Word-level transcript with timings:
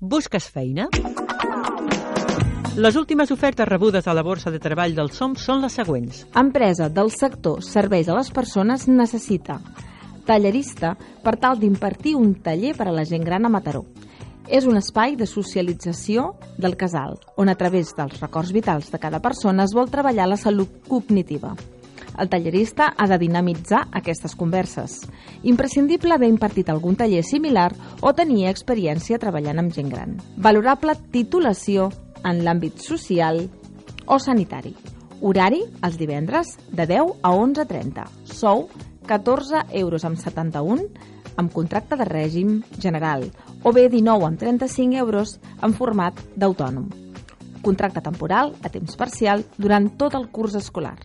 Busques 0.00 0.44
feina? 0.46 0.86
Les 2.76 2.94
últimes 2.94 3.32
ofertes 3.34 3.66
rebudes 3.66 4.06
a 4.06 4.12
la 4.14 4.22
borsa 4.22 4.52
de 4.54 4.60
treball 4.62 4.92
del 4.94 5.08
SOM 5.10 5.32
són 5.34 5.58
les 5.64 5.74
següents. 5.74 6.20
Empresa 6.38 6.86
del 6.88 7.10
sector 7.10 7.64
serveis 7.66 8.06
a 8.06 8.14
les 8.14 8.30
persones 8.30 8.86
necessita 8.86 9.58
tallerista 10.28 10.92
per 11.24 11.34
tal 11.42 11.58
d'impartir 11.58 12.12
un 12.14 12.36
taller 12.44 12.76
per 12.78 12.86
a 12.86 12.94
la 12.94 13.06
gent 13.08 13.24
gran 13.26 13.48
a 13.48 13.50
Mataró. 13.50 13.82
És 14.46 14.68
un 14.68 14.78
espai 14.78 15.16
de 15.16 15.26
socialització 15.26 16.34
del 16.58 16.76
casal, 16.76 17.18
on 17.36 17.48
a 17.48 17.56
través 17.58 17.90
dels 17.96 18.20
records 18.20 18.52
vitals 18.54 18.92
de 18.92 19.00
cada 19.02 19.18
persona 19.24 19.66
es 19.66 19.74
vol 19.74 19.90
treballar 19.90 20.28
la 20.28 20.38
salut 20.38 20.78
cognitiva. 20.86 21.56
El 22.18 22.28
tallerista 22.28 22.92
ha 22.96 23.06
de 23.06 23.18
dinamitzar 23.18 23.84
aquestes 23.92 24.34
converses. 24.34 25.00
Imprescindible 25.42 26.14
haver 26.14 26.28
impartit 26.32 26.68
algun 26.68 26.96
taller 26.98 27.22
similar 27.22 27.70
o 28.02 28.12
tenir 28.12 28.48
experiència 28.50 29.20
treballant 29.22 29.62
amb 29.62 29.74
gent 29.74 29.92
gran. 29.92 30.16
Valorable 30.36 30.96
titulació 31.14 31.92
en 32.26 32.42
l'àmbit 32.42 32.82
social 32.82 33.44
o 34.06 34.18
sanitari. 34.18 34.74
Horari 35.20 35.62
els 35.86 35.98
divendres 35.98 36.56
de 36.70 36.86
10 36.90 37.22
a 37.22 37.32
11.30. 37.34 38.06
Sou 38.24 38.66
14 39.06 39.64
euros 39.80 40.04
amb 40.04 40.18
71 40.18 40.88
amb 41.38 41.52
contracte 41.54 41.96
de 41.96 42.06
règim 42.08 42.58
general 42.82 43.28
o 43.62 43.72
bé 43.72 43.86
19 43.88 44.26
amb 44.26 44.42
35 44.42 44.98
euros 44.98 45.38
en 45.62 45.74
format 45.74 46.18
d'autònom. 46.34 46.90
Contracte 47.62 48.02
temporal 48.02 48.54
a 48.62 48.70
temps 48.74 48.98
parcial 48.98 49.46
durant 49.56 49.90
tot 49.98 50.14
el 50.18 50.28
curs 50.34 50.58
escolar. 50.58 50.98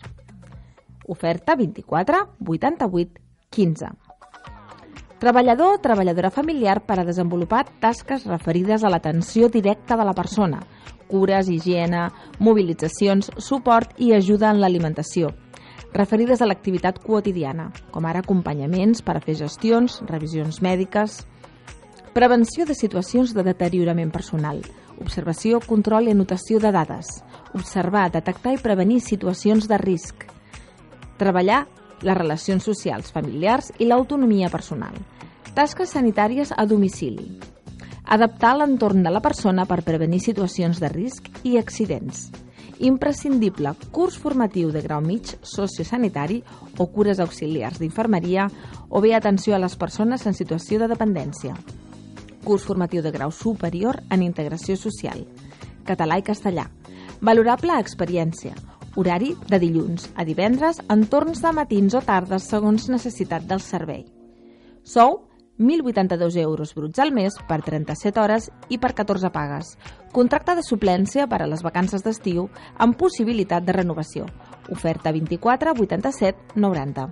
Oferta 1.06 1.56
24 1.56 2.28
88 2.46 3.22
15. 3.50 3.86
Treballador 5.20 5.76
o 5.76 5.80
treballadora 5.80 6.32
familiar 6.32 6.82
per 6.84 7.00
a 7.00 7.06
desenvolupar 7.08 7.66
tasques 7.80 8.26
referides 8.28 8.84
a 8.84 8.90
l'atenció 8.92 9.48
directa 9.48 9.96
de 9.96 10.04
la 10.04 10.16
persona, 10.18 10.60
cures, 11.08 11.48
higiene, 11.48 12.10
mobilitzacions, 12.40 13.32
suport 13.38 13.94
i 14.02 14.12
ajuda 14.12 14.50
en 14.52 14.60
l'alimentació, 14.60 15.32
referides 15.94 16.42
a 16.42 16.50
l'activitat 16.50 17.00
quotidiana, 17.00 17.70
com 17.94 18.04
ara 18.10 18.20
acompanyaments 18.26 19.04
per 19.06 19.16
a 19.16 19.24
fer 19.24 19.38
gestions, 19.40 20.02
revisions 20.10 20.60
mèdiques, 20.66 21.22
prevenció 22.14 22.66
de 22.66 22.76
situacions 22.76 23.32
de 23.34 23.46
deteriorament 23.46 24.12
personal, 24.12 24.60
observació, 25.00 25.62
control 25.64 26.10
i 26.10 26.18
anotació 26.18 26.60
de 26.60 26.74
dades, 26.74 27.22
observar, 27.54 28.10
detectar 28.12 28.58
i 28.58 28.62
prevenir 28.62 29.00
situacions 29.02 29.70
de 29.70 29.80
risc, 29.80 30.33
treballar 31.18 31.66
les 32.04 32.18
relacions 32.18 32.64
socials, 32.64 33.12
familiars 33.12 33.72
i 33.80 33.88
l'autonomia 33.88 34.52
personal, 34.52 34.96
tasques 35.56 35.94
sanitàries 35.96 36.52
a 36.56 36.66
domicili, 36.66 37.28
adaptar 38.04 38.56
l'entorn 38.58 39.04
de 39.04 39.12
la 39.14 39.22
persona 39.24 39.66
per 39.66 39.84
prevenir 39.86 40.20
situacions 40.22 40.82
de 40.82 40.90
risc 40.92 41.30
i 41.48 41.58
accidents, 41.58 42.28
imprescindible 42.84 43.76
curs 43.96 44.18
formatiu 44.20 44.72
de 44.74 44.82
grau 44.82 45.02
mig 45.02 45.36
sociosanitari 45.42 46.42
o 46.78 46.90
cures 46.92 47.22
auxiliars 47.24 47.80
d'infermeria 47.80 48.50
o 48.90 49.02
bé 49.02 49.14
atenció 49.16 49.56
a 49.56 49.62
les 49.62 49.78
persones 49.78 50.26
en 50.28 50.34
situació 50.34 50.82
de 50.82 50.90
dependència, 50.92 51.56
curs 52.44 52.66
formatiu 52.68 53.02
de 53.02 53.12
grau 53.12 53.32
superior 53.32 54.02
en 54.12 54.22
integració 54.22 54.76
social, 54.76 55.24
català 55.88 56.20
i 56.20 56.26
castellà, 56.28 56.68
valorable 57.22 57.78
experiència, 57.80 58.56
horari 58.96 59.34
de 59.50 59.60
dilluns 59.60 60.10
a 60.16 60.26
divendres 60.26 60.82
en 60.90 61.06
torns 61.10 61.42
de 61.42 61.52
matins 61.56 61.96
o 61.98 62.02
tardes 62.02 62.50
segons 62.50 62.90
necessitat 62.90 63.46
del 63.50 63.62
servei. 63.62 64.06
Sou 64.84 65.24
1.082 65.60 66.36
euros 66.42 66.74
bruts 66.74 67.00
al 67.00 67.12
mes 67.14 67.36
per 67.48 67.62
37 67.62 68.20
hores 68.20 68.50
i 68.70 68.80
per 68.82 68.94
14 68.98 69.30
pagues. 69.30 69.76
Contracte 70.12 70.56
de 70.58 70.64
suplència 70.66 71.28
per 71.30 71.44
a 71.44 71.48
les 71.48 71.62
vacances 71.62 72.04
d'estiu 72.04 72.48
amb 72.78 72.98
possibilitat 72.98 73.66
de 73.66 73.76
renovació. 73.78 74.26
Oferta 74.74 75.12
24 75.14 75.76
87 75.78 76.58
90. 76.58 77.08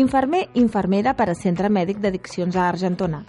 Infermer, 0.00 0.48
infermera 0.54 1.16
per 1.16 1.30
a 1.30 1.34
Centre 1.34 1.70
Mèdic 1.72 1.98
d'Addiccions 1.98 2.56
a 2.56 2.68
Argentona. 2.68 3.24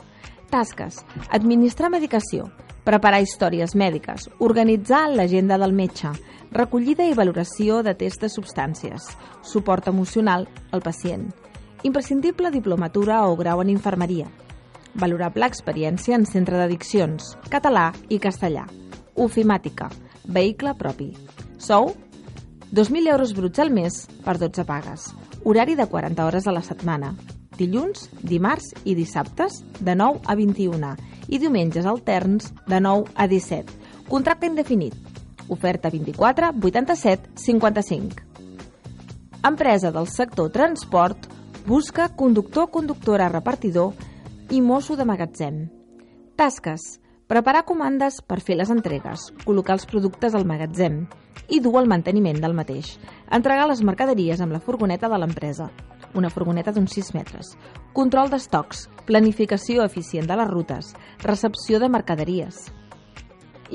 Tasques. 0.52 1.00
Administrar 1.32 1.90
medicació. 1.90 2.52
Preparar 2.84 3.22
històries 3.22 3.76
mèdiques. 3.78 4.26
Organitzar 4.40 5.08
l'agenda 5.14 5.60
del 5.62 5.74
metge. 5.78 6.10
Recollida 6.52 7.06
i 7.06 7.14
valoració 7.14 7.84
de 7.86 7.94
test 7.94 8.26
de 8.26 8.30
substàncies. 8.34 9.12
Suport 9.46 9.88
emocional 9.88 10.48
al 10.72 10.82
pacient 10.82 11.30
Imprescindible 11.84 12.52
diplomatura 12.52 13.26
o 13.26 13.36
grau 13.36 13.62
en 13.62 13.70
infermeria. 13.70 14.28
Valorable 14.94 15.48
experiència 15.50 16.14
en 16.18 16.28
centre 16.30 16.60
d'addiccions, 16.60 17.36
català 17.50 17.88
i 18.10 18.20
castellà. 18.22 18.68
Ofimàtica, 19.16 19.88
vehicle 20.26 20.76
propi. 20.78 21.12
Sou 21.58 21.94
2.000 22.72 23.10
euros 23.14 23.34
bruts 23.34 23.60
al 23.60 23.72
mes 23.74 24.06
per 24.26 24.38
12 24.38 24.66
pagues. 24.66 25.08
Horari 25.44 25.74
de 25.76 25.88
40 25.90 26.26
hores 26.26 26.46
a 26.46 26.54
la 26.54 26.62
setmana. 26.62 27.16
Dilluns, 27.58 28.10
dimarts 28.22 28.76
i 28.86 28.94
dissabtes 28.96 29.64
de 29.80 29.96
9 29.96 30.22
a 30.26 30.38
21 30.38 30.94
i 31.28 31.40
diumenges 31.40 31.86
alterns 31.86 32.54
de 32.68 32.80
9 32.80 33.12
a 33.16 33.28
17. 33.28 33.74
Contracte 34.10 34.48
indefinit. 34.48 34.96
Oferta 35.50 35.90
24 35.90 36.54
87 36.62 37.30
55. 37.36 38.24
Empresa 39.44 39.92
del 39.92 40.08
sector 40.08 40.52
transport 40.52 41.28
Busca 41.66 42.10
conductor, 42.10 42.72
conductora, 42.72 43.30
repartidor 43.30 43.94
i 44.50 44.62
mosso 44.62 44.96
de 44.96 45.06
magatzem. 45.06 45.70
Tasques. 46.36 46.98
Preparar 47.30 47.64
comandes 47.64 48.18
per 48.26 48.42
fer 48.42 48.58
les 48.58 48.72
entregues, 48.74 49.30
col·locar 49.46 49.78
els 49.78 49.86
productes 49.88 50.34
al 50.36 50.44
magatzem 50.50 51.06
i 51.48 51.62
dur 51.62 51.78
el 51.80 51.88
manteniment 51.88 52.42
del 52.42 52.58
mateix. 52.58 52.98
Entregar 53.32 53.70
les 53.70 53.84
mercaderies 53.86 54.42
amb 54.42 54.52
la 54.52 54.60
furgoneta 54.60 55.08
de 55.08 55.20
l'empresa, 55.22 55.70
una 56.18 56.34
furgoneta 56.34 56.74
d'uns 56.74 56.98
6 56.98 57.14
metres. 57.16 57.54
Control 57.94 58.34
d'estocs, 58.34 58.88
planificació 59.12 59.84
eficient 59.84 60.30
de 60.30 60.38
les 60.40 60.48
rutes, 60.48 60.94
recepció 61.20 61.82
de 61.84 61.90
mercaderies. 61.92 62.70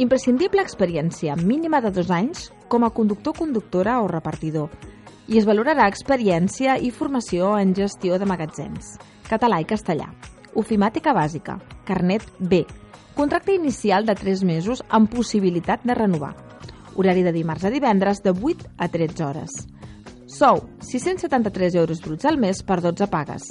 Imprescindible 0.01 0.65
experiència 0.65 1.37
mínima 1.37 1.83
de 1.85 1.91
dos 1.93 2.09
anys 2.09 2.47
com 2.73 2.87
a 2.87 2.91
conductor, 2.91 3.37
conductora 3.37 3.99
o 4.01 4.09
repartidor, 4.09 4.71
i 5.29 5.37
es 5.37 5.45
valorarà 5.45 5.91
experiència 5.93 6.79
i 6.81 6.89
formació 6.89 7.53
en 7.61 7.75
gestió 7.77 8.17
de 8.17 8.29
magatzems, 8.29 8.95
català 9.29 9.61
i 9.61 9.69
castellà, 9.69 10.09
ofimàtica 10.57 11.13
bàsica, 11.13 11.59
carnet 11.85 12.25
B, 12.41 12.65
contracte 13.17 13.53
inicial 13.53 14.09
de 14.09 14.17
3 14.17 14.45
mesos 14.49 14.85
amb 14.89 15.13
possibilitat 15.13 15.85
de 15.85 16.01
renovar, 16.01 16.33
horari 16.97 17.27
de 17.27 17.37
dimarts 17.37 17.69
a 17.69 17.75
divendres 17.75 18.25
de 18.25 18.33
8 18.33 18.73
a 18.79 18.89
13 18.89 19.25
hores. 19.29 19.65
Sou 20.27 20.69
673 20.81 21.77
euros 21.77 22.01
bruts 22.03 22.25
al 22.25 22.37
mes 22.37 22.63
per 22.67 22.81
12 22.83 23.07
pagues. 23.07 23.45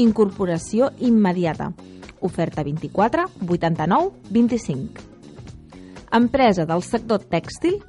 Incorporació 0.00 0.88
immediata. 0.98 1.72
Oferta 2.20 2.62
24 2.64 3.26
89 3.46 4.30
25. 4.30 5.02
Empresa 6.12 6.64
del 6.64 6.82
sector 6.82 7.26
tèxtil 7.28 7.82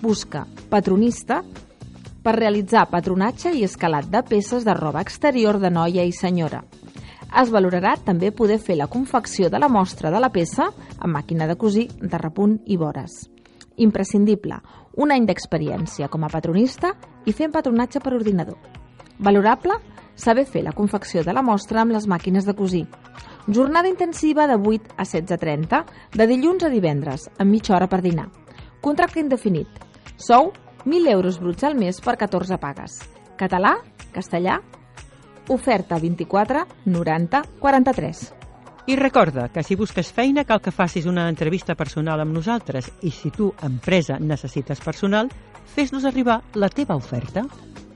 busca 0.00 0.44
patronista 0.70 1.40
per 2.22 2.36
realitzar 2.36 2.84
patronatge 2.90 3.50
i 3.54 3.64
escalat 3.66 4.06
de 4.12 4.22
peces 4.22 4.66
de 4.66 4.74
roba 4.78 5.02
exterior 5.02 5.58
de 5.58 5.70
noia 5.70 6.04
i 6.06 6.12
senyora. 6.12 6.62
Es 7.42 7.50
valorarà 7.50 7.96
també 8.04 8.30
poder 8.30 8.60
fer 8.62 8.78
la 8.78 8.86
confecció 8.86 9.50
de 9.50 9.58
la 9.58 9.68
mostra 9.68 10.10
de 10.14 10.22
la 10.22 10.30
peça 10.30 10.70
amb 10.98 11.12
màquina 11.18 11.50
de 11.50 11.58
cosir, 11.58 11.88
de 11.98 12.18
repunt 12.18 12.60
i 12.66 12.78
vores. 12.78 13.37
Imprescindible, 13.78 14.58
un 14.98 15.12
any 15.14 15.26
d'experiència 15.26 16.08
com 16.10 16.24
a 16.24 16.30
patronista 16.32 16.92
i 17.26 17.32
fent 17.32 17.54
patronatge 17.54 18.02
per 18.02 18.14
ordinador. 18.16 18.58
Valorable, 19.18 19.78
saber 20.14 20.46
fer 20.46 20.64
la 20.66 20.74
confecció 20.74 21.22
de 21.24 21.34
la 21.34 21.42
mostra 21.42 21.82
amb 21.82 21.94
les 21.94 22.06
màquines 22.10 22.46
de 22.46 22.54
cosir. 22.58 22.86
Jornada 23.48 23.88
intensiva 23.88 24.46
de 24.46 24.58
8 24.58 24.94
a 24.96 25.04
16.30, 25.04 25.84
de 26.14 26.26
dilluns 26.26 26.64
a 26.64 26.72
divendres, 26.72 27.28
amb 27.38 27.50
mitja 27.50 27.76
hora 27.76 27.88
per 27.88 28.02
dinar. 28.02 28.28
Contracte 28.80 29.22
indefinit. 29.22 29.68
Sou 30.16 30.52
1.000 30.84 31.14
euros 31.14 31.38
bruts 31.40 31.64
al 31.64 31.78
mes 31.78 32.00
per 32.00 32.18
14 32.18 32.58
pagues. 32.58 32.98
Català, 33.38 33.76
castellà, 34.12 34.60
oferta 35.48 35.98
24 35.98 36.66
90 36.84 37.42
43. 37.60 38.37
I 38.88 38.96
recorda 38.96 39.50
que 39.52 39.62
si 39.62 39.76
busques 39.76 40.08
feina 40.16 40.46
cal 40.48 40.62
que 40.64 40.72
facis 40.72 41.04
una 41.04 41.26
entrevista 41.28 41.74
personal 41.76 42.22
amb 42.22 42.32
nosaltres 42.32 42.86
i 43.04 43.10
si 43.12 43.28
tu, 43.28 43.50
empresa, 43.60 44.16
necessites 44.16 44.80
personal, 44.80 45.28
fes-nos 45.74 46.06
arribar 46.08 46.38
la 46.56 46.70
teva 46.72 46.96
oferta. 46.96 47.44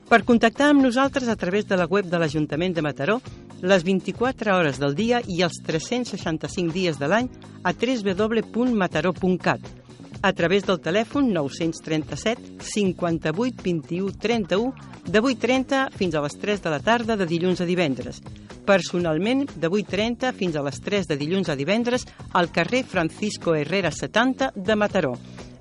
Per 0.05 0.21
contactar 0.21 0.69
amb 0.69 0.85
nosaltres 0.85 1.33
a 1.33 1.35
través 1.35 1.65
de 1.65 1.81
la 1.81 1.89
web 1.89 2.05
de 2.05 2.21
l'Ajuntament 2.21 2.77
de 2.77 2.85
Mataró, 2.85 3.17
les 3.65 3.81
24 3.81 4.53
hores 4.53 4.77
del 4.77 4.93
dia 4.93 5.25
i 5.25 5.41
els 5.41 5.57
365 5.65 6.69
dies 6.77 7.01
de 7.01 7.09
l'any 7.09 7.25
a 7.63 7.73
www.mataró.cat 7.73 9.82
a 10.23 10.31
través 10.33 10.63
del 10.65 10.79
telèfon 10.81 11.29
937 11.35 12.63
58 12.63 13.61
21 13.61 14.15
31 14.17 14.73
de 15.05 15.21
8.30 15.21 15.83
fins 15.99 16.15
a 16.15 16.23
les 16.23 16.39
3 16.39 16.63
de 16.63 16.73
la 16.73 16.79
tarda 16.79 17.19
de 17.19 17.27
dilluns 17.27 17.61
a 17.61 17.69
divendres 17.69 18.23
personalment 18.63 19.45
de 19.55 19.69
8.30 19.69 20.33
fins 20.33 20.55
a 20.55 20.63
les 20.63 20.79
3 20.81 21.07
de 21.11 21.17
dilluns 21.19 21.49
a 21.49 21.57
divendres 21.59 22.07
al 22.33 22.49
carrer 22.51 22.83
Francisco 22.83 23.55
Herrera 23.55 23.91
70 23.91 24.53
de 24.55 24.75
Mataró. 24.75 25.13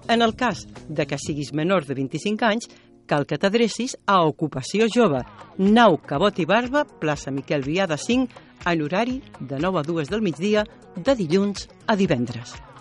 En 0.08 0.22
el 0.22 0.34
cas 0.34 0.66
de 0.88 1.06
que 1.06 1.18
siguis 1.18 1.52
menor 1.52 1.86
de 1.86 1.94
25 1.94 2.46
anys, 2.46 2.68
cal 3.06 3.26
que 3.26 3.38
t'adrecis 3.38 3.96
a 4.06 4.22
Ocupació 4.26 4.88
Jove, 4.90 5.22
Nau 5.58 5.98
Cabot 6.06 6.38
i 6.38 6.46
Barba, 6.46 6.84
plaça 6.84 7.30
Miquel 7.30 7.66
Viada 7.66 7.98
5, 7.98 8.42
en 8.66 8.82
horari 8.82 9.20
de 9.40 9.58
9 9.58 9.80
a 9.80 9.86
2 9.86 10.10
del 10.10 10.22
migdia, 10.22 10.66
de 10.96 11.16
dilluns 11.18 11.68
a 11.86 11.96
divendres. 11.96 12.71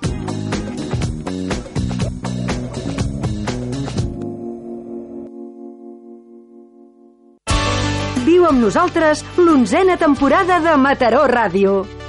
Amb 8.52 8.60
nosaltres 8.66 9.24
l'onzena 9.40 9.96
temporada 10.02 10.60
de 10.60 10.76
Mataró 10.84 11.24
Ràdio. 11.32 12.01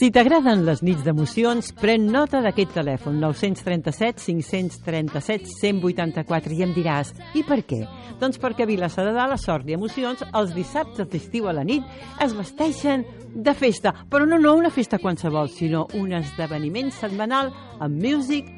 Si 0.00 0.08
t'agraden 0.08 0.62
les 0.64 0.78
nits 0.80 1.02
d'emocions, 1.04 1.66
pren 1.76 2.06
nota 2.08 2.38
d'aquest 2.40 2.70
telèfon 2.72 3.18
937 3.20 4.22
537 4.32 5.50
184 5.52 6.56
i 6.56 6.62
em 6.64 6.72
diràs, 6.72 7.10
i 7.36 7.42
per 7.44 7.58
què? 7.68 7.82
Doncs 8.16 8.40
perquè 8.40 8.64
a 8.64 8.70
Vilassar 8.70 9.04
de 9.04 9.12
Dalt, 9.12 9.36
a 9.36 9.42
Sort 9.42 9.68
i 9.68 9.76
Emocions, 9.76 10.24
els 10.24 10.56
dissabtes 10.56 11.10
d'estiu 11.12 11.50
a 11.50 11.56
la 11.58 11.66
nit 11.68 11.84
es 12.24 12.32
vesteixen 12.32 13.04
de 13.34 13.52
festa, 13.52 13.92
però 14.08 14.24
no, 14.24 14.40
no 14.40 14.56
una 14.56 14.72
festa 14.72 14.96
qualsevol, 15.04 15.52
sinó 15.52 15.84
un 16.00 16.16
esdeveniment 16.16 16.88
setmanal 16.96 17.52
amb 17.76 18.00
music, 18.00 18.48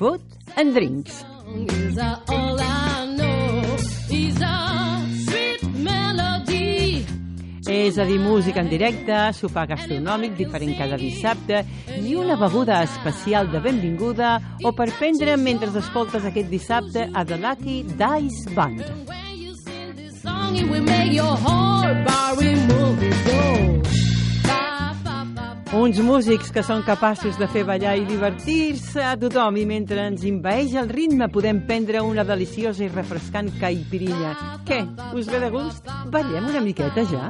food 0.00 0.18
and 0.56 0.74
drinks. 0.74 1.22
Is 1.86 2.02
all 2.02 2.58
I 2.58 3.06
know 3.14 3.78
is 4.10 4.42
a 4.42 4.67
és 7.68 7.98
a 7.98 8.04
dir, 8.08 8.16
música 8.18 8.62
en 8.64 8.70
directe, 8.72 9.14
sopar 9.36 9.66
gastronòmic 9.68 10.38
diferent 10.38 10.72
cada 10.78 10.96
dissabte 10.96 11.60
i 12.00 12.14
una 12.16 12.38
beguda 12.40 12.80
especial 12.86 13.50
de 13.52 13.60
benvinguda 13.60 14.38
o 14.64 14.72
per 14.72 14.88
prendre 14.96 15.36
mentre 15.36 15.68
escoltes 15.76 16.24
aquest 16.24 16.48
dissabte 16.48 17.10
a 17.12 17.26
The 17.28 17.36
Lucky 17.36 17.82
Dice 17.92 18.56
Band. 18.56 18.84
Uns 25.68 25.98
músics 26.00 26.48
que 26.48 26.62
són 26.64 26.80
capaços 26.80 27.36
de 27.36 27.44
fer 27.52 27.60
ballar 27.68 27.92
i 28.00 28.06
divertir-se 28.08 29.02
a 29.04 29.12
tothom 29.20 29.58
i 29.60 29.66
mentre 29.68 30.00
ens 30.08 30.22
invaeix 30.24 30.72
el 30.80 30.88
ritme 30.88 31.28
podem 31.28 31.60
prendre 31.68 32.00
una 32.00 32.24
deliciosa 32.24 32.86
i 32.86 32.88
refrescant 32.88 33.50
caipirinha. 33.60 34.32
Què? 34.64 34.80
Us 35.12 35.28
ve 35.28 35.42
de 35.42 35.50
gust? 35.52 35.84
Ballem 36.08 36.48
una 36.48 36.64
miqueta 36.64 37.04
ja? 37.12 37.28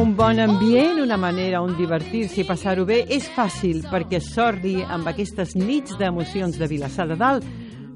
Un 0.00 0.16
bon 0.16 0.40
ambient, 0.40 1.04
una 1.04 1.20
manera 1.20 1.60
on 1.60 1.76
divertir-se 1.76 2.40
i 2.40 2.48
passar-ho 2.48 2.88
bé 2.88 3.02
és 3.12 3.28
fàcil 3.36 3.84
perquè 3.92 4.24
sordi 4.24 4.78
amb 4.80 5.12
aquestes 5.12 5.52
nits 5.52 6.00
d'emocions 6.00 6.56
de 6.56 6.72
Vilassar 6.72 7.10
de 7.12 7.20
Dalt. 7.20 7.44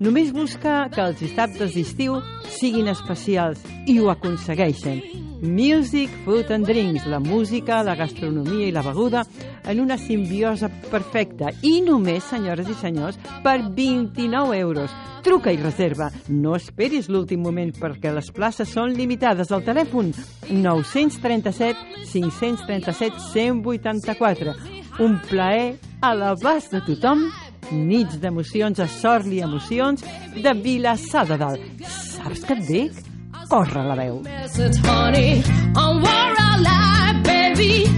Només 0.03 0.33
busca 0.35 0.89
que 0.91 1.03
els 1.05 1.21
dissabtes 1.23 1.77
d'estiu 1.77 2.17
siguin 2.57 2.89
especials 2.91 3.61
i 3.87 4.01
ho 4.01 4.09
aconsegueixen. 4.11 4.99
Music, 5.45 6.11
Food 6.25 6.51
and 6.51 6.67
Drinks, 6.67 7.07
la 7.07 7.21
música, 7.21 7.83
la 7.85 7.95
gastronomia 7.95 8.67
i 8.67 8.73
la 8.73 8.83
beguda 8.83 9.23
en 9.71 9.81
una 9.81 9.99
simbiosa 10.01 10.71
perfecta 10.91 11.53
i 11.63 11.79
només, 11.85 12.25
senyores 12.27 12.69
i 12.73 12.75
senyors, 12.81 13.21
per 13.45 13.61
29 13.71 14.59
euros. 14.59 14.91
Truca 15.23 15.53
i 15.55 15.61
reserva. 15.61 16.11
No 16.29 16.57
esperis 16.57 17.09
l'últim 17.09 17.45
moment 17.45 17.71
perquè 17.79 18.11
les 18.13 18.33
places 18.35 18.75
són 18.75 18.97
limitades. 18.99 19.53
Al 19.53 19.63
telèfon 19.65 20.11
937 20.51 22.09
537 22.11 23.21
184. 23.31 24.59
Un 25.05 25.19
plaer 25.29 25.75
a 26.05 26.13
l'abast 26.19 26.75
de 26.75 26.83
tothom 26.85 27.29
nits 27.73 28.19
d'emocions 28.21 28.81
a 28.81 28.89
sort 28.89 29.27
i 29.33 29.41
emocions 29.45 30.05
de 30.35 30.55
Vilassar 30.65 31.27
de 31.31 31.39
Dalt. 31.41 31.85
Saps 31.87 32.45
què 32.45 32.59
et 32.59 32.65
dic? 32.69 33.03
Corre 33.49 33.85
la 33.87 33.95
veu. 33.95 34.23
honey, 34.89 35.43
I'm 35.77 36.05
alive, 36.05 37.23
baby. 37.23 37.94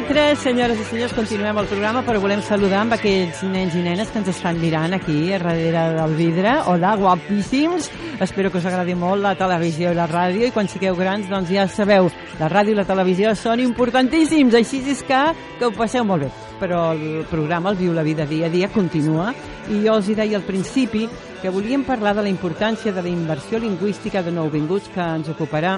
Nosaltres, 0.00 0.38
senyores 0.38 0.80
i 0.80 0.84
senyors, 0.84 1.12
continuem 1.12 1.58
el 1.60 1.66
programa, 1.68 2.00
però 2.06 2.20
volem 2.22 2.40
saludar 2.40 2.78
amb 2.80 2.94
aquells 2.96 3.42
nens 3.44 3.74
i 3.76 3.82
nenes 3.84 4.08
que 4.08 4.16
ens 4.16 4.30
estan 4.32 4.56
mirant 4.56 4.94
aquí, 4.96 5.32
a 5.34 5.38
darrere 5.42 5.82
del 5.98 6.14
vidre. 6.16 6.54
Hola, 6.72 6.94
guapíssims! 6.96 7.90
Espero 8.18 8.50
que 8.50 8.58
us 8.62 8.68
agradi 8.70 8.94
molt 8.96 9.20
la 9.20 9.34
televisió 9.36 9.92
i 9.92 9.98
la 9.98 10.08
ràdio, 10.08 10.46
i 10.48 10.54
quan 10.56 10.70
sigueu 10.72 10.96
grans, 10.96 11.28
doncs 11.28 11.52
ja 11.52 11.66
sabeu, 11.68 12.08
la 12.40 12.48
ràdio 12.48 12.72
i 12.72 12.78
la 12.78 12.86
televisió 12.88 13.34
són 13.36 13.60
importantíssims, 13.60 14.56
així 14.56 14.80
és 14.88 15.04
que, 15.04 15.20
que 15.58 15.68
ho 15.68 15.76
passeu 15.76 16.06
molt 16.08 16.24
bé. 16.24 16.32
Però 16.62 16.94
el 16.94 17.26
programa, 17.28 17.74
el 17.74 17.80
Viu 17.82 17.92
la 17.92 18.06
Vida 18.06 18.24
dia 18.24 18.48
a 18.48 18.52
dia, 18.52 18.72
continua, 18.72 19.34
i 19.68 19.84
jo 19.84 19.98
els 19.98 20.08
hi 20.08 20.16
deia 20.16 20.40
al 20.40 20.48
principi 20.48 21.10
que 21.42 21.52
volíem 21.52 21.84
parlar 21.84 22.14
de 22.16 22.24
la 22.24 22.32
importància 22.32 22.92
de 22.92 23.04
la 23.04 23.12
inversió 23.12 23.60
lingüística 23.60 24.22
de 24.22 24.32
nouvinguts 24.32 24.88
que 24.94 25.12
ens 25.20 25.28
ocuparà 25.28 25.76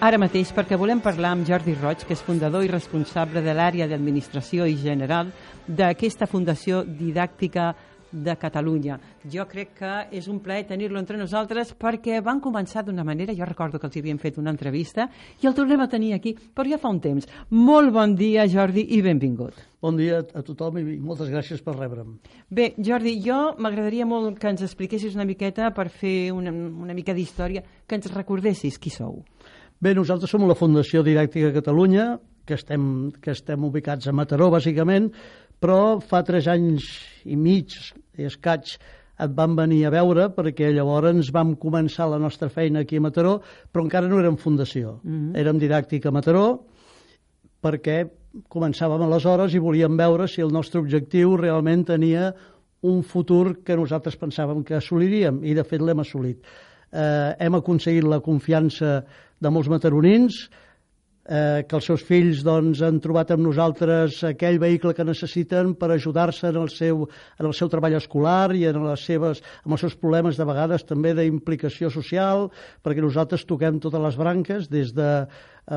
Ara 0.00 0.16
mateix 0.16 0.48
perquè 0.56 0.78
volem 0.80 1.02
parlar 1.04 1.34
amb 1.34 1.44
Jordi 1.44 1.74
Roig, 1.76 2.06
que 2.08 2.14
és 2.16 2.22
fundador 2.24 2.64
i 2.64 2.70
responsable 2.72 3.42
de 3.44 3.52
l'àrea 3.52 3.84
d'administració 3.84 4.64
i 4.64 4.78
general 4.80 5.28
d'aquesta 5.68 6.24
Fundació 6.24 6.80
Didàctica 6.88 7.74
de 8.10 8.32
Catalunya. 8.40 8.96
Jo 9.28 9.44
crec 9.44 9.74
que 9.76 9.92
és 10.16 10.24
un 10.32 10.40
plaer 10.40 10.64
tenir-lo 10.70 10.98
entre 10.98 11.18
nosaltres 11.20 11.74
perquè 11.76 12.22
van 12.24 12.40
començar 12.40 12.80
d'una 12.86 13.04
manera, 13.04 13.34
jo 13.36 13.44
recordo 13.44 13.78
que 13.78 13.90
els 13.90 13.98
havíem 14.00 14.18
fet 14.18 14.38
una 14.40 14.54
entrevista 14.56 15.04
i 15.42 15.46
el 15.46 15.54
tornem 15.54 15.84
a 15.84 15.88
tenir 15.92 16.14
aquí, 16.16 16.32
però 16.32 16.72
ja 16.72 16.80
fa 16.80 16.88
un 16.88 17.02
temps. 17.04 17.28
Molt 17.50 17.92
bon 17.92 18.16
dia, 18.16 18.48
Jordi, 18.48 18.86
i 18.96 19.02
benvingut. 19.04 19.60
Bon 19.80 19.96
dia 19.96 20.18
a 20.20 20.42
tothom 20.44 20.80
i 20.80 20.96
moltes 20.96 21.28
gràcies 21.28 21.60
per 21.64 21.76
rebre'm. 21.76 22.16
Bé, 22.48 22.72
Jordi, 22.76 23.18
jo 23.24 23.54
m'agradaria 23.60 24.08
molt 24.08 24.40
que 24.40 24.48
ens 24.48 24.64
expliquessis 24.64 25.14
una 25.14 25.28
miqueta 25.28 25.70
per 25.76 25.90
fer 25.92 26.32
una, 26.32 26.50
una 26.52 26.96
mica 26.96 27.12
d'història, 27.12 27.62
que 27.86 28.00
ens 28.00 28.10
recordessis 28.12 28.80
qui 28.80 28.92
sou. 28.92 29.22
Bé, 29.80 29.94
nosaltres 29.96 30.28
som 30.28 30.42
la 30.44 30.52
Fundació 30.52 31.00
Didàctica 31.00 31.54
Catalunya, 31.54 32.18
que 32.44 32.52
estem, 32.58 32.82
que 33.16 33.32
estem 33.32 33.62
ubicats 33.64 34.10
a 34.10 34.12
Mataró, 34.12 34.50
bàsicament, 34.52 35.06
però 35.56 35.96
fa 36.04 36.20
tres 36.20 36.50
anys 36.52 36.84
i 37.24 37.32
mig 37.32 37.72
i 38.20 38.26
escaig 38.28 38.74
et 39.24 39.32
van 39.38 39.54
venir 39.56 39.78
a 39.88 39.92
veure 39.94 40.26
perquè 40.36 40.68
llavors 40.76 41.30
vam 41.32 41.54
començar 41.62 42.10
la 42.12 42.18
nostra 42.20 42.50
feina 42.52 42.82
aquí 42.84 43.00
a 43.00 43.04
Mataró, 43.06 43.38
però 43.72 43.86
encara 43.86 44.08
no 44.08 44.18
érem 44.20 44.36
fundació. 44.36 44.98
Mm 45.02 45.16
-hmm. 45.16 45.38
Érem 45.40 45.58
didàctica 45.58 46.08
a 46.08 46.12
Mataró 46.12 46.60
perquè 47.62 48.10
començàvem 48.48 49.02
aleshores 49.02 49.54
i 49.54 49.58
volíem 49.58 49.96
veure 49.96 50.28
si 50.28 50.42
el 50.42 50.52
nostre 50.52 50.80
objectiu 50.80 51.36
realment 51.36 51.86
tenia 51.86 52.34
un 52.82 53.02
futur 53.02 53.62
que 53.64 53.76
nosaltres 53.76 54.18
pensàvem 54.18 54.62
que 54.62 54.74
assoliríem 54.74 55.42
i 55.42 55.54
de 55.54 55.64
fet 55.64 55.80
l'hem 55.80 56.00
assolit. 56.00 56.44
Eh, 56.92 57.34
hem 57.38 57.54
aconseguit 57.54 58.04
la 58.04 58.20
confiança 58.20 59.04
de 59.40 59.52
molts 59.52 59.70
mataronins, 59.72 60.44
eh, 61.30 61.64
que 61.68 61.76
els 61.78 61.86
seus 61.86 62.02
fills 62.06 62.42
doncs, 62.46 62.82
han 62.84 62.98
trobat 63.02 63.30
amb 63.34 63.44
nosaltres 63.44 64.20
aquell 64.28 64.58
vehicle 64.62 64.94
que 64.96 65.06
necessiten 65.06 65.74
per 65.78 65.92
ajudar-se 65.94 66.48
en, 66.50 66.58
el 66.62 66.72
seu, 66.72 67.06
en 67.38 67.48
el 67.48 67.54
seu 67.56 67.70
treball 67.72 67.96
escolar 67.98 68.50
i 68.56 68.66
en 68.70 68.82
les 68.86 69.04
seves, 69.06 69.42
amb 69.64 69.76
els 69.76 69.86
seus 69.86 69.96
problemes 70.00 70.40
de 70.40 70.48
vegades 70.48 70.84
també 70.88 71.14
d'implicació 71.16 71.90
social, 71.94 72.48
perquè 72.82 73.04
nosaltres 73.04 73.46
toquem 73.48 73.80
totes 73.80 74.04
les 74.06 74.18
branques, 74.20 74.68
des 74.72 74.94
de 74.96 75.10
eh, 75.20 75.76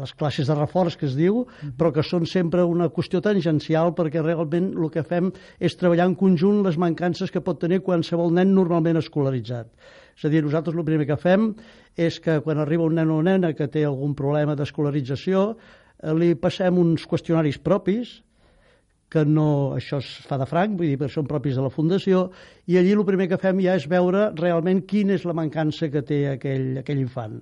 les 0.00 0.14
classes 0.14 0.48
de 0.48 0.58
reforç 0.58 0.96
que 1.00 1.10
es 1.10 1.18
diu, 1.18 1.44
però 1.78 1.92
que 1.94 2.06
són 2.06 2.26
sempre 2.30 2.64
una 2.64 2.88
qüestió 2.94 3.20
tangencial 3.24 3.92
perquè 3.94 4.22
realment 4.22 4.72
el 4.74 4.90
que 4.94 5.04
fem 5.06 5.32
és 5.60 5.76
treballar 5.76 6.08
en 6.10 6.16
conjunt 6.18 6.64
les 6.64 6.80
mancances 6.80 7.30
que 7.30 7.44
pot 7.44 7.60
tenir 7.60 7.84
qualsevol 7.84 8.32
nen 8.32 8.54
normalment 8.54 9.02
escolaritzat. 9.02 9.70
És 10.14 10.28
a 10.28 10.30
dir, 10.30 10.44
nosaltres 10.44 10.76
el 10.78 10.86
primer 10.86 11.08
que 11.08 11.18
fem 11.18 11.48
és 11.96 12.18
que 12.20 12.40
quan 12.42 12.58
arriba 12.58 12.86
un 12.86 12.96
nen 12.98 13.10
o 13.10 13.20
nena 13.22 13.52
que 13.54 13.68
té 13.70 13.84
algun 13.86 14.14
problema 14.18 14.56
d'escolarització, 14.58 15.46
eh, 15.54 16.14
li 16.14 16.34
passem 16.34 16.78
uns 16.78 17.06
qüestionaris 17.06 17.60
propis, 17.62 18.20
que 19.14 19.22
no, 19.24 19.76
això 19.76 20.00
es 20.02 20.08
fa 20.26 20.38
de 20.40 20.46
franc, 20.50 20.74
vull 20.78 20.90
dir, 20.90 20.98
perquè 20.98 21.14
són 21.14 21.28
propis 21.30 21.54
de 21.54 21.62
la 21.62 21.70
Fundació, 21.70 22.24
i 22.66 22.80
allí 22.80 22.96
el 22.96 23.04
primer 23.06 23.28
que 23.30 23.38
fem 23.38 23.60
ja 23.62 23.76
és 23.78 23.86
veure 23.90 24.32
realment 24.40 24.82
quina 24.90 25.14
és 25.14 25.26
la 25.28 25.36
mancança 25.38 25.86
que 25.92 26.02
té 26.02 26.24
aquell, 26.32 26.80
aquell 26.82 27.04
infant. 27.04 27.38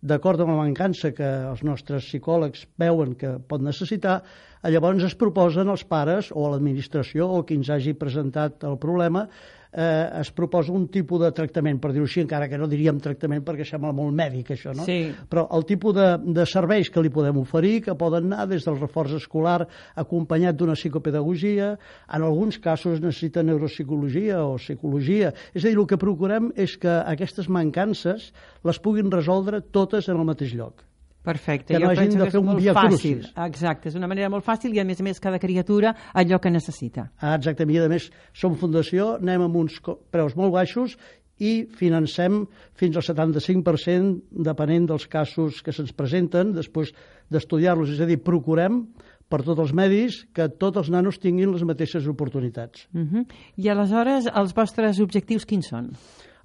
D'acord 0.00 0.40
amb 0.40 0.52
la 0.52 0.62
mancança 0.62 1.10
que 1.16 1.26
els 1.50 1.62
nostres 1.64 2.06
psicòlegs 2.08 2.66
veuen 2.80 3.14
que 3.20 3.34
pot 3.48 3.64
necessitar, 3.64 4.20
llavors 4.64 5.04
es 5.04 5.16
proposen 5.16 5.68
als 5.68 5.84
pares 5.88 6.30
o 6.32 6.44
a 6.44 6.52
l'administració 6.52 7.28
o 7.28 7.42
qui 7.48 7.56
ens 7.60 7.68
hagi 7.72 7.96
presentat 7.96 8.64
el 8.68 8.76
problema 8.80 9.26
eh, 9.72 10.20
es 10.20 10.30
proposa 10.30 10.72
un 10.72 10.88
tipus 10.88 11.22
de 11.22 11.30
tractament, 11.36 11.78
per 11.80 11.92
dir-ho 11.94 12.06
així, 12.08 12.22
encara 12.24 12.48
que 12.50 12.58
no 12.58 12.68
diríem 12.70 13.00
tractament 13.02 13.44
perquè 13.46 13.66
sembla 13.68 13.92
molt 13.96 14.14
mèdic 14.16 14.52
això, 14.56 14.74
no? 14.76 14.86
Sí. 14.88 15.12
Però 15.30 15.46
el 15.56 15.66
tipus 15.68 15.94
de, 15.96 16.08
de 16.40 16.46
serveis 16.48 16.90
que 16.90 17.02
li 17.04 17.12
podem 17.14 17.38
oferir, 17.42 17.80
que 17.86 17.96
poden 17.98 18.30
anar 18.30 18.48
des 18.50 18.66
del 18.66 18.78
reforç 18.80 19.16
escolar 19.20 19.62
acompanyat 20.00 20.58
d'una 20.58 20.76
psicopedagogia, 20.78 21.72
en 22.10 22.26
alguns 22.26 22.58
casos 22.62 23.00
necessita 23.00 23.44
neuropsicologia 23.46 24.42
o 24.44 24.56
psicologia. 24.60 25.34
És 25.54 25.64
a 25.64 25.68
dir, 25.68 25.78
el 25.78 25.88
que 25.88 26.00
procurem 26.00 26.50
és 26.56 26.76
que 26.80 27.00
aquestes 27.00 27.48
mancances 27.48 28.30
les 28.66 28.82
puguin 28.82 29.10
resoldre 29.12 29.62
totes 29.62 30.08
en 30.10 30.18
el 30.18 30.26
mateix 30.28 30.54
lloc. 30.56 30.89
Perfecte. 31.22 31.74
Que 31.74 31.80
no 31.80 31.90
Jo 31.92 32.00
hagin 32.00 32.18
de 32.18 32.30
fer 32.30 32.40
un 32.40 32.56
via 32.56 32.72
fàcil. 32.72 33.20
crucis. 33.20 33.32
Exacte, 33.36 33.88
és 33.88 33.96
una 33.98 34.08
manera 34.08 34.30
molt 34.32 34.44
fàcil 34.44 34.74
i 34.74 34.80
a 34.80 34.84
més 34.84 35.00
a 35.00 35.04
més 35.04 35.20
cada 35.20 35.38
criatura 35.38 35.94
allò 36.14 36.40
que 36.40 36.50
necessita. 36.50 37.10
Ah, 37.20 37.34
exactament. 37.36 37.76
I 37.76 37.84
a 37.84 37.88
més, 37.88 38.10
som 38.32 38.56
fundació, 38.56 39.16
anem 39.20 39.42
amb 39.42 39.56
uns 39.56 39.80
preus 40.10 40.36
molt 40.36 40.52
baixos 40.52 40.96
i 41.40 41.66
financem 41.76 42.46
fins 42.76 42.96
al 42.96 43.02
75% 43.02 44.42
depenent 44.44 44.86
dels 44.86 45.06
casos 45.08 45.62
que 45.64 45.72
se'ns 45.72 45.92
presenten 45.92 46.52
després 46.56 46.92
d'estudiar-los. 47.32 47.90
És 47.90 48.00
a 48.00 48.08
dir, 48.08 48.20
procurem 48.24 48.86
per 49.30 49.42
tots 49.46 49.60
els 49.60 49.72
medis 49.76 50.24
que 50.34 50.48
tots 50.48 50.76
els 50.82 50.90
nanos 50.90 51.20
tinguin 51.22 51.52
les 51.52 51.62
mateixes 51.62 52.06
oportunitats. 52.06 52.88
Uh 52.92 53.00
-huh. 53.00 53.26
I 53.56 53.68
aleshores, 53.68 54.26
els 54.26 54.54
vostres 54.54 55.00
objectius 55.00 55.46
quins 55.46 55.68
són? 55.68 55.92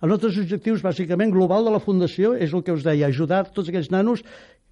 Els 0.02 0.12
nostres 0.12 0.38
objectius, 0.38 0.84
bàsicament, 0.84 1.32
global 1.32 1.64
de 1.66 1.72
la 1.72 1.80
Fundació 1.80 2.34
és 2.36 2.54
el 2.54 2.64
que 2.64 2.74
us 2.74 2.84
deia, 2.84 3.08
ajudar 3.08 3.46
tots 3.56 3.70
aquells 3.70 3.90
nanos 3.90 4.24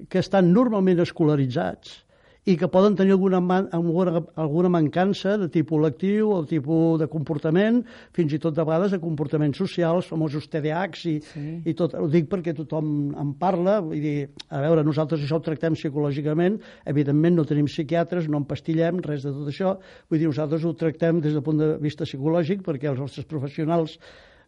que 0.10 0.22
estan 0.24 0.52
normalment 0.54 1.04
escolaritzats 1.04 2.04
i 2.44 2.58
que 2.60 2.68
poden 2.68 2.96
tenir 3.00 3.14
alguna, 3.16 3.40
man, 3.40 3.70
alguna, 3.72 4.20
alguna 4.36 4.70
mancança 4.70 5.38
de 5.40 5.48
tipus 5.48 5.80
lectiu 5.80 6.32
o 6.36 6.42
tipus 6.46 7.00
de 7.00 7.08
comportament, 7.08 7.82
fins 8.16 8.34
i 8.36 8.40
tot 8.44 8.56
de 8.58 8.66
vegades 8.68 8.92
de 8.92 9.00
comportaments 9.00 9.62
socials, 9.62 10.10
famosos 10.12 10.50
TDAHs 10.52 11.06
i, 11.08 11.14
sí. 11.24 11.46
i 11.64 11.76
tot. 11.80 11.96
Ho 11.96 12.10
dic 12.12 12.28
perquè 12.32 12.56
tothom 12.58 13.14
en 13.20 13.32
parla, 13.40 13.78
vull 13.86 14.04
dir, 14.04 14.28
a 14.52 14.60
veure, 14.66 14.84
nosaltres 14.84 15.24
això 15.24 15.40
ho 15.40 15.46
tractem 15.46 15.78
psicològicament, 15.80 16.60
evidentment 16.92 17.40
no 17.40 17.48
tenim 17.48 17.72
psiquiatres, 17.72 18.28
no 18.28 18.44
empastillem, 18.44 19.00
res 19.08 19.24
de 19.24 19.32
tot 19.32 19.48
això, 19.54 19.78
vull 20.12 20.20
dir, 20.20 20.28
nosaltres 20.28 20.68
ho 20.68 20.76
tractem 20.76 21.24
des 21.24 21.38
del 21.38 21.48
punt 21.48 21.64
de 21.64 21.72
vista 21.80 22.04
psicològic 22.10 22.68
perquè 22.68 22.92
els 22.92 23.00
nostres 23.00 23.30
professionals 23.30 23.98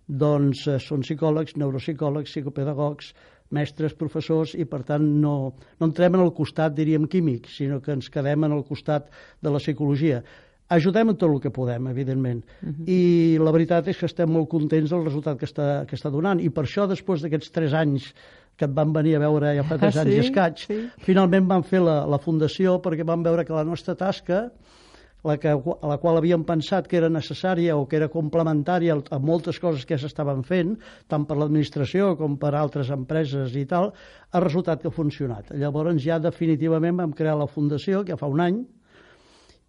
doncs 0.06 0.68
eh, 0.70 0.78
són 0.84 1.02
psicòlegs, 1.02 1.56
neuropsicòlegs, 1.58 2.30
psicopedagogs, 2.30 3.14
mestres, 3.52 3.94
professors, 3.94 4.56
i 4.56 4.66
per 4.66 4.84
tant 4.84 5.04
no, 5.22 5.54
no 5.80 5.86
entrem 5.88 6.16
en 6.16 6.22
el 6.22 6.34
costat, 6.34 6.74
diríem, 6.76 7.06
químic, 7.08 7.48
sinó 7.48 7.82
que 7.82 7.92
ens 7.94 8.10
quedem 8.10 8.44
en 8.44 8.52
el 8.58 8.64
costat 8.66 9.10
de 9.42 9.50
la 9.54 9.60
psicologia. 9.60 10.24
Ajudem 10.68 11.10
en 11.12 11.16
tot 11.16 11.30
el 11.30 11.40
que 11.44 11.52
podem, 11.54 11.88
evidentment. 11.88 12.44
Uh 12.64 12.70
-huh. 12.70 12.88
I 12.90 13.38
la 13.38 13.52
veritat 13.52 13.88
és 13.88 13.98
que 13.98 14.08
estem 14.08 14.30
molt 14.30 14.50
contents 14.50 14.90
del 14.90 15.04
resultat 15.06 15.38
que 15.38 15.46
està, 15.46 15.86
que 15.86 15.96
està 15.96 16.10
donant. 16.10 16.40
I 16.42 16.50
per 16.50 16.64
això, 16.64 16.88
després 16.88 17.22
d'aquests 17.22 17.52
tres 17.52 17.74
anys 17.74 18.14
que 18.58 18.66
et 18.66 18.72
van 18.72 18.92
venir 18.94 19.16
a 19.16 19.20
veure 19.20 19.56
ja 19.56 19.64
fa 19.64 19.78
tres 19.78 19.96
Ah, 19.98 20.02
anys 20.02 20.12
sí? 20.12 20.16
i 20.16 20.20
escaig, 20.20 20.58
Sí. 20.58 20.90
finalment 20.98 21.48
vam 21.48 21.62
fer 21.64 21.82
la, 21.82 22.06
la 22.08 22.18
fundació 22.18 22.82
perquè 22.82 23.06
vam 23.06 23.22
veure 23.22 23.46
que 23.46 23.54
la 23.54 23.64
nostra 23.64 23.96
tasca 23.96 24.52
la, 25.26 25.38
que, 25.42 25.52
a 25.52 25.90
la 25.90 25.98
qual 26.02 26.20
havíem 26.20 26.46
pensat 26.48 26.88
que 26.88 27.00
era 27.00 27.10
necessària 27.10 27.76
o 27.78 27.88
que 27.90 27.98
era 28.00 28.10
complementària 28.14 28.96
a 28.96 29.20
moltes 29.20 29.60
coses 29.60 29.86
que 29.90 29.98
s'estaven 30.00 30.46
fent, 30.48 30.76
tant 31.12 31.26
per 31.26 31.38
l'administració 31.40 32.14
com 32.20 32.38
per 32.42 32.54
altres 32.56 32.92
empreses 32.94 33.56
i 33.58 33.66
tal, 33.70 33.92
ha 34.32 34.44
resultat 34.44 34.82
que 34.82 34.92
ha 34.92 34.96
funcionat. 34.96 35.52
Llavors 35.58 36.02
ja 36.04 36.22
definitivament 36.22 37.02
vam 37.02 37.14
crear 37.18 37.36
la 37.40 37.50
fundació, 37.50 38.06
que 38.06 38.18
fa 38.20 38.30
un 38.32 38.44
any, 38.46 38.64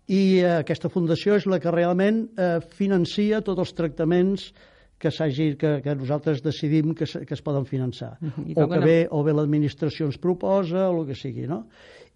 i 0.07 0.39
eh, 0.39 0.61
aquesta 0.61 0.91
fundació 0.93 1.35
és 1.41 1.49
la 1.51 1.59
que 1.63 1.73
realment 1.75 2.27
eh, 2.39 2.57
financia 2.79 3.43
tots 3.43 3.65
els 3.65 3.75
tractaments 3.75 4.51
que, 4.99 5.11
que, 5.11 5.73
que 5.83 5.95
nosaltres 5.95 6.43
decidim 6.45 6.95
que, 6.95 7.07
que 7.07 7.35
es 7.35 7.43
poden 7.43 7.67
finançar. 7.69 8.17
Mhm. 8.21 8.47
I 8.49 8.55
O 8.57 8.69
que 8.69 8.81
bé, 8.81 8.99
o 9.11 9.23
bé 9.25 9.35
l'administració 9.35 10.07
ens 10.07 10.19
proposa, 10.19 10.89
o 10.91 11.03
el 11.03 11.07
que 11.11 11.19
sigui, 11.19 11.47
no? 11.47 11.67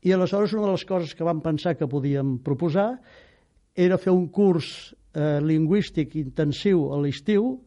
I 0.02 0.14
aleshores 0.14 0.54
una 0.54 0.70
de 0.70 0.76
les 0.78 0.84
coses 0.88 1.14
que 1.14 1.26
vam 1.26 1.42
pensar 1.44 1.76
que 1.76 1.88
podíem 1.88 2.38
proposar 2.38 3.00
era 3.74 3.98
fer 3.98 4.12
un 4.12 4.28
curs 4.28 4.92
eh, 5.14 5.40
lingüístic 5.42 6.16
intensiu 6.20 6.90
a 6.94 7.00
l'estiu, 7.00 7.58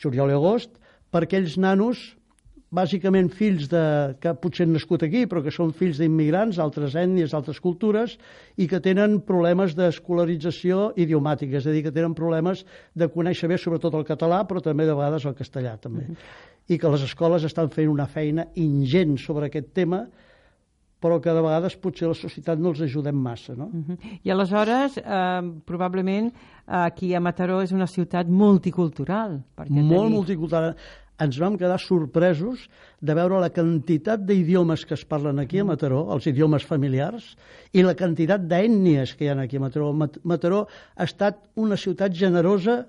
juliol 0.00 0.32
i 0.32 0.36
agost, 0.36 0.76
per 1.12 1.24
aquells 1.24 1.56
nanos 1.60 2.14
bàsicament 2.74 3.28
fills 3.30 3.68
de, 3.70 3.82
que 4.18 4.32
potser 4.40 4.66
han 4.66 4.74
nascut 4.74 5.04
aquí, 5.06 5.24
però 5.30 5.44
que 5.44 5.52
són 5.54 5.70
fills 5.76 6.00
d'immigrants, 6.02 6.58
altres 6.62 6.96
ètnies, 6.98 7.34
altres 7.36 7.60
cultures, 7.62 8.16
i 8.58 8.66
que 8.70 8.80
tenen 8.82 9.20
problemes 9.26 9.76
d'escolarització 9.78 10.88
idiomàtica, 10.98 11.60
és 11.60 11.68
a 11.68 11.74
dir, 11.74 11.84
que 11.86 11.94
tenen 11.94 12.16
problemes 12.18 12.64
de 12.98 13.08
conèixer 13.14 13.50
bé 13.52 13.60
sobretot 13.62 13.94
el 13.94 14.06
català, 14.08 14.42
però 14.48 14.62
també 14.64 14.88
de 14.88 14.96
vegades 14.96 15.26
el 15.28 15.36
castellà, 15.38 15.76
també. 15.78 16.08
I 16.66 16.80
que 16.80 16.90
les 16.90 17.04
escoles 17.06 17.46
estan 17.46 17.70
fent 17.70 17.92
una 17.92 18.08
feina 18.10 18.48
ingent 18.58 19.18
sobre 19.22 19.52
aquest 19.52 19.70
tema, 19.76 20.06
però 21.04 21.18
que 21.20 21.28
de 21.36 21.42
vegades 21.44 21.74
potser 21.76 22.08
la 22.08 22.16
societat 22.16 22.58
no 22.58 22.70
els 22.72 22.80
ajudem 22.86 23.16
massa, 23.20 23.52
no? 23.54 23.66
Uh 23.68 23.82
-huh. 23.90 23.96
I 24.24 24.30
aleshores, 24.32 24.96
eh, 24.96 25.42
probablement, 25.66 26.32
aquí 26.66 27.14
a 27.14 27.20
Mataró 27.20 27.60
és 27.62 27.72
una 27.72 27.86
ciutat 27.86 28.26
multicultural. 28.26 29.42
Perquè 29.56 29.70
molt 29.70 30.06
tenir- 30.06 30.14
multicultural. 30.16 30.74
Ens 31.20 31.38
vam 31.38 31.56
quedar 31.56 31.78
sorpresos 31.78 32.68
de 33.00 33.14
veure 33.14 33.38
la 33.38 33.50
quantitat 33.50 34.20
d'idiomes 34.26 34.84
que 34.84 34.94
es 34.94 35.04
parlen 35.04 35.38
aquí 35.38 35.60
a 35.60 35.64
Mataró, 35.64 36.12
els 36.12 36.26
idiomes 36.26 36.64
familiars, 36.64 37.36
i 37.72 37.82
la 37.82 37.94
quantitat 37.94 38.40
d'ètnies 38.48 39.14
que 39.14 39.24
hi 39.26 39.28
ha 39.28 39.40
aquí 39.40 39.56
a 39.56 39.60
Mataró. 39.60 39.92
Mat- 39.92 40.18
Mataró 40.24 40.66
ha 40.96 41.04
estat 41.04 41.36
una 41.54 41.76
ciutat 41.76 42.12
generosa 42.12 42.86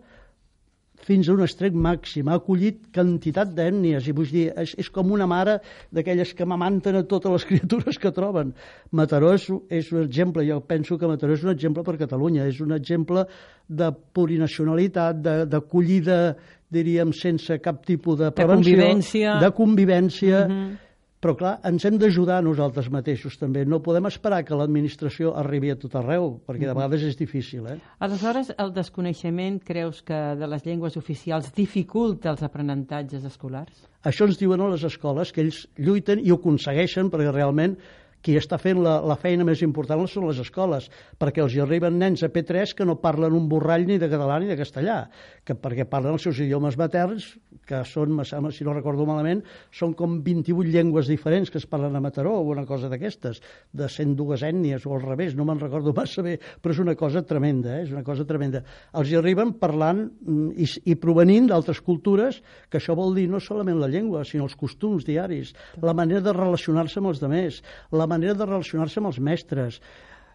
fins 1.06 1.28
a 1.30 1.34
un 1.36 1.44
extrem 1.46 1.76
màxim, 1.78 2.30
ha 2.32 2.40
acollit 2.40 2.88
quantitat 2.96 3.52
d'ètnies, 3.54 4.08
i 4.10 4.14
vull 4.18 4.32
dir, 4.32 4.48
és, 4.58 4.74
és 4.82 4.90
com 4.90 5.12
una 5.14 5.28
mare 5.30 5.60
d'aquelles 5.94 6.32
que 6.34 6.48
mamanten 6.50 6.98
a 6.98 7.04
totes 7.06 7.32
les 7.36 7.46
criatures 7.52 8.00
que 8.02 8.12
troben. 8.16 8.56
Mataró 8.92 9.34
és, 9.38 9.46
és 9.70 9.92
un 9.94 10.02
exemple, 10.04 10.46
jo 10.48 10.60
penso 10.66 10.98
que 10.98 11.10
Mataró 11.10 11.38
és 11.38 11.44
un 11.46 11.54
exemple 11.54 11.84
per 11.86 11.98
Catalunya, 12.02 12.48
és 12.50 12.58
un 12.66 12.74
exemple 12.74 13.28
de 13.70 13.92
plurinacionalitat, 14.18 15.22
de- 15.22 15.46
d'acollida, 15.46 16.36
diríem, 16.74 17.14
sense 17.14 17.60
cap 17.62 17.86
tipus 17.86 18.18
de 18.20 18.32
prevenció. 18.34 18.74
convivència. 18.76 19.38
De 19.40 19.52
convivència. 19.54 20.46
Uh 20.46 20.52
-huh. 20.52 20.85
Però, 21.24 21.34
clar, 21.40 21.54
ens 21.66 21.86
hem 21.88 21.96
d'ajudar 21.98 22.42
nosaltres 22.46 22.90
mateixos, 22.94 23.38
també. 23.42 23.64
No 23.66 23.80
podem 23.82 24.06
esperar 24.10 24.44
que 24.46 24.58
l'administració 24.58 25.32
arribi 25.40 25.72
a 25.74 25.78
tot 25.80 25.96
arreu, 25.98 26.36
perquè 26.46 26.68
de 26.68 26.76
vegades 26.76 27.06
és 27.08 27.18
difícil, 27.18 27.66
eh? 27.72 27.80
Aleshores, 28.06 28.52
el 28.62 28.74
desconeixement 28.76 29.58
creus 29.66 30.04
que 30.06 30.20
de 30.38 30.50
les 30.52 30.66
llengües 30.68 31.00
oficials 31.02 31.50
dificulta 31.56 32.34
els 32.34 32.44
aprenentatges 32.46 33.26
escolars? 33.26 33.88
Això 34.06 34.28
ens 34.30 34.38
diuen 34.38 34.62
a 34.62 34.70
les 34.76 34.84
escoles, 34.86 35.32
que 35.34 35.42
ells 35.42 35.64
lluiten 35.82 36.22
i 36.22 36.30
ho 36.30 36.38
aconsegueixen, 36.38 37.10
perquè 37.10 37.32
realment 37.34 37.80
qui 38.25 38.39
està 38.39 38.58
fent 38.58 38.82
la, 38.82 38.98
la 39.05 39.17
feina 39.22 39.46
més 39.46 39.62
important 39.62 40.01
són 40.10 40.25
les 40.25 40.39
escoles, 40.41 40.89
perquè 41.22 41.44
els 41.44 41.53
hi 41.53 41.62
arriben 41.62 42.00
nens 42.01 42.24
a 42.25 42.29
P3 42.34 42.74
que 42.74 42.86
no 42.89 42.98
parlen 43.01 43.36
un 43.38 43.46
borrall 43.51 43.86
ni 43.86 44.00
de 44.01 44.10
català 44.10 44.39
ni 44.41 44.50
de 44.50 44.58
castellà, 44.58 45.03
que 45.46 45.53
perquè 45.53 45.86
parlen 45.86 46.17
els 46.17 46.25
seus 46.25 46.39
idiomes 46.41 46.77
materns, 46.79 47.36
que 47.65 47.84
són, 47.86 48.17
si 48.25 48.65
no 48.65 48.74
recordo 48.74 49.05
malament, 49.05 49.44
són 49.74 49.94
com 49.98 50.17
28 50.25 50.74
llengües 50.74 51.10
diferents 51.10 51.51
que 51.53 51.60
es 51.62 51.67
parlen 51.70 51.96
a 51.98 52.01
Mataró 52.01 52.34
o 52.39 52.48
una 52.50 52.65
cosa 52.65 52.89
d'aquestes, 52.89 53.41
de 53.74 53.89
102 53.89 54.44
ètnies 54.50 54.86
o 54.86 54.96
al 54.98 55.05
revés, 55.05 55.38
no 55.38 55.46
me'n 55.46 55.62
recordo 55.62 55.94
massa 56.00 56.25
bé, 56.25 56.38
però 56.62 56.74
és 56.74 56.82
una 56.82 56.98
cosa 56.98 57.22
tremenda, 57.25 57.77
eh? 57.77 57.86
és 57.86 57.94
una 57.94 58.03
cosa 58.05 58.25
tremenda. 58.25 58.63
Els 58.98 59.13
hi 59.13 59.20
arriben 59.22 59.53
parlant 59.62 60.05
mm, 60.10 60.50
i, 60.58 60.70
i 60.94 60.98
provenint 60.98 61.51
d'altres 61.53 61.82
cultures, 61.86 62.41
que 62.70 62.82
això 62.82 62.98
vol 62.98 63.13
dir 63.17 63.27
no 63.29 63.41
solament 63.41 63.82
la 63.82 63.89
llengua, 63.91 64.25
sinó 64.25 64.50
els 64.50 64.58
costums 64.58 65.05
diaris, 65.05 65.53
la 65.82 65.94
manera 65.98 66.24
de 66.25 66.34
relacionar-se 66.34 67.01
amb 67.01 67.13
els 67.13 67.22
demés, 67.22 67.62
la 67.94 68.05
manera 68.05 68.15
de 68.22 68.46
relacionar-se 68.46 69.02
amb 69.02 69.12
els 69.12 69.20
mestres. 69.20 69.80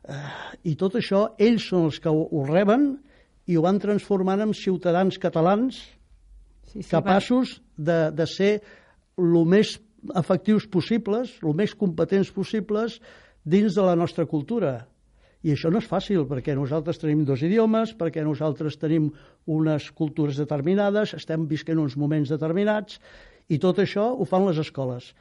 Eh, 0.05 0.19
I 0.73 0.75
tot 0.81 0.97
això, 0.99 1.31
ells 1.39 1.69
són 1.71 1.89
els 1.89 2.01
que 2.01 2.11
ho, 2.11 2.27
ho 2.31 2.45
reben 2.49 2.93
i 3.47 3.57
ho 3.57 3.65
van 3.65 3.81
transformant 3.83 4.43
en 4.45 4.55
ciutadans 4.55 5.19
catalans 5.19 5.81
sí, 6.71 6.83
sí, 6.83 6.91
capaços 6.91 7.61
de, 7.77 8.11
de 8.15 8.27
ser 8.27 8.53
el 9.19 9.41
més 9.49 9.79
efectius 10.17 10.67
possibles, 10.71 11.35
el 11.45 11.57
més 11.57 11.75
competents 11.77 12.31
possibles 12.33 13.01
dins 13.45 13.75
de 13.77 13.85
la 13.85 13.97
nostra 13.97 14.27
cultura. 14.27 14.87
I 15.41 15.55
això 15.55 15.71
no 15.73 15.81
és 15.81 15.89
fàcil, 15.89 16.27
perquè 16.29 16.53
nosaltres 16.57 17.01
tenim 17.01 17.25
dos 17.25 17.41
idiomes, 17.45 17.95
perquè 17.97 18.21
nosaltres 18.25 18.77
tenim 18.81 19.09
unes 19.49 19.89
cultures 19.97 20.37
determinades, 20.37 21.15
estem 21.17 21.47
visquent 21.49 21.81
uns 21.81 21.97
moments 21.97 22.33
determinats, 22.33 23.01
i 23.49 23.59
tot 23.59 23.81
això 23.81 24.11
ho 24.13 24.29
fan 24.29 24.45
les 24.47 24.61
escoles 24.61 25.15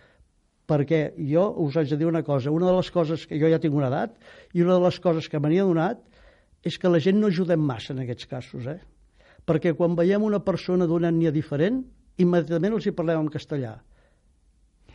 perquè 0.70 1.02
jo 1.32 1.48
us 1.66 1.80
haig 1.80 1.90
de 1.90 1.98
dir 1.98 2.08
una 2.10 2.22
cosa, 2.24 2.54
una 2.54 2.70
de 2.70 2.78
les 2.78 2.92
coses 2.94 3.26
que 3.28 3.40
jo 3.42 3.50
ja 3.50 3.60
tinc 3.62 3.76
una 3.76 3.90
edat 3.90 4.16
i 4.54 4.62
una 4.62 4.78
de 4.78 4.86
les 4.86 5.02
coses 5.02 5.30
que 5.30 5.42
m'hi 5.42 5.60
donat 5.60 6.06
és 6.64 6.78
que 6.78 6.92
la 6.92 7.02
gent 7.02 7.20
no 7.20 7.28
ajudem 7.32 7.62
massa 7.64 7.94
en 7.96 8.04
aquests 8.04 8.30
casos, 8.30 8.68
eh? 8.68 8.80
perquè 9.48 9.74
quan 9.76 9.96
veiem 9.98 10.24
una 10.24 10.42
persona 10.46 10.86
d'una 10.88 11.10
ètnia 11.10 11.32
diferent, 11.34 11.82
immediatament 12.20 12.76
els 12.78 12.90
hi 12.90 12.96
parlem 12.96 13.24
en 13.26 13.32
castellà. 13.34 13.78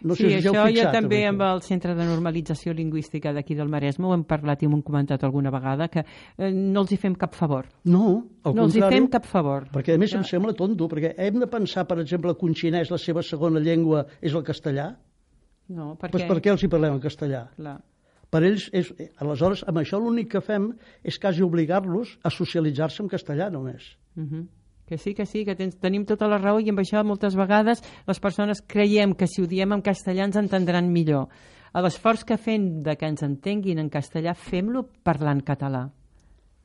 No 0.04 0.12
sé 0.18 0.26
sí, 0.26 0.40
si 0.42 0.48
això 0.50 0.66
ja 0.74 0.90
també 0.92 1.22
amb 1.24 1.40
el 1.46 1.62
Centre 1.64 1.94
de 1.96 2.04
Normalització 2.04 2.74
Lingüística 2.76 3.32
d'aquí 3.32 3.54
del 3.56 3.70
Maresme 3.72 4.08
ho 4.08 4.12
hem 4.12 4.26
parlat 4.28 4.60
i 4.60 4.68
m'ho 4.68 4.76
hem 4.76 4.82
comentat 4.84 5.24
alguna 5.24 5.52
vegada, 5.54 5.88
que 5.88 6.02
eh, 6.04 6.50
no 6.50 6.82
els 6.82 6.92
hi 6.92 6.98
fem 7.00 7.14
cap 7.16 7.32
favor. 7.38 7.70
No, 7.88 8.18
al 8.44 8.58
no 8.58 8.66
els 8.66 8.76
hi 8.76 8.82
fem 8.84 9.08
cap 9.08 9.24
favor. 9.24 9.70
Perquè 9.72 9.96
a 9.96 10.02
més 10.02 10.12
ja. 10.12 10.20
em 10.20 10.26
sembla 10.28 10.52
tonto, 10.58 10.90
perquè 10.92 11.14
hem 11.16 11.40
de 11.40 11.48
pensar, 11.48 11.86
per 11.88 12.02
exemple, 12.02 12.34
que 12.36 12.44
un 12.44 12.52
xinès 12.58 12.92
la 12.92 13.00
seva 13.00 13.24
segona 13.24 13.62
llengua 13.64 14.04
és 14.20 14.34
el 14.34 14.44
castellà, 14.44 14.90
no, 15.68 15.94
per 16.00 16.10
pues 16.12 16.26
per 16.28 16.40
què 16.44 16.52
els 16.52 16.64
hi 16.64 16.70
parlem 16.72 16.98
en 16.98 17.02
castellà? 17.02 17.46
Clar. 17.56 17.78
Per 18.34 18.42
ells, 18.42 18.66
és, 18.74 18.90
aleshores, 19.22 19.62
amb 19.70 19.78
això 19.78 20.00
l'únic 20.02 20.32
que 20.32 20.42
fem 20.42 20.72
és 21.06 21.20
quasi 21.22 21.44
obligar-los 21.44 22.16
a 22.26 22.32
socialitzar-se 22.34 23.04
en 23.04 23.08
castellà 23.12 23.50
només. 23.50 23.94
Uh 24.16 24.20
mhm. 24.20 24.28
-huh. 24.34 24.46
Que 24.86 24.98
sí, 24.98 25.14
que 25.14 25.24
sí, 25.24 25.46
que 25.46 25.54
tens, 25.54 25.78
tenim 25.80 26.04
tota 26.04 26.28
la 26.28 26.36
raó 26.36 26.60
i 26.60 26.68
amb 26.68 26.78
això 26.78 27.02
moltes 27.02 27.34
vegades 27.34 27.80
les 28.06 28.20
persones 28.20 28.60
creiem 28.60 29.14
que 29.14 29.26
si 29.26 29.40
ho 29.40 29.46
diem 29.46 29.72
en 29.72 29.82
castellà 29.82 30.24
ens 30.24 30.36
entendran 30.36 30.92
millor. 30.92 31.28
L'esforç 31.72 32.24
que 32.24 32.36
fem 32.36 32.82
de 32.82 32.94
que 32.96 33.06
ens 33.06 33.22
entenguin 33.22 33.78
en 33.78 33.88
castellà, 33.88 34.34
fem-lo 34.34 34.84
parlant 35.02 35.40
català. 35.42 35.90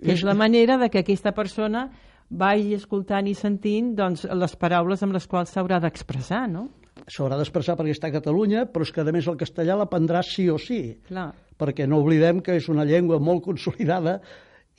Que 0.04 0.12
és 0.12 0.24
la 0.24 0.34
manera 0.34 0.78
de 0.78 0.90
que 0.90 1.00
aquesta 1.00 1.32
persona 1.32 1.90
vagi 2.30 2.74
escoltant 2.74 3.28
i 3.28 3.34
sentint 3.34 3.96
doncs, 3.96 4.26
les 4.26 4.56
paraules 4.56 5.02
amb 5.04 5.14
les 5.14 5.26
quals 5.28 5.50
s'haurà 5.50 5.80
d'expressar, 5.80 6.48
no? 6.50 6.70
S'haurà 7.10 7.38
d'expressar 7.40 7.76
perquè 7.80 7.96
està 7.96 8.10
a 8.10 8.16
Catalunya, 8.16 8.66
però 8.70 8.86
és 8.86 8.94
que 8.94 9.02
a 9.02 9.14
més 9.16 9.28
el 9.28 9.40
castellà 9.40 9.78
l'aprendrà 9.80 10.22
sí 10.26 10.50
o 10.50 10.58
sí. 10.62 10.82
Clar. 11.10 11.32
Perquè 11.60 11.88
no 11.90 12.00
oblidem 12.04 12.44
que 12.46 12.56
és 12.60 12.70
una 12.72 12.86
llengua 12.88 13.20
molt 13.20 13.44
consolidada 13.48 14.20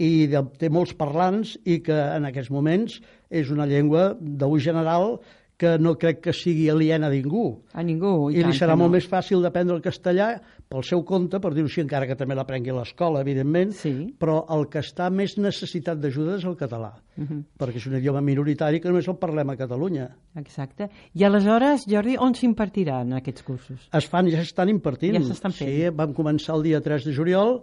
i 0.01 0.27
de, 0.33 0.41
té 0.61 0.71
molts 0.73 0.95
parlants 0.97 1.57
i 1.69 1.81
que 1.85 1.97
en 1.97 2.29
aquests 2.29 2.53
moments 2.55 3.01
és 3.29 3.51
una 3.53 3.67
llengua 3.69 4.15
d'ús 4.21 4.65
general 4.65 5.19
que 5.61 5.77
no 5.79 5.93
crec 6.01 6.23
que 6.25 6.33
sigui 6.33 6.71
aliena 6.73 7.11
a 7.11 7.13
ningú. 7.13 7.45
A 7.77 7.85
ningú, 7.85 8.31
i, 8.33 8.39
I 8.41 8.47
li 8.47 8.57
serà 8.57 8.73
no. 8.73 8.87
molt 8.87 8.97
més 8.97 9.07
fàcil 9.11 9.43
d'aprendre 9.45 9.77
el 9.77 9.83
castellà 9.85 10.31
pel 10.71 10.85
seu 10.87 11.03
compte, 11.05 11.41
per 11.43 11.51
dir-ho 11.53 11.69
així, 11.69 11.83
encara 11.83 12.07
que 12.09 12.17
també 12.17 12.37
l'aprengui 12.39 12.73
a 12.73 12.77
l'escola, 12.79 13.21
evidentment, 13.25 13.75
sí. 13.77 13.93
però 14.23 14.39
el 14.55 14.69
que 14.73 14.81
està 14.81 15.11
més 15.13 15.35
necessitat 15.37 16.01
d'ajuda 16.01 16.39
és 16.39 16.47
el 16.49 16.57
català, 16.57 16.93
uh 16.95 17.21
mhm. 17.21 17.27
-huh. 17.27 17.43
perquè 17.59 17.77
és 17.77 17.87
un 17.91 17.97
idioma 17.99 18.23
minoritari 18.23 18.81
que 18.81 18.89
només 18.89 19.09
el 19.09 19.17
parlem 19.17 19.51
a 19.51 19.57
Catalunya. 19.57 20.09
Exacte. 20.37 20.89
I 21.13 21.25
aleshores, 21.25 21.85
Jordi, 21.91 22.17
on 22.17 22.35
s'impartiran 22.35 23.13
aquests 23.13 23.43
cursos? 23.43 23.89
Es 23.93 24.07
fan, 24.07 24.31
ja 24.31 24.39
s'estan 24.39 24.69
impartint. 24.69 25.17
Ja 25.17 25.23
s'estan 25.23 25.53
fent. 25.53 25.71
Sí, 25.71 25.91
vam 25.91 26.15
començar 26.15 26.57
el 26.57 26.63
dia 26.63 26.81
3 26.81 27.05
de 27.05 27.13
juliol 27.13 27.63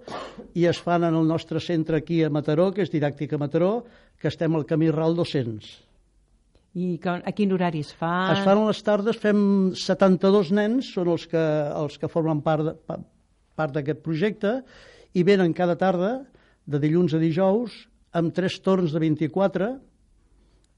i 0.53 0.65
es 0.65 0.77
fan 0.77 1.03
en 1.03 1.15
el 1.15 1.25
nostre 1.25 1.59
centre 1.59 1.97
aquí 1.97 2.23
a 2.23 2.29
Mataró, 2.29 2.71
que 2.71 2.81
és 2.81 2.91
Didàctica 2.91 3.37
Mataró, 3.37 3.85
que 4.19 4.27
estem 4.27 4.53
al 4.55 4.65
camí 4.65 4.91
RAL 4.91 5.15
200. 5.15 5.86
I 6.77 6.97
que, 7.01 7.09
a 7.09 7.33
quin 7.33 7.53
horari 7.55 7.81
es 7.81 7.89
fa? 7.97 8.11
Es 8.35 8.43
fan 8.45 8.61
a 8.61 8.67
les 8.67 8.81
tardes, 8.85 9.17
fem 9.17 9.39
72 9.77 10.51
nens, 10.53 10.91
són 10.93 11.09
els 11.15 11.25
que, 11.31 11.41
els 11.73 11.97
que 11.97 12.09
formen 12.11 12.43
part, 12.45 12.67
de, 12.67 12.97
part 13.57 13.73
d'aquest 13.73 14.03
projecte, 14.05 14.59
i 15.17 15.23
venen 15.25 15.55
cada 15.57 15.77
tarda, 15.79 16.11
de 16.67 16.81
dilluns 16.83 17.15
a 17.17 17.21
dijous, 17.21 17.73
amb 18.17 18.35
tres 18.35 18.59
torns 18.61 18.93
de 18.93 19.01
24, 19.01 19.71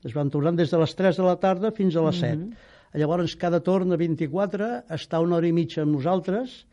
es 0.07 0.15
van 0.15 0.31
tornant 0.31 0.55
des 0.55 0.71
de 0.71 0.79
les 0.79 0.95
3 0.95 1.19
de 1.19 1.25
la 1.25 1.35
tarda 1.41 1.73
fins 1.75 1.97
a 1.97 2.05
les 2.05 2.19
7. 2.21 2.35
Mm 2.35 2.47
-hmm. 2.47 2.99
Llavors, 2.99 3.35
cada 3.35 3.59
torn 3.59 3.89
de 3.89 3.97
24 3.97 4.85
està 4.89 5.19
una 5.21 5.35
hora 5.35 5.47
i 5.47 5.51
mitja 5.51 5.81
amb 5.81 5.93
nosaltres, 5.93 6.65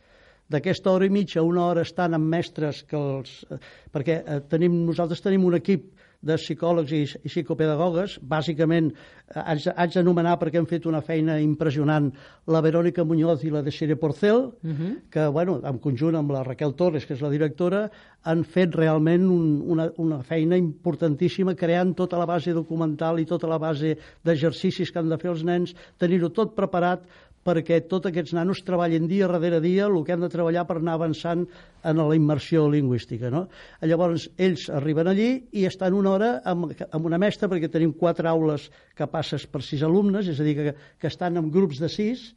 d'aquesta 0.49 0.91
hora 0.91 1.07
i 1.07 1.11
mitja, 1.11 1.43
una 1.43 1.67
hora 1.67 1.83
estan 1.83 2.15
amb 2.15 2.25
mestres 2.25 2.85
que 2.85 2.97
els... 2.97 3.45
perquè 3.93 4.23
eh, 4.23 4.41
tenim, 4.49 4.87
nosaltres 4.87 5.21
tenim 5.21 5.45
un 5.45 5.55
equip 5.55 5.96
de 6.27 6.37
psicòlegs 6.41 6.93
i, 6.93 7.03
i 7.23 7.31
psicopedagogues. 7.31 8.19
Bàsicament, 8.27 8.91
eh, 8.93 9.41
haig, 9.43 9.69
haig 9.73 9.95
d'anomenar 9.97 10.37
perquè 10.41 10.61
hem 10.61 10.69
fet 10.69 10.89
una 10.91 11.03
feina 11.05 11.39
impressionant 11.43 12.11
la 12.51 12.63
Verònica 12.65 13.05
Muñoz 13.07 13.45
i 13.47 13.53
la 13.55 13.63
de 13.63 13.73
Sire 13.75 13.97
Porcel, 13.97 14.37
uh 14.37 14.67
mhm. 14.67 14.77
-huh. 14.77 15.11
que, 15.11 15.27
bueno, 15.29 15.61
en 15.65 15.79
conjunt 15.79 16.17
amb 16.17 16.31
la 16.31 16.43
Raquel 16.43 16.75
Torres, 16.75 17.07
que 17.07 17.15
és 17.15 17.23
la 17.23 17.31
directora, 17.31 17.91
han 18.23 18.45
fet 18.45 18.75
realment 18.75 19.25
un, 19.31 19.63
una, 19.67 19.91
una 19.97 20.23
feina 20.23 20.57
importantíssima 20.57 21.55
creant 21.55 21.95
tota 21.95 22.19
la 22.19 22.27
base 22.27 22.53
documental 22.53 23.21
i 23.21 23.25
tota 23.25 23.47
la 23.47 23.59
base 23.59 23.97
d'exercicis 24.25 24.91
que 24.91 24.99
han 24.99 25.09
de 25.09 25.19
fer 25.19 25.31
els 25.31 25.45
nens, 25.45 25.75
tenir-ho 25.99 26.31
tot 26.31 26.55
preparat 26.55 27.07
perquè 27.47 27.79
tots 27.87 28.11
aquests 28.11 28.35
nanos 28.35 28.65
treballin 28.67 29.07
dia 29.07 29.29
darrere 29.31 29.61
dia 29.63 29.87
el 29.87 30.01
que 30.05 30.15
han 30.17 30.25
de 30.25 30.31
treballar 30.33 30.67
per 30.67 30.81
anar 30.81 30.97
avançant 30.99 31.45
en 31.87 32.01
la 32.03 32.17
immersió 32.19 32.67
lingüística. 32.71 33.31
No? 33.31 33.47
Llavors, 33.87 34.29
ells 34.37 34.67
arriben 34.75 35.09
allí 35.11 35.31
i 35.55 35.67
estan 35.71 35.95
una 35.95 36.13
hora 36.17 36.33
amb, 36.45 36.73
amb 36.91 37.07
una 37.07 37.21
mestra, 37.23 37.51
perquè 37.53 37.71
tenim 37.71 37.95
quatre 37.95 38.29
aules 38.31 38.69
que 38.99 39.07
passes 39.11 39.47
per 39.47 39.63
sis 39.63 39.87
alumnes, 39.87 40.29
és 40.29 40.43
a 40.43 40.47
dir, 40.47 40.57
que, 40.59 40.75
que 40.99 41.11
estan 41.13 41.39
en 41.39 41.53
grups 41.55 41.79
de 41.83 41.91
sis, 41.93 42.33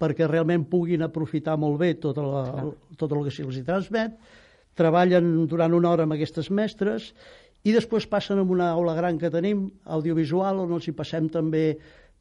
perquè 0.00 0.28
realment 0.28 0.64
puguin 0.68 1.04
aprofitar 1.04 1.58
molt 1.60 1.80
bé 1.80 1.94
tot, 2.00 2.20
la, 2.20 2.68
tot 2.96 3.12
el 3.12 3.26
que 3.26 3.34
se'ls 3.34 3.60
transmet, 3.66 4.16
treballen 4.78 5.46
durant 5.50 5.74
una 5.76 5.90
hora 5.92 6.06
amb 6.06 6.16
aquestes 6.16 6.48
mestres 6.54 7.10
i 7.68 7.74
després 7.74 8.06
passen 8.08 8.40
a 8.40 8.44
una 8.48 8.70
aula 8.72 8.94
gran 8.96 9.18
que 9.20 9.28
tenim, 9.32 9.66
audiovisual, 9.84 10.62
on 10.62 10.78
els 10.78 10.88
hi 10.88 10.94
passem 10.96 11.28
també 11.28 11.64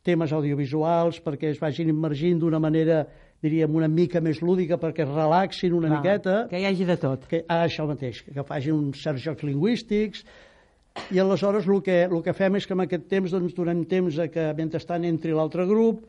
temes 0.09 0.33
audiovisuals 0.35 1.21
perquè 1.23 1.53
es 1.53 1.61
vagin 1.61 1.93
immergint 1.93 2.41
d'una 2.41 2.59
manera 2.59 3.03
diríem, 3.43 3.71
una 3.75 3.87
mica 3.87 4.19
més 4.23 4.41
lúdica 4.43 4.77
perquè 4.79 5.05
es 5.05 5.11
relaxin 5.13 5.73
una 5.77 5.87
Clar, 5.87 5.99
miqueta. 6.01 6.35
Que 6.51 6.59
hi 6.59 6.67
hagi 6.67 6.87
de 6.87 6.99
tot. 6.99 7.25
Que, 7.29 7.43
ah, 7.47 7.63
això 7.67 7.87
mateix, 7.87 8.21
que 8.27 8.45
facin 8.47 8.75
uns 8.75 9.03
certs 9.03 9.23
jocs 9.23 9.45
lingüístics, 9.47 10.25
i 11.13 11.19
aleshores 11.21 11.67
el 11.69 11.81
que, 11.85 12.01
el 12.09 12.23
que 12.25 12.33
fem 12.35 12.57
és 12.59 12.67
que 12.67 12.75
en 12.75 12.83
aquest 12.83 13.07
temps 13.11 13.31
doncs, 13.31 13.55
donem 13.55 13.85
temps 13.89 14.17
a 14.19 14.27
que 14.31 14.49
mentrestant 14.57 15.05
entri 15.07 15.31
l'altre 15.35 15.65
grup 15.69 16.03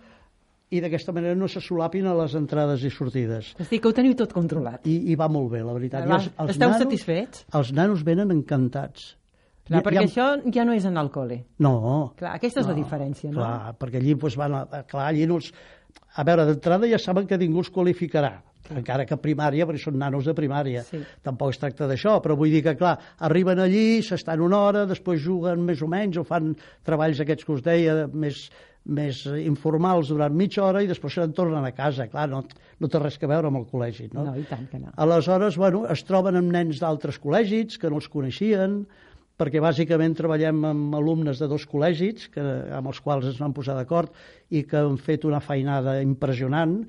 i 0.70 0.80
d'aquesta 0.82 1.14
manera 1.14 1.36
no 1.38 1.48
se 1.50 1.62
solapin 1.62 2.06
a 2.06 2.14
les 2.18 2.34
entrades 2.38 2.82
i 2.86 2.90
sortides. 2.94 3.54
És 3.58 3.70
dir, 3.70 3.80
que 3.82 3.90
ho 3.90 3.94
teniu 3.94 4.14
tot 4.18 4.32
controlat. 4.34 4.86
I, 4.86 5.12
i 5.12 5.16
va 5.18 5.26
molt 5.30 5.50
bé, 5.54 5.62
la 5.66 5.74
veritat. 5.76 6.06
Va, 6.06 6.20
els, 6.20 6.30
els 6.36 6.54
Esteu 6.54 6.70
nanos, 6.70 6.84
satisfets? 6.84 7.46
Els 7.58 7.72
nanos 7.74 8.04
venen 8.06 8.30
encantats. 8.34 9.14
Clar, 9.70 9.83
perquè 9.87 10.02
ha... 10.02 10.06
això 10.09 10.52
ja 10.54 10.66
no 10.66 10.74
és 10.74 10.87
anar 10.88 11.04
al 11.06 11.11
col·le. 11.14 11.40
No. 11.62 11.74
Clar, 12.18 12.35
aquesta 12.40 12.64
és 12.64 12.68
no, 12.68 12.74
la 12.74 12.78
diferència, 12.80 13.30
no? 13.30 13.38
Clar, 13.38 13.74
perquè 13.78 14.00
allí 14.02 14.16
doncs, 14.18 14.38
van... 14.40 14.56
A, 14.59 14.85
clar, 14.90 15.11
allí 15.12 15.26
no 15.30 15.38
els... 15.40 15.52
A 16.18 16.24
veure, 16.26 16.46
d'entrada 16.48 16.88
ja 16.90 16.98
saben 16.98 17.26
que 17.30 17.38
ningú 17.38 17.62
els 17.62 17.70
qualificarà, 17.70 18.33
sí. 18.66 18.74
encara 18.80 19.06
que 19.06 19.18
primària, 19.22 19.66
perquè 19.66 19.83
són 19.85 19.98
nanos 19.98 20.26
de 20.26 20.35
primària. 20.35 20.83
Sí. 20.87 20.98
Tampoc 21.26 21.54
es 21.54 21.61
tracta 21.62 21.87
d'això, 21.90 22.16
però 22.22 22.35
vull 22.38 22.50
dir 22.50 22.64
que, 22.66 22.74
clar, 22.78 22.96
arriben 23.26 23.62
allí, 23.62 24.00
s'estan 24.06 24.42
una 24.42 24.59
hora, 24.66 24.85
després 24.90 25.22
juguen 25.22 25.62
més 25.66 25.83
o 25.87 25.90
menys, 25.90 26.18
o 26.18 26.26
fan 26.26 26.52
treballs 26.87 27.22
aquests 27.22 27.46
que 27.46 27.54
us 27.54 27.62
deia, 27.66 27.94
més, 28.11 28.42
més 28.90 29.22
informals 29.44 30.11
durant 30.11 30.35
mitja 30.35 30.64
hora 30.66 30.83
i 30.83 30.88
després 30.90 31.14
se'n 31.18 31.35
tornen 31.37 31.66
a 31.66 31.74
casa. 31.76 32.09
Clar, 32.11 32.26
no, 32.33 32.42
no 32.80 32.90
té 32.90 33.02
res 33.02 33.18
a 33.20 33.30
veure 33.30 33.50
amb 33.50 33.61
el 33.61 33.68
col·legi, 33.70 34.09
no? 34.14 34.26
No, 34.30 34.35
i 34.38 34.46
tant 34.48 34.66
que 34.70 34.80
no. 34.83 34.94
Aleshores, 34.96 35.59
bueno, 35.61 35.85
es 35.92 36.02
troben 36.09 36.38
amb 36.40 36.50
nens 36.54 36.83
d'altres 36.83 37.20
col·legis 37.22 37.78
que 37.78 37.90
no 37.90 38.00
els 38.00 38.11
coneixien, 38.11 38.83
perquè 39.40 39.61
bàsicament 39.62 40.16
treballem 40.18 40.64
amb 40.68 40.96
alumnes 40.98 41.40
de 41.40 41.48
dos 41.48 41.64
col·legis 41.68 42.29
que, 42.35 42.42
amb 42.76 42.90
els 42.92 43.00
quals 43.00 43.31
ens 43.31 43.40
vam 43.40 43.55
posar 43.57 43.79
d'acord 43.79 44.12
i 44.53 44.66
que 44.68 44.83
han 44.83 44.98
fet 45.00 45.24
una 45.24 45.40
feinada 45.40 45.96
impressionant 46.05 46.83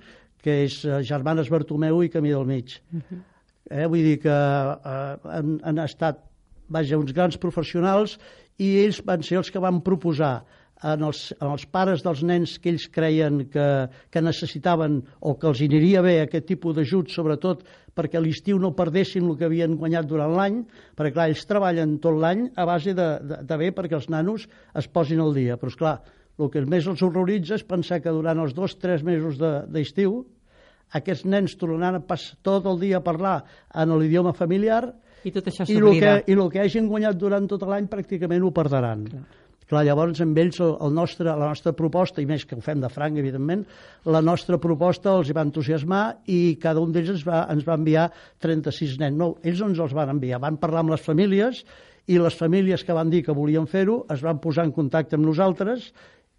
que 0.43 0.63
és 0.65 0.81
eh, 0.83 0.99
Germanes 1.07 1.51
Bartomeu 1.53 2.01
i 2.03 2.09
Camí 2.11 2.33
del 2.33 2.47
Mig. 2.49 2.79
Uh 2.91 2.99
-huh. 2.99 3.21
eh, 3.69 3.85
vull 3.87 4.03
dir 4.03 4.17
que 4.19 4.35
eh, 4.35 5.15
han, 5.37 5.59
han 5.63 5.79
estat 5.79 6.19
vaja, 6.67 6.97
uns 6.97 7.13
grans 7.13 7.37
professionals 7.37 8.17
i 8.57 8.83
ells 8.83 9.01
van 9.05 9.23
ser 9.23 9.37
els 9.37 9.51
que 9.51 9.59
van 9.59 9.81
proposar 9.81 10.43
en 10.81 11.03
els, 11.05 11.21
en 11.37 11.51
els 11.51 11.65
pares 11.69 12.01
dels 12.05 12.23
nens 12.25 12.55
que 12.61 12.71
ells 12.73 12.87
creien 12.93 13.43
que, 13.53 13.67
que 14.09 14.23
necessitaven 14.23 15.01
o 15.19 15.35
que 15.37 15.49
els 15.51 15.61
aniria 15.61 16.01
bé 16.05 16.15
aquest 16.23 16.47
tipus 16.49 16.75
d'ajut, 16.77 17.11
sobretot 17.13 17.63
perquè 17.95 18.17
a 18.17 18.23
l'estiu 18.23 18.57
no 18.59 18.73
perdessin 18.75 19.27
el 19.27 19.37
que 19.37 19.45
havien 19.49 19.75
guanyat 19.77 20.07
durant 20.09 20.33
l'any, 20.37 20.61
perquè 20.97 21.13
clar, 21.13 21.29
ells 21.29 21.45
treballen 21.47 21.97
tot 22.01 22.17
l'any 22.17 22.47
a 22.55 22.65
base 22.65 22.95
de, 22.97 23.07
de, 23.27 23.41
de 23.47 23.59
bé 23.61 23.71
perquè 23.75 23.99
els 23.99 24.09
nanos 24.09 24.47
es 24.77 24.87
posin 24.87 25.21
al 25.21 25.35
dia. 25.37 25.59
Però 25.61 25.71
és 25.71 25.77
clar, 25.77 25.97
el 26.41 26.49
que 26.49 26.63
més 26.65 26.87
els 26.89 27.03
horroritza 27.05 27.59
és 27.59 27.67
pensar 27.67 28.01
que 28.01 28.13
durant 28.13 28.39
els 28.41 28.55
dos 28.57 28.77
o 28.77 28.81
tres 28.81 29.03
mesos 29.05 29.37
d'estiu 29.37 30.21
de, 30.23 30.29
aquests 30.97 31.27
nens 31.29 31.55
tornaran 31.59 32.01
a 32.01 32.03
passar 32.03 32.39
tot 32.43 32.65
el 32.67 32.79
dia 32.81 32.99
a 32.99 33.05
parlar 33.05 33.41
en 33.75 33.93
l'idioma 33.95 34.33
familiar 34.35 34.89
i 35.23 35.31
tot 35.31 35.47
això 35.51 35.67
i 35.69 35.77
el 35.77 35.99
que, 36.01 36.15
i 36.25 36.35
el 36.35 36.49
que 36.51 36.63
hagin 36.63 36.89
guanyat 36.89 37.19
durant 37.19 37.45
tot 37.47 37.63
l'any 37.69 37.87
pràcticament 37.91 38.43
ho 38.43 38.51
perdran. 38.55 39.05
Clar. 39.11 39.23
Clar, 39.71 39.85
llavors 39.87 40.19
amb 40.19 40.35
ells 40.41 40.57
el, 40.59 40.73
el 40.83 40.91
nostre, 40.91 41.29
la 41.29 41.47
nostra 41.47 41.71
proposta, 41.71 42.19
i 42.19 42.27
més 42.27 42.43
que 42.43 42.57
ho 42.57 42.63
fem 42.63 42.81
de 42.83 42.89
franc, 42.91 43.15
evidentment, 43.21 43.61
la 44.03 44.19
nostra 44.19 44.57
proposta 44.59 45.13
els 45.15 45.29
hi 45.31 45.35
va 45.37 45.45
entusiasmar 45.47 46.01
i 46.27 46.57
cada 46.59 46.83
un 46.83 46.91
d'ells 46.91 47.13
ens 47.13 47.23
va, 47.23 47.45
ens 47.53 47.63
va 47.63 47.77
enviar 47.79 48.09
36 48.43 48.97
nens. 48.99 49.15
No, 49.15 49.29
ells 49.47 49.63
no 49.63 49.69
ens 49.71 49.79
els 49.79 49.95
van 49.95 50.11
enviar, 50.11 50.41
van 50.43 50.59
parlar 50.59 50.83
amb 50.83 50.91
les 50.91 51.05
famílies 51.05 51.63
i 52.11 52.19
les 52.19 52.35
famílies 52.35 52.83
que 52.83 52.97
van 52.97 53.13
dir 53.13 53.23
que 53.23 53.37
volien 53.37 53.69
fer-ho 53.71 54.01
es 54.11 54.25
van 54.27 54.43
posar 54.43 54.67
en 54.67 54.75
contacte 54.75 55.15
amb 55.15 55.29
nosaltres 55.29 55.93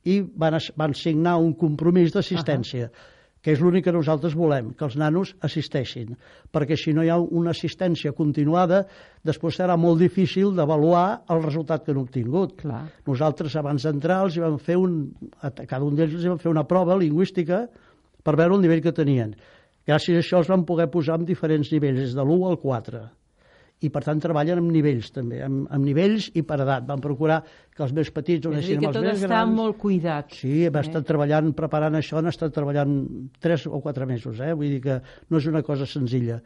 i 0.05 0.21
van, 0.21 0.59
van 0.77 0.93
signar 0.99 1.39
un 1.41 1.57
compromís 1.57 2.13
d'assistència. 2.13 2.93
Uh 2.93 2.93
-huh 2.93 3.21
que 3.43 3.53
és 3.53 3.61
l'únic 3.63 3.89
que 3.89 3.95
nosaltres 3.95 4.37
volem, 4.39 4.71
que 4.79 4.87
els 4.87 4.95
nanos 4.99 5.35
assisteixin, 5.43 6.15
perquè 6.55 6.79
si 6.79 6.95
no 6.95 7.03
hi 7.03 7.11
ha 7.11 7.19
una 7.19 7.51
assistència 7.51 8.15
continuada, 8.15 8.85
després 9.27 9.59
serà 9.59 9.77
molt 9.77 9.99
difícil 10.03 10.55
d'avaluar 10.55 11.25
el 11.35 11.43
resultat 11.43 11.83
que 11.85 11.91
han 11.93 12.03
obtingut. 12.05 12.55
Clar. 12.63 12.85
Nosaltres, 13.09 13.57
abans 13.59 13.89
d'entrar, 13.89 14.21
els 14.29 14.39
vam 14.43 14.61
fer 14.63 14.79
un, 14.79 15.01
a 15.43 15.51
cada 15.59 15.83
un 15.85 15.99
d'ells 15.99 16.15
els 16.21 16.29
vam 16.31 16.39
fer 16.43 16.53
una 16.53 16.67
prova 16.71 16.99
lingüística 17.01 17.65
per 18.23 18.37
veure 18.39 18.55
el 18.55 18.63
nivell 18.63 18.85
que 18.85 18.95
tenien. 18.95 19.35
Gràcies 19.89 20.21
a 20.21 20.23
això 20.23 20.39
els 20.39 20.53
vam 20.53 20.63
poder 20.63 20.87
posar 20.93 21.19
en 21.19 21.27
diferents 21.27 21.73
nivells, 21.75 21.99
des 21.99 22.15
de 22.15 22.23
l'1 22.23 22.47
al 22.53 22.63
4 22.63 23.03
i 23.83 23.91
per 23.93 24.03
tant 24.07 24.21
treballen 24.23 24.61
amb 24.63 24.73
nivells 24.75 25.11
també, 25.15 25.41
amb, 25.45 25.67
amb 25.73 25.87
nivells 25.87 26.29
i 26.39 26.45
per 26.47 26.61
edat. 26.63 26.87
Van 26.89 27.03
procurar 27.03 27.41
que 27.75 27.85
els 27.87 27.95
més 27.97 28.11
petits 28.15 28.45
donessin 28.47 28.79
amb 28.79 28.89
els 28.91 28.97
més 28.97 29.05
grans. 29.05 29.21
que 29.21 29.27
tot 29.27 29.35
està 29.35 29.43
molt 29.51 29.79
cuidat. 29.83 30.35
Sí, 30.39 30.53
hem 30.69 30.79
eh? 30.79 30.83
estat 30.85 31.07
treballant, 31.09 31.53
preparant 31.59 31.99
això, 31.99 32.19
han 32.21 32.31
estat 32.31 32.55
treballant 32.55 32.97
3 33.43 33.69
o 33.71 33.83
4 33.85 34.09
mesos, 34.11 34.41
eh? 34.41 34.53
vull 34.55 34.77
dir 34.77 34.83
que 34.85 34.99
no 35.29 35.43
és 35.43 35.49
una 35.51 35.65
cosa 35.67 35.89
senzilla. 35.91 36.41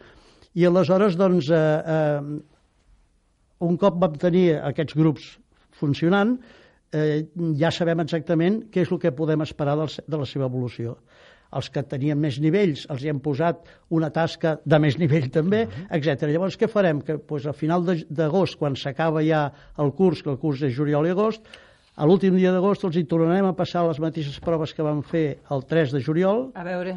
I 0.56 0.64
aleshores, 0.68 1.18
doncs, 1.20 1.50
eh, 1.52 1.96
eh, 1.96 3.66
un 3.66 3.80
cop 3.80 3.98
vam 4.00 4.16
tenir 4.20 4.46
aquests 4.60 4.96
grups 4.96 5.34
funcionant, 5.76 6.38
eh, 6.96 7.26
ja 7.60 7.72
sabem 7.74 8.00
exactament 8.04 8.62
què 8.72 8.86
és 8.86 8.92
el 8.92 9.02
que 9.02 9.12
podem 9.16 9.44
esperar 9.44 9.76
del, 9.76 9.92
de 10.06 10.22
la 10.22 10.28
seva 10.28 10.48
evolució 10.48 10.96
els 11.56 11.70
que 11.72 11.82
tenien 11.82 12.18
més 12.20 12.38
nivells 12.42 12.86
els 12.92 13.04
hi 13.04 13.10
hem 13.12 13.20
posat 13.24 13.64
una 13.96 14.10
tasca 14.14 14.56
de 14.64 14.80
més 14.82 14.98
nivell 15.00 15.30
també, 15.32 15.64
uh 15.64 15.68
-huh. 15.68 15.86
etc. 15.96 16.28
Llavors 16.30 16.58
què 16.58 16.68
farem? 16.68 17.02
Que 17.02 17.18
pues, 17.18 17.46
a 17.46 17.52
final 17.52 17.84
d'agost, 18.08 18.58
quan 18.58 18.76
s'acaba 18.76 19.22
ja 19.22 19.52
el 19.78 19.92
curs, 19.92 20.22
que 20.22 20.30
el 20.30 20.38
curs 20.38 20.62
és 20.62 20.74
juliol 20.74 21.06
i 21.06 21.10
agost, 21.10 21.42
a 21.96 22.04
l'últim 22.04 22.36
dia 22.36 22.52
d'agost 22.52 22.84
els 22.84 22.96
hi 22.96 23.04
tornarem 23.04 23.46
a 23.46 23.56
passar 23.56 23.86
les 23.86 23.98
mateixes 23.98 24.40
proves 24.40 24.74
que 24.74 24.82
vam 24.82 25.02
fer 25.02 25.38
el 25.50 25.64
3 25.64 25.92
de 25.92 26.00
juliol. 26.00 26.50
A 26.54 26.64
veure. 26.64 26.96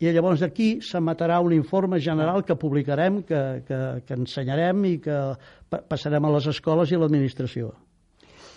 I 0.00 0.08
llavors 0.16 0.40
d'aquí 0.40 0.80
s'emetrà 0.80 1.42
un 1.44 1.52
informe 1.52 1.98
general 2.00 2.42
que 2.42 2.56
publicarem, 2.56 3.22
que, 3.22 3.62
que, 3.66 4.00
que 4.06 4.14
ensenyarem 4.14 4.84
i 4.84 4.98
que 4.98 5.36
passarem 5.68 6.24
a 6.24 6.30
les 6.38 6.46
escoles 6.46 6.90
i 6.90 6.94
a 6.96 6.98
l'administració. 7.02 7.74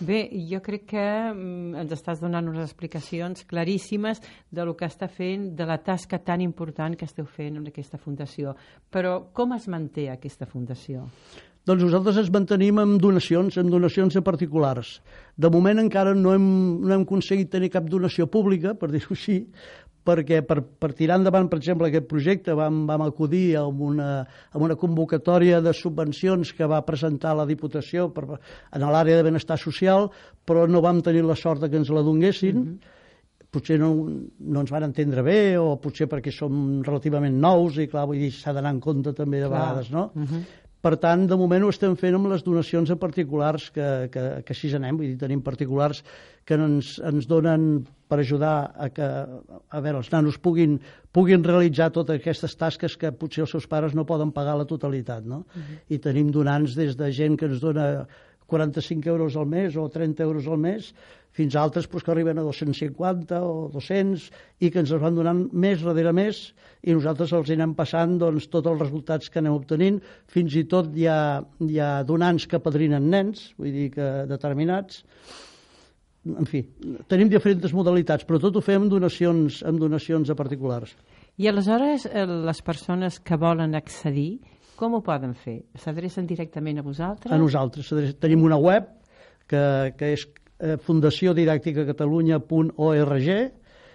Bé, 0.04 0.26
jo 0.50 0.60
crec 0.60 0.84
que 0.92 1.04
mm, 1.32 1.78
ens 1.80 1.94
estàs 1.96 2.20
donant 2.20 2.50
unes 2.50 2.66
explicacions 2.66 3.46
claríssimes 3.48 4.20
de 4.52 4.66
lo 4.68 4.74
que 4.76 4.90
està 4.90 5.08
fent, 5.08 5.54
de 5.56 5.68
la 5.70 5.78
tasca 5.86 6.20
tan 6.20 6.44
important 6.44 6.98
que 7.00 7.08
esteu 7.08 7.28
fent 7.30 7.62
en 7.62 7.70
aquesta 7.70 8.00
fundació. 8.02 8.52
Però 8.92 9.16
com 9.38 9.56
es 9.56 9.70
manté 9.72 10.10
aquesta 10.12 10.50
fundació? 10.50 11.06
Doncs 11.64 11.86
nosaltres 11.86 12.18
ens 12.20 12.32
mantenim 12.36 12.82
amb 12.82 12.98
donacions, 13.00 13.56
amb 13.56 13.72
donacions 13.72 14.18
de 14.18 14.22
particulars. 14.26 14.98
De 15.40 15.48
moment 15.48 15.80
encara 15.80 16.12
no 16.18 16.34
hem, 16.36 16.48
no 16.84 16.92
hem 16.92 17.06
aconseguit 17.08 17.54
tenir 17.54 17.70
cap 17.72 17.88
donació 17.88 18.28
pública, 18.28 18.74
per 18.76 18.90
dir-ho 18.92 19.16
així, 19.16 19.38
perquè 20.04 20.42
per, 20.46 20.60
per 20.62 20.92
tirar 20.94 21.18
endavant, 21.20 21.50
per 21.50 21.60
exemple, 21.62 21.88
aquest 21.88 22.08
projecte 22.12 22.56
vam, 22.58 22.84
vam 22.90 23.06
acudir 23.06 23.56
a 23.60 23.66
una, 23.68 24.10
a 24.24 24.62
una 24.62 24.76
convocatòria 24.80 25.62
de 25.64 25.74
subvencions 25.74 26.54
que 26.58 26.68
va 26.70 26.84
presentar 26.86 27.36
la 27.38 27.48
Diputació 27.50 28.10
per, 28.14 28.26
en 28.72 28.88
l'àrea 28.88 29.20
de 29.20 29.28
benestar 29.30 29.60
social, 29.60 30.10
però 30.46 30.68
no 30.68 30.84
vam 30.84 31.02
tenir 31.02 31.24
la 31.24 31.40
sort 31.40 31.64
que 31.70 31.80
ens 31.80 31.90
la 31.94 32.04
donguessin. 32.04 32.58
Mm 32.58 32.68
-hmm 32.74 33.00
potser 33.54 33.78
no, 33.78 33.94
no 34.40 34.64
ens 34.64 34.72
van 34.74 34.88
entendre 34.88 35.22
bé 35.22 35.58
o 35.62 35.76
potser 35.82 36.08
perquè 36.10 36.34
som 36.34 36.82
relativament 36.86 37.36
nous 37.40 37.78
i 37.78 37.88
clar, 37.92 38.08
vull 38.10 38.22
dir, 38.24 38.32
s'ha 38.34 38.54
d'anar 38.56 38.74
en 38.74 38.82
compte 38.82 39.14
també 39.14 39.44
de 39.44 39.48
clar. 39.48 39.60
vegades, 39.60 39.92
no? 39.94 40.10
Uh 40.16 40.24
-huh. 40.24 40.42
Per 40.84 40.98
tant, 41.00 41.22
de 41.32 41.36
moment 41.40 41.64
ho 41.64 41.70
estem 41.72 41.94
fent 41.96 42.18
amb 42.18 42.28
les 42.28 42.42
donacions 42.44 42.90
a 42.92 42.98
particulars 43.00 43.70
que, 43.72 43.86
que, 44.12 44.24
que 44.44 44.52
així 44.56 44.72
anem, 44.76 44.98
vull 45.00 45.14
dir, 45.14 45.20
tenim 45.22 45.40
particulars 45.46 46.02
que 46.44 46.58
ens, 46.60 46.98
ens 47.08 47.28
donen 47.30 47.86
per 48.12 48.18
ajudar 48.20 48.56
a 48.76 48.90
que 48.92 49.08
a 49.08 49.80
veure, 49.80 50.02
els 50.02 50.12
nanos 50.12 50.36
puguin, 50.44 50.76
puguin 51.16 51.46
realitzar 51.48 51.88
totes 51.96 52.20
aquestes 52.20 52.58
tasques 52.60 52.98
que 53.00 53.14
potser 53.16 53.46
els 53.46 53.56
seus 53.56 53.70
pares 53.72 53.96
no 53.96 54.04
poden 54.10 54.36
pagar 54.36 54.58
la 54.60 54.68
totalitat. 54.68 55.24
No? 55.24 55.46
Uh 55.56 55.62
-huh. 55.62 55.80
I 55.96 56.00
tenim 56.04 56.32
donants 56.36 56.76
des 56.76 56.98
de 57.00 57.12
gent 57.12 57.40
que 57.40 57.46
ens 57.46 57.62
dona 57.62 58.06
45 58.54 59.10
euros 59.10 59.36
al 59.40 59.50
mes 59.50 59.76
o 59.82 59.90
30 59.90 60.24
euros 60.30 60.48
al 60.48 60.62
mes 60.62 60.94
fins 61.34 61.56
a 61.56 61.64
altres 61.64 61.88
pues, 61.90 62.04
que 62.06 62.12
arriben 62.14 62.38
a 62.38 62.46
250 62.46 63.42
o 63.42 63.70
200 63.74 64.28
i 64.62 64.70
que 64.70 64.84
ens 64.84 64.92
els 64.94 65.02
van 65.02 65.18
donant 65.18 65.48
més 65.52 65.82
darrere 65.82 66.14
més 66.14 66.44
i 66.86 66.94
nosaltres 66.94 67.34
els 67.34 67.50
anem 67.56 67.74
passant 67.78 68.20
doncs, 68.22 68.48
tots 68.54 68.70
els 68.70 68.84
resultats 68.86 69.32
que 69.34 69.42
anem 69.42 69.56
obtenint. 69.58 69.98
Fins 70.30 70.54
i 70.60 70.66
tot 70.70 70.94
hi 70.94 71.08
ha, 71.10 71.42
hi 71.66 71.80
ha 71.82 72.04
donants 72.06 72.46
que 72.50 72.62
padrinen 72.62 73.10
nens, 73.10 73.50
vull 73.58 73.74
dir 73.74 73.90
que 73.96 74.12
determinats. 74.30 75.02
En 76.24 76.48
fi, 76.48 76.62
tenim 77.12 77.28
diferents 77.32 77.74
modalitats, 77.76 78.24
però 78.28 78.40
tot 78.40 78.56
ho 78.56 78.64
fem 78.64 78.86
amb 78.86 78.94
donacions, 78.94 79.60
amb 79.68 79.82
donacions 79.82 80.30
a 80.30 80.38
particulars. 80.40 80.94
I 81.42 81.50
aleshores 81.50 82.06
eh, 82.06 82.28
les 82.30 82.62
persones 82.62 83.18
que 83.20 83.40
volen 83.42 83.74
accedir, 83.76 84.38
com 84.84 84.98
ho 84.98 85.02
poden 85.06 85.34
fer? 85.40 85.62
S'adrecen 85.80 86.26
directament 86.28 86.82
a 86.82 86.84
vosaltres? 86.84 87.32
A 87.32 87.38
nosaltres. 87.40 87.88
Tenim 88.20 88.44
una 88.44 88.60
web 88.60 88.84
que, 89.48 89.96
que 89.96 90.12
és 90.18 90.28
eh, 90.60 90.76
fundacioDidàcticacatalunya.org 90.84 93.30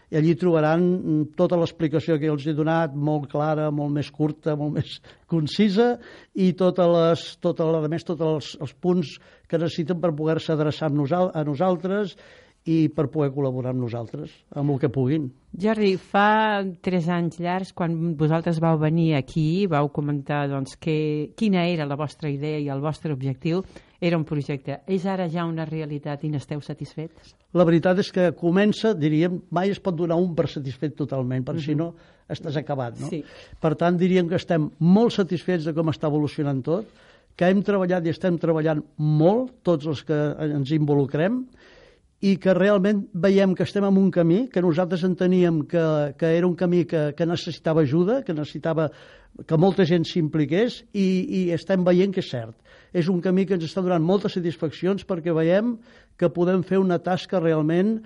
i 0.09 0.17
allí 0.17 0.33
trobaran 0.41 0.81
mm, 0.81 1.37
tota 1.37 1.59
l'explicació 1.61 2.17
que 2.21 2.31
els 2.33 2.47
he 2.49 2.55
donat, 2.57 2.95
molt 2.97 3.29
clara, 3.29 3.69
molt 3.75 3.93
més 3.93 4.09
curta, 4.15 4.55
molt 4.57 4.79
més 4.79 5.03
concisa, 5.33 5.99
i 6.33 6.53
totes 6.57 6.89
les, 6.95 7.37
tota, 7.45 7.65
a 7.77 7.89
més, 7.93 8.05
tots 8.09 8.23
els, 8.25 8.57
els 8.65 8.73
punts 8.81 9.19
que 9.49 9.61
necessiten 9.61 10.01
per 10.01 10.17
poder-se 10.17 10.53
adreçar 10.55 10.89
a 10.89 11.45
nosaltres 11.45 12.17
i 12.69 12.77
per 12.93 13.07
poder 13.09 13.31
col·laborar 13.33 13.73
amb 13.73 13.81
nosaltres, 13.87 14.33
amb 14.53 14.75
el 14.75 14.81
que 14.83 14.91
puguin. 14.93 15.31
Jordi, 15.57 15.95
fa 15.97 16.61
tres 16.85 17.09
anys 17.09 17.39
llargs, 17.41 17.73
quan 17.73 17.95
vosaltres 18.21 18.61
vau 18.61 18.77
venir 18.81 19.15
aquí, 19.17 19.65
vau 19.71 19.89
comentar 19.95 20.43
doncs, 20.51 20.77
que, 20.77 20.99
quina 21.39 21.65
era 21.71 21.89
la 21.89 21.97
vostra 21.97 22.29
idea 22.29 22.61
i 22.61 22.69
el 22.69 22.85
vostre 22.85 23.15
objectiu, 23.17 23.63
era 24.01 24.19
un 24.21 24.27
projecte. 24.29 24.83
És 24.87 25.09
ara 25.09 25.31
ja 25.33 25.47
una 25.49 25.65
realitat 25.67 26.23
i 26.25 26.31
n'esteu 26.31 26.61
satisfets? 26.63 27.33
La 27.57 27.65
veritat 27.65 27.99
és 28.05 28.13
que 28.13 28.29
comença, 28.37 28.93
diríem, 28.95 29.41
mai 29.51 29.73
es 29.73 29.81
pot 29.81 29.97
donar 29.97 30.21
un 30.21 30.35
per 30.37 30.51
satisfet 30.53 30.95
totalment, 30.99 31.47
perquè 31.47 31.65
uh 31.65 31.65
-huh. 31.65 31.73
si 31.73 31.75
no 31.75 31.95
estàs 32.29 32.57
acabat. 32.61 33.01
No? 33.01 33.09
Sí. 33.09 33.25
Per 33.61 33.75
tant, 33.75 33.97
diríem 33.97 34.29
que 34.29 34.37
estem 34.37 34.71
molt 34.79 35.13
satisfets 35.13 35.65
de 35.65 35.73
com 35.73 35.89
està 35.89 36.07
evolucionant 36.07 36.63
tot, 36.63 36.87
que 37.39 37.47
hem 37.47 37.63
treballat 37.63 38.07
i 38.07 38.11
estem 38.11 38.37
treballant 38.39 38.83
molt, 38.99 39.63
tots 39.63 39.87
els 39.87 40.03
que 40.05 40.17
ens 40.43 40.71
involucrem, 40.75 41.45
i 42.21 42.35
que 42.43 42.55
realment 42.57 43.05
veiem 43.15 43.55
que 43.55 43.63
estem 43.63 43.85
en 43.87 43.99
un 44.01 44.11
camí, 44.11 44.47
que 44.51 44.63
nosaltres 44.63 45.05
enteníem 45.07 45.63
que, 45.71 45.85
que 46.19 46.33
era 46.39 46.49
un 46.49 46.57
camí 46.59 46.85
que, 46.85 47.13
que 47.15 47.27
necessitava 47.27 47.85
ajuda, 47.87 48.23
que 48.27 48.35
necessitava 48.35 48.89
que 49.47 49.59
molta 49.61 49.87
gent 49.87 50.07
s'impliqués 50.09 50.81
i, 50.93 51.07
i 51.39 51.43
estem 51.55 51.85
veient 51.87 52.15
que 52.15 52.25
és 52.25 52.31
cert. 52.33 52.57
És 52.91 53.07
un 53.13 53.21
camí 53.23 53.47
que 53.47 53.55
ens 53.55 53.69
està 53.69 53.85
donant 53.85 54.03
moltes 54.03 54.35
satisfaccions 54.35 55.07
perquè 55.07 55.35
veiem 55.37 55.77
que 56.19 56.33
podem 56.35 56.65
fer 56.67 56.83
una 56.83 56.99
tasca 56.99 57.39
realment 57.39 58.01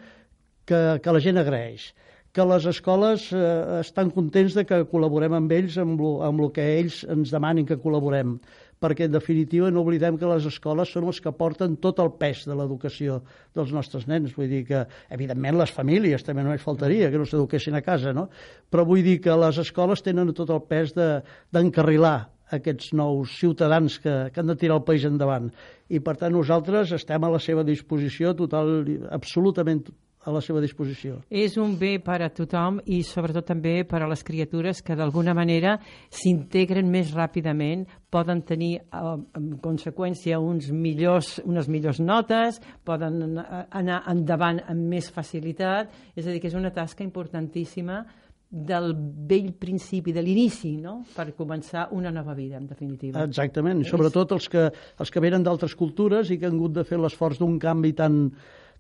que, 0.68 0.83
que 1.01 1.14
la 1.16 1.22
gent 1.22 1.40
agraeix 1.40 1.92
que 2.33 2.44
les 2.48 2.64
escoles 2.64 3.27
eh, 3.37 3.81
estan 3.83 4.09
contents 4.11 4.55
de 4.57 4.64
que 4.64 4.79
col·laborem 4.88 5.35
amb 5.37 5.51
ells 5.53 5.77
amb 5.81 6.01
lo 6.40 6.48
que 6.55 6.64
ells 6.79 7.03
ens 7.12 7.33
demanin 7.33 7.66
que 7.68 7.77
col·laborem 7.81 8.38
perquè 8.83 9.07
en 9.07 9.14
definitiva 9.14 9.71
no 9.71 9.85
oblidem 9.87 10.18
que 10.18 10.29
les 10.29 10.49
escoles 10.51 10.90
són 10.90 11.07
els 11.11 11.23
que 11.23 11.33
porten 11.38 11.79
tot 11.83 12.03
el 12.03 12.12
pes 12.18 12.45
de 12.49 12.59
l'educació 12.59 13.21
dels 13.55 13.73
nostres 13.73 14.09
nens. 14.11 14.35
Vull 14.37 14.51
dir 14.51 14.64
que, 14.68 14.85
evidentment, 15.14 15.61
les 15.62 15.73
famílies 15.73 16.27
també 16.27 16.45
no 16.45 16.55
es 16.57 16.64
faltaria 16.64 17.11
que 17.12 17.23
no 17.23 17.29
s'eduquessin 17.29 17.79
a 17.79 17.85
casa, 17.87 18.12
no? 18.16 18.29
Però 18.71 18.85
vull 18.88 19.05
dir 19.07 19.21
que 19.23 19.38
les 19.38 19.62
escoles 19.62 20.03
tenen 20.03 20.35
tot 20.35 20.51
el 20.51 20.62
pes 20.66 20.97
d'encarrilar 20.99 22.16
de, 22.18 22.31
aquests 22.59 22.92
nous 22.99 23.33
ciutadans 23.40 23.99
que, 24.03 24.14
que 24.33 24.40
han 24.40 24.51
de 24.51 24.57
tirar 24.61 24.79
el 24.81 24.87
país 24.87 25.07
endavant. 25.09 25.51
I, 25.88 26.01
per 26.05 26.16
tant, 26.21 26.35
nosaltres 26.35 26.92
estem 26.97 27.25
a 27.25 27.33
la 27.33 27.40
seva 27.40 27.64
disposició 27.64 28.35
total, 28.37 28.83
absolutament 29.12 29.87
a 30.25 30.33
la 30.35 30.41
seva 30.45 30.61
disposició. 30.63 31.19
És 31.29 31.57
un 31.59 31.75
bé 31.81 31.97
per 32.03 32.21
a 32.23 32.31
tothom 32.35 32.79
i 32.87 33.03
sobretot 33.07 33.47
també 33.49 33.83
per 33.89 34.03
a 34.03 34.09
les 34.11 34.23
criatures 34.27 34.83
que 34.87 34.97
d'alguna 34.99 35.35
manera 35.35 35.77
s'integren 36.11 36.91
més 36.91 37.13
ràpidament, 37.17 37.85
poden 38.13 38.43
tenir 38.47 38.73
eh, 38.79 39.03
en 39.39 39.53
conseqüència 39.63 40.39
uns 40.39 40.71
millors, 40.71 41.39
unes 41.45 41.69
millors 41.73 42.01
notes, 42.01 42.61
poden 42.85 43.39
anar 43.43 44.03
endavant 44.13 44.63
amb 44.69 44.91
més 44.95 45.11
facilitat, 45.11 45.91
és 46.15 46.27
a 46.27 46.31
dir, 46.31 46.41
que 46.43 46.51
és 46.53 46.59
una 46.59 46.75
tasca 46.75 47.05
importantíssima 47.05 48.05
del 48.53 48.93
vell 48.95 49.55
principi, 49.57 50.13
de 50.13 50.21
l'inici, 50.21 50.75
no? 50.77 50.99
per 51.17 51.31
començar 51.33 51.87
una 51.97 52.11
nova 52.13 52.35
vida, 52.37 52.59
en 52.61 52.67
definitiva. 52.69 53.25
Exactament, 53.25 53.81
sobretot 53.89 54.35
els 54.37 54.49
que, 54.53 54.67
els 55.01 55.11
que 55.11 55.23
venen 55.25 55.43
d'altres 55.47 55.73
cultures 55.75 56.29
i 56.31 56.37
que 56.37 56.51
han 56.51 56.59
hagut 56.59 56.77
de 56.77 56.85
fer 56.85 57.01
l'esforç 57.01 57.41
d'un 57.41 57.57
canvi 57.59 57.95
tan, 57.97 58.27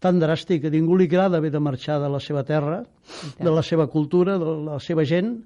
tan 0.02 0.18
dràstic 0.18 0.64
que 0.64 0.72
ningú 0.74 0.96
li 0.98 1.06
agrada 1.06 1.38
haver 1.38 1.52
de 1.54 1.60
marxar 1.62 2.00
de 2.02 2.10
la 2.10 2.20
seva 2.20 2.42
terra, 2.44 2.82
de 3.38 3.50
la 3.50 3.62
seva 3.62 3.86
cultura, 3.86 4.38
de 4.38 4.54
la 4.66 4.78
seva 4.82 5.06
gent. 5.06 5.36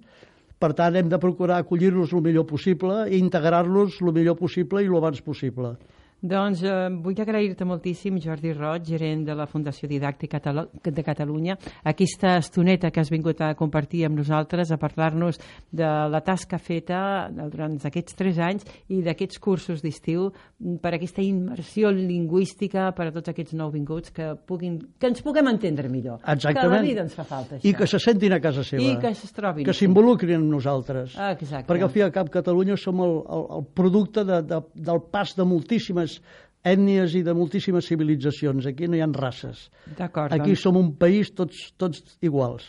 Per 0.57 0.73
tant, 0.73 0.97
hem 0.97 1.11
de 1.13 1.21
procurar 1.21 1.61
acollir-los 1.61 2.15
el 2.17 2.25
millor 2.25 2.47
possible 2.49 3.05
i 3.11 3.21
integrar-los 3.21 4.01
el 4.01 4.15
millor 4.17 4.39
possible 4.41 4.81
i 4.81 4.89
el 4.89 4.97
abans 4.97 5.21
possible. 5.21 5.75
Doncs 6.27 6.63
eh, 6.67 6.89
vull 7.03 7.19
agrair-te 7.23 7.67
moltíssim, 7.69 8.19
Jordi 8.23 8.51
Roig, 8.57 8.87
gerent 8.89 9.23
de 9.29 9.35
la 9.37 9.47
Fundació 9.47 9.87
Didàctica 9.89 10.41
de 10.41 11.05
Catalunya, 11.07 11.57
aquesta 11.87 12.37
estoneta 12.41 12.91
que 12.91 13.03
has 13.03 13.11
vingut 13.13 13.41
a 13.45 13.53
compartir 13.59 14.05
amb 14.09 14.19
nosaltres, 14.19 14.73
a 14.73 14.79
parlar-nos 14.81 15.39
de 15.71 15.87
la 16.11 16.21
tasca 16.27 16.59
feta 16.59 17.29
durant 17.31 17.77
aquests 17.87 18.19
tres 18.19 18.41
anys 18.43 18.67
i 18.91 19.03
d'aquests 19.07 19.39
cursos 19.43 19.85
d'estiu 19.85 20.31
per 20.83 20.97
aquesta 20.97 21.23
immersió 21.23 21.93
lingüística 21.95 22.89
per 22.97 23.09
a 23.11 23.15
tots 23.15 23.31
aquests 23.31 23.55
nouvinguts 23.59 24.11
que, 24.17 24.33
puguin, 24.49 24.81
que 24.99 25.11
ens 25.13 25.23
puguem 25.23 25.53
entendre 25.53 25.91
millor. 25.93 26.19
Exactament. 26.25 26.59
Que 26.59 26.75
la 26.75 26.83
vida 26.83 27.07
ens 27.07 27.15
fa 27.15 27.27
falta, 27.29 27.61
això. 27.61 27.69
I 27.69 27.75
que 27.77 27.87
se 27.87 28.03
sentin 28.03 28.35
a 28.35 28.41
casa 28.43 28.67
seva. 28.67 28.83
I 28.83 28.97
que 29.03 29.13
es 29.15 29.37
trobin. 29.37 29.67
Que 29.69 29.77
s'involucrin 29.77 30.41
amb 30.41 30.51
nosaltres. 30.57 31.15
Exacte. 31.37 31.69
Perquè 31.71 31.87
al 31.87 31.95
fi 31.95 32.03
i 32.03 32.07
al 32.09 32.15
cap 32.15 32.33
Catalunya 32.33 32.77
som 32.81 32.99
el, 33.05 33.15
el, 33.33 33.47
el 33.61 33.67
producte 33.77 34.27
de, 34.27 34.43
de, 34.45 34.61
del 34.89 35.05
pas 35.13 35.37
de 35.37 35.47
moltíssimes 35.47 36.16
ètnies 36.67 37.15
i 37.15 37.23
de 37.23 37.35
moltíssimes 37.35 37.87
civilitzacions. 37.87 38.67
Aquí 38.67 38.89
no 38.89 38.97
hi 38.99 39.05
ha 39.05 39.11
races. 39.13 39.69
D'acord. 39.99 40.33
Aquí 40.33 40.53
doncs. 40.55 40.63
som 40.63 40.77
un 40.77 40.95
país 40.99 41.33
tots, 41.35 41.73
tots 41.79 42.19
iguals. 42.21 42.67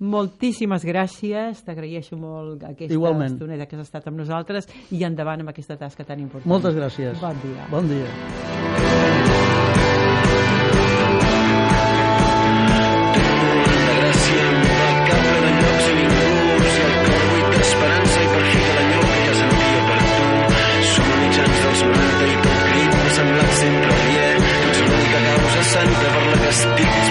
Moltíssimes 0.00 0.84
gràcies, 0.88 1.60
t'agraeixo 1.66 2.16
molt 2.16 2.62
aquesta 2.64 2.94
Igualment. 2.94 3.34
estoneta 3.34 3.66
que 3.68 3.76
has 3.76 3.82
estat 3.84 4.08
amb 4.08 4.16
nosaltres 4.22 4.68
i 4.96 5.04
endavant 5.04 5.40
amb 5.44 5.52
aquesta 5.52 5.76
tasca 5.76 6.04
tan 6.08 6.20
important. 6.20 6.48
Moltes 6.48 6.74
gràcies. 6.74 7.20
Bon 7.20 7.36
dia. 7.44 7.68
Bon 7.70 7.88
dia. 7.90 9.59
Santa 26.52 26.82
per 26.82 27.09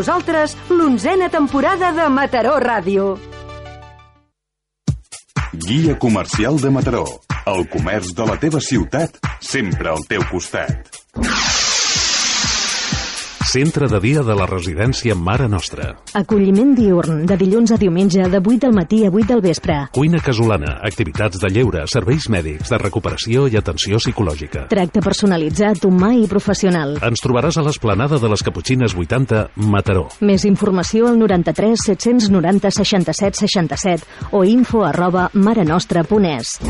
nosaltres 0.00 0.56
l'onzena 0.72 1.28
temporada 1.28 1.90
de 1.92 2.06
Mataró 2.08 2.54
Ràdio. 2.62 3.18
Guia 5.66 5.98
comercial 5.98 6.56
de 6.62 6.72
Mataró. 6.72 7.04
El 7.50 7.66
comerç 7.68 8.14
de 8.16 8.28
la 8.30 8.38
teva 8.40 8.64
ciutat, 8.64 9.20
sempre 9.44 9.92
al 9.92 10.06
teu 10.08 10.24
costat. 10.32 10.88
Centre 13.50 13.88
de 13.90 13.98
dia 13.98 14.20
de 14.22 14.34
la 14.38 14.44
residència 14.46 15.16
Mare 15.18 15.48
Nostra. 15.50 15.88
Acolliment 16.14 16.68
diurn, 16.76 17.24
de 17.26 17.34
dilluns 17.40 17.72
a 17.74 17.78
diumenge, 17.80 18.22
de 18.30 18.38
8 18.38 18.60
del 18.62 18.76
matí 18.76 19.00
a 19.02 19.10
8 19.10 19.26
del 19.26 19.42
vespre. 19.42 19.78
Cuina 19.96 20.20
casolana, 20.22 20.76
activitats 20.86 21.40
de 21.42 21.50
lleure, 21.50 21.82
serveis 21.90 22.28
mèdics, 22.30 22.70
de 22.70 22.78
recuperació 22.78 23.48
i 23.50 23.58
atenció 23.58 23.98
psicològica. 23.98 24.68
Tracte 24.70 25.02
personalitzat, 25.02 25.82
humà 25.82 26.12
i 26.14 26.30
professional. 26.30 26.94
Ens 27.02 27.26
trobaràs 27.26 27.58
a 27.58 27.66
l'esplanada 27.66 28.22
de 28.22 28.30
les 28.30 28.46
Caputxines 28.46 28.94
80, 28.94 29.48
Mataró. 29.66 30.06
Més 30.22 30.46
informació 30.46 31.10
al 31.10 31.18
93 31.18 31.88
790 31.90 32.70
67 32.78 33.48
67 33.48 34.30
o 34.30 34.46
info 34.46 34.86
arroba 34.86 35.26
marenostra.es. 35.34 36.60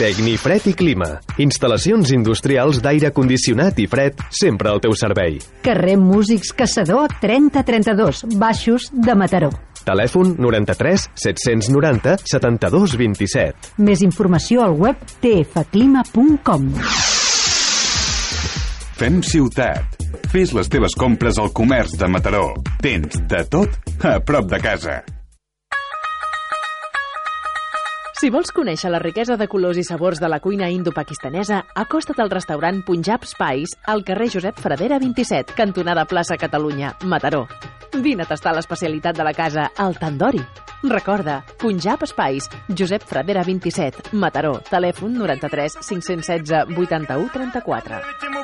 Tecnifred 0.00 0.64
i 0.64 0.72
Clima. 0.72 1.08
Instal·lacions 1.44 2.08
industrials 2.16 2.78
d'aire 2.80 3.10
condicionat 3.12 3.76
i 3.82 3.84
fred 3.84 4.22
sempre 4.32 4.70
al 4.70 4.80
teu 4.80 4.94
servei. 4.96 5.36
Carrer 5.60 5.98
Músics 6.00 6.54
Caçador 6.56 7.12
3032, 7.20 8.22
Baixos 8.40 8.88
de 8.96 9.12
Mataró. 9.12 9.50
Telèfon 9.84 10.32
93 10.40 11.04
790 11.20 12.16
72 12.24 12.96
27. 12.96 13.76
Més 13.84 14.00
informació 14.00 14.64
al 14.64 14.80
web 14.80 15.04
tfclima.com. 15.20 16.66
Fem 18.96 19.20
ciutat. 19.20 20.00
Fes 20.32 20.56
les 20.56 20.72
teves 20.72 20.96
compres 20.96 21.36
al 21.36 21.52
comerç 21.52 22.00
de 22.00 22.08
Mataró. 22.08 22.46
Tens 22.80 23.20
de 23.28 23.44
tot 23.52 24.00
a 24.00 24.16
prop 24.24 24.48
de 24.48 24.64
casa. 24.64 25.02
Si 28.20 28.28
vols 28.28 28.50
conèixer 28.52 28.90
la 28.92 28.98
riquesa 29.00 29.38
de 29.40 29.46
colors 29.48 29.78
i 29.80 29.82
sabors 29.86 30.18
de 30.20 30.28
la 30.28 30.42
cuina 30.44 30.66
indo-pakistanesa, 30.68 31.62
acosta't 31.82 32.18
al 32.20 32.28
restaurant 32.28 32.82
Punjab 32.84 33.24
Spice 33.24 33.78
al 33.88 34.04
carrer 34.04 34.26
Josep 34.34 34.60
Fradera 34.60 34.98
27, 35.00 35.54
cantonada 35.56 36.04
plaça 36.04 36.36
Catalunya, 36.36 36.92
Mataró. 37.08 37.46
Vine 37.94 38.26
a 38.26 38.28
tastar 38.28 38.52
l'especialitat 38.52 39.16
de 39.16 39.24
la 39.24 39.32
casa, 39.32 39.70
el 39.80 39.96
tandori. 39.96 40.44
Recorda, 40.82 41.38
Punjab 41.64 42.04
Espais, 42.04 42.50
Josep 42.68 43.08
Fradera 43.08 43.40
27, 43.48 44.12
Mataró, 44.12 44.58
telèfon 44.68 45.16
93 45.16 45.80
516 45.80 46.76
81 46.76 47.32
34. 47.32 48.39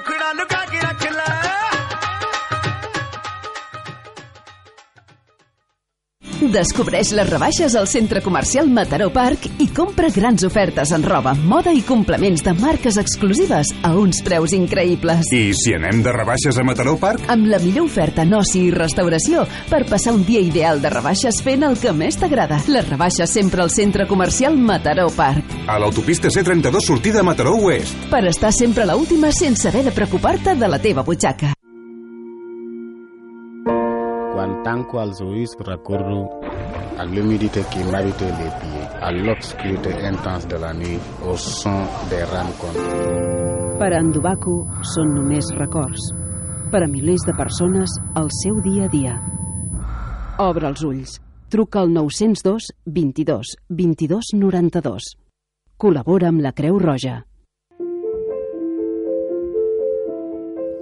Descobreix 6.37 7.15
les 7.17 7.29
rebaixes 7.31 7.75
al 7.81 7.87
centre 7.89 8.21
comercial 8.21 8.69
Mataró 8.69 9.09
Park 9.13 9.47
i 9.63 9.67
compra 9.73 10.11
grans 10.13 10.45
ofertes 10.45 10.93
en 10.93 11.05
roba, 11.07 11.33
moda 11.49 11.73
i 11.73 11.81
complements 11.81 12.45
de 12.45 12.53
marques 12.61 12.99
exclusives 13.01 13.73
a 13.83 13.95
uns 13.97 14.21
preus 14.27 14.53
increïbles. 14.53 15.33
I 15.33 15.57
si 15.57 15.73
anem 15.73 16.03
de 16.05 16.13
rebaixes 16.13 16.61
a 16.61 16.67
Mataró 16.67 16.99
Park? 17.01 17.25
Amb 17.33 17.49
la 17.49 17.61
millor 17.65 17.89
oferta 17.89 18.27
en 18.29 18.37
oci 18.37 18.67
i 18.69 18.75
restauració 18.75 19.47
per 19.71 19.87
passar 19.89 20.13
un 20.13 20.27
dia 20.29 20.45
ideal 20.45 20.85
de 20.85 20.93
rebaixes 20.93 21.41
fent 21.41 21.65
el 21.65 21.81
que 21.81 21.97
més 21.97 22.21
t'agrada. 22.21 22.61
Les 22.69 22.85
rebaixes 22.85 23.33
sempre 23.33 23.65
al 23.65 23.73
centre 23.73 24.07
comercial 24.07 24.61
Mataró 24.61 25.09
Park. 25.17 25.57
A 25.67 25.81
l'autopista 25.81 26.29
C32 26.29 26.85
sortida 26.85 27.25
a 27.25 27.27
Mataró 27.27 27.57
Oest. 27.57 28.11
Per 28.13 28.27
estar 28.29 28.53
sempre 28.53 28.85
a 28.85 28.93
l'última 28.93 29.33
sense 29.33 29.73
haver 29.73 29.87
de 29.89 29.97
preocupar-te 29.97 30.55
de 30.55 30.69
la 30.69 30.83
teva 30.85 31.07
butxaca. 31.07 31.56
Tanco 34.67 34.99
els 34.99 35.21
ulls 35.23 35.53
recordo 35.63 36.25
a 36.99 37.05
l'humidité 37.07 37.63
qui 37.71 37.85
m'habitait 37.87 38.33
les 38.41 38.51
pieds, 38.59 38.89
à 39.01 39.13
l'obscurité 39.13 39.93
intense 40.03 40.49
de 40.49 40.57
la 40.59 40.73
nuit, 40.75 40.99
au 41.23 41.37
son 41.37 41.87
des 42.11 42.25
rames 42.25 42.57
contre 42.59 42.83
Per 43.79 43.93
a 43.93 44.01
en 44.01 44.11
Dubaco 44.11 44.57
són 44.95 45.13
només 45.15 45.53
records. 45.55 46.09
Per 46.73 46.81
a 46.83 46.89
milers 46.91 47.27
de 47.29 47.37
persones, 47.37 47.93
el 48.17 48.33
seu 48.41 48.59
dia 48.65 48.89
a 48.89 48.91
dia. 48.91 49.15
Obre 50.43 50.67
els 50.73 50.83
ulls. 50.83 51.21
Truca 51.53 51.85
al 51.85 51.93
902 51.93 52.73
22 52.87 53.55
22 53.69 54.35
92. 54.35 55.11
Col·labora 55.79 56.33
amb 56.33 56.43
la 56.43 56.57
Creu 56.57 56.81
Roja. 56.83 57.21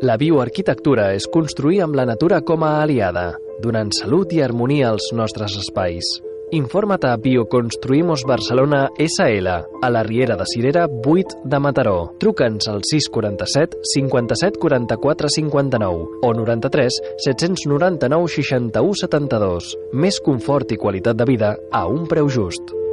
La 0.05 0.17
bioarquitectura 0.17 1.13
és 1.19 1.27
construir 1.27 1.83
amb 1.85 1.99
la 1.99 2.07
natura 2.07 2.41
com 2.47 2.65
a 2.65 2.79
aliada, 2.83 3.33
donant 3.63 3.93
salut 3.95 4.33
i 4.33 4.43
harmonia 4.43 4.91
als 4.91 5.13
nostres 5.13 5.59
espais. 5.61 6.09
Informa't 6.55 7.05
a 7.09 7.17
Bioconstruimos 7.17 8.23
Barcelona 8.23 8.89
SL, 8.99 9.49
a 9.83 9.91
la 9.91 10.03
Riera 10.05 10.37
de 10.37 10.45
Cirera 10.47 10.87
8 10.87 11.41
de 11.45 11.59
Mataró. 11.59 12.15
Truca'ns 12.21 12.69
al 12.69 12.85
647 12.85 13.81
57 13.83 14.61
44 14.61 15.29
59 15.29 16.07
o 16.23 16.33
93 16.35 17.01
799 17.27 18.29
61 18.29 18.95
72. 19.03 19.75
Més 19.95 20.21
confort 20.21 20.71
i 20.71 20.79
qualitat 20.79 21.19
de 21.19 21.27
vida 21.27 21.57
a 21.73 21.87
un 21.89 22.07
preu 22.07 22.31
just. 22.31 22.84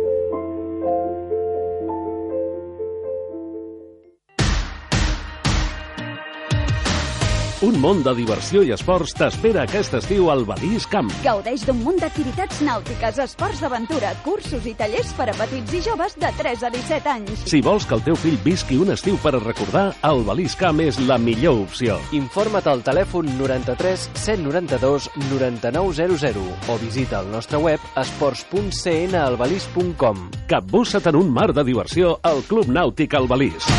Un 7.61 7.75
món 7.77 7.99
de 8.01 8.09
diversió 8.17 8.63
i 8.65 8.71
esports 8.73 9.11
t'espera 9.13 9.67
aquest 9.67 9.93
estiu 9.99 10.31
al 10.33 10.47
Balís 10.49 10.87
Camp. 10.89 11.11
Gaudeix 11.21 11.61
d'un 11.67 11.77
munt 11.85 11.99
d'activitats 12.01 12.57
nàutiques, 12.65 13.19
esports 13.21 13.61
d'aventura, 13.61 14.17
cursos 14.25 14.65
i 14.65 14.73
tallers 14.79 15.11
per 15.13 15.29
a 15.29 15.35
petits 15.37 15.69
i 15.77 15.81
joves 15.85 16.17
de 16.17 16.25
3 16.39 16.63
a 16.65 16.71
17 16.73 17.11
anys. 17.11 17.43
Si 17.51 17.61
vols 17.61 17.85
que 17.85 17.93
el 17.99 18.05
teu 18.07 18.17
fill 18.17 18.39
visqui 18.41 18.81
un 18.81 18.89
estiu 18.95 19.13
per 19.21 19.35
a 19.37 19.43
recordar, 19.43 19.93
el 20.09 20.25
Balís 20.25 20.57
Camp 20.57 20.81
és 20.81 20.97
la 21.05 21.21
millor 21.21 21.61
opció. 21.67 22.01
Informa't 22.17 22.65
al 22.71 22.81
telèfon 22.81 23.29
93 23.37 24.09
192 24.23 25.05
9900 25.29 26.65
o 26.65 26.81
visita 26.81 27.21
el 27.21 27.29
nostre 27.29 27.61
web 27.61 27.77
esports.cnalbalís.com. 27.93 30.17
Capbussa't 30.49 31.13
en 31.13 31.21
un 31.21 31.29
mar 31.29 31.53
de 31.53 31.61
diversió 31.69 32.17
al 32.25 32.41
Club 32.49 32.73
Nàutic 32.73 33.13
Albalís. 33.21 33.69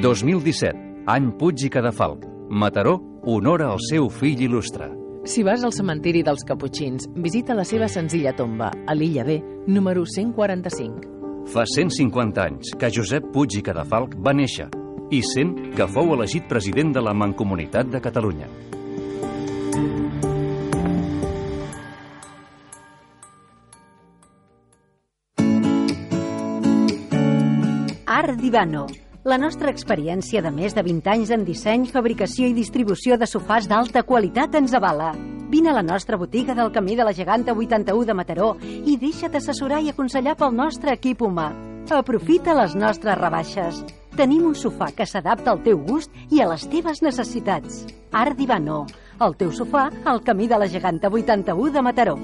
2017, 0.00 1.04
any 1.06 1.30
Puig 1.36 1.60
i 1.66 1.68
Cadafalc. 1.68 2.24
Mataró 2.48 2.96
honora 3.28 3.66
el 3.74 3.80
seu 3.84 4.08
fill 4.08 4.40
il·lustre. 4.46 4.88
Si 5.28 5.42
vas 5.44 5.60
al 5.62 5.74
cementiri 5.76 6.22
dels 6.24 6.40
Caputxins, 6.48 7.04
visita 7.20 7.52
la 7.54 7.66
seva 7.68 7.88
senzilla 7.88 8.32
tomba, 8.32 8.70
a 8.86 8.94
l'Illa 8.96 9.26
B, 9.28 9.36
número 9.68 10.06
145. 10.08 11.44
Fa 11.52 11.66
150 11.68 12.40
anys 12.42 12.72
que 12.80 12.88
Josep 12.88 13.28
Puig 13.34 13.58
i 13.58 13.62
Cadafalc 13.66 14.16
va 14.24 14.32
néixer 14.32 14.70
i 15.12 15.20
100 15.20 15.74
que 15.76 15.88
fou 15.90 16.14
elegit 16.16 16.48
president 16.48 16.94
de 16.96 17.04
la 17.04 17.12
Mancomunitat 17.12 17.92
de 17.92 18.00
Catalunya. 18.00 18.48
Art 28.06 28.36
Divano, 28.40 28.86
la 29.24 29.36
nostra 29.36 29.68
experiència 29.68 30.40
de 30.40 30.50
més 30.50 30.72
de 30.72 30.82
20 30.82 31.10
anys 31.12 31.30
en 31.34 31.44
disseny, 31.44 31.84
fabricació 31.92 32.48
i 32.48 32.54
distribució 32.56 33.18
de 33.20 33.28
sofàs 33.28 33.68
d'alta 33.68 34.02
qualitat 34.08 34.54
ens 34.56 34.72
avala. 34.72 35.12
Vine 35.50 35.70
a 35.70 35.74
la 35.76 35.82
nostra 35.82 36.16
botiga 36.16 36.54
del 36.54 36.70
Camí 36.72 36.96
de 36.96 37.04
la 37.04 37.12
Geganta 37.12 37.52
81 37.52 38.06
de 38.06 38.14
Mataró 38.14 38.50
i 38.62 38.96
deixa't 38.96 39.36
assessorar 39.36 39.82
i 39.82 39.90
aconsellar 39.90 40.36
pel 40.40 40.54
nostre 40.56 40.94
equip 40.96 41.20
humà. 41.26 41.50
Aprofita 41.90 42.54
les 42.54 42.76
nostres 42.78 43.18
rebaixes. 43.18 43.82
Tenim 44.16 44.46
un 44.46 44.54
sofà 44.54 44.92
que 44.94 45.06
s'adapta 45.06 45.50
al 45.50 45.60
teu 45.64 45.82
gust 45.84 46.14
i 46.30 46.40
a 46.40 46.48
les 46.52 46.68
teves 46.70 47.02
necessitats. 47.02 47.84
Art 48.12 48.38
Divano, 48.38 48.84
el 49.20 49.36
teu 49.36 49.50
sofà 49.52 49.90
al 50.04 50.22
Camí 50.24 50.48
de 50.48 50.58
la 50.62 50.70
Geganta 50.70 51.10
81 51.10 51.72
de 51.74 51.82
Mataró. 51.82 52.16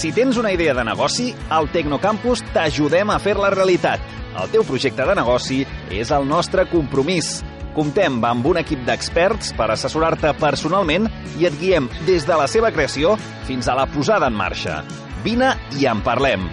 Si 0.00 0.12
tens 0.12 0.38
una 0.38 0.48
idea 0.50 0.72
de 0.72 0.80
negoci, 0.82 1.26
al 1.52 1.66
Tecnocampus 1.68 2.40
t'ajudem 2.54 3.10
a 3.12 3.18
fer-la 3.20 3.50
realitat. 3.52 4.00
El 4.40 4.48
teu 4.48 4.62
projecte 4.64 5.04
de 5.04 5.16
negoci 5.18 5.58
és 5.92 6.08
el 6.16 6.24
nostre 6.24 6.64
compromís. 6.70 7.42
Comptem 7.76 8.16
amb 8.24 8.48
un 8.48 8.56
equip 8.62 8.80
d'experts 8.86 9.52
per 9.58 9.66
assessorar-te 9.74 10.32
personalment 10.40 11.10
i 11.36 11.44
et 11.50 11.58
guiem 11.60 11.90
des 12.08 12.24
de 12.24 12.38
la 12.40 12.48
seva 12.48 12.72
creació 12.72 13.12
fins 13.44 13.68
a 13.68 13.76
la 13.76 13.84
posada 13.92 14.32
en 14.32 14.40
marxa. 14.40 14.78
Vine 15.20 15.52
i 15.76 15.84
en 15.92 16.00
parlem. 16.00 16.48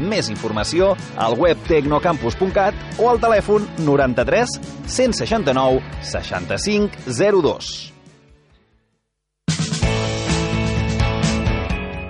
Més 0.00 0.32
informació 0.32 0.94
al 1.20 1.36
web 1.36 1.60
tecnocampus.cat 1.68 2.96
o 2.96 3.12
al 3.12 3.20
telèfon 3.20 3.68
93 3.84 4.56
169 4.96 5.84
65 6.16 7.04
02. 7.12 7.97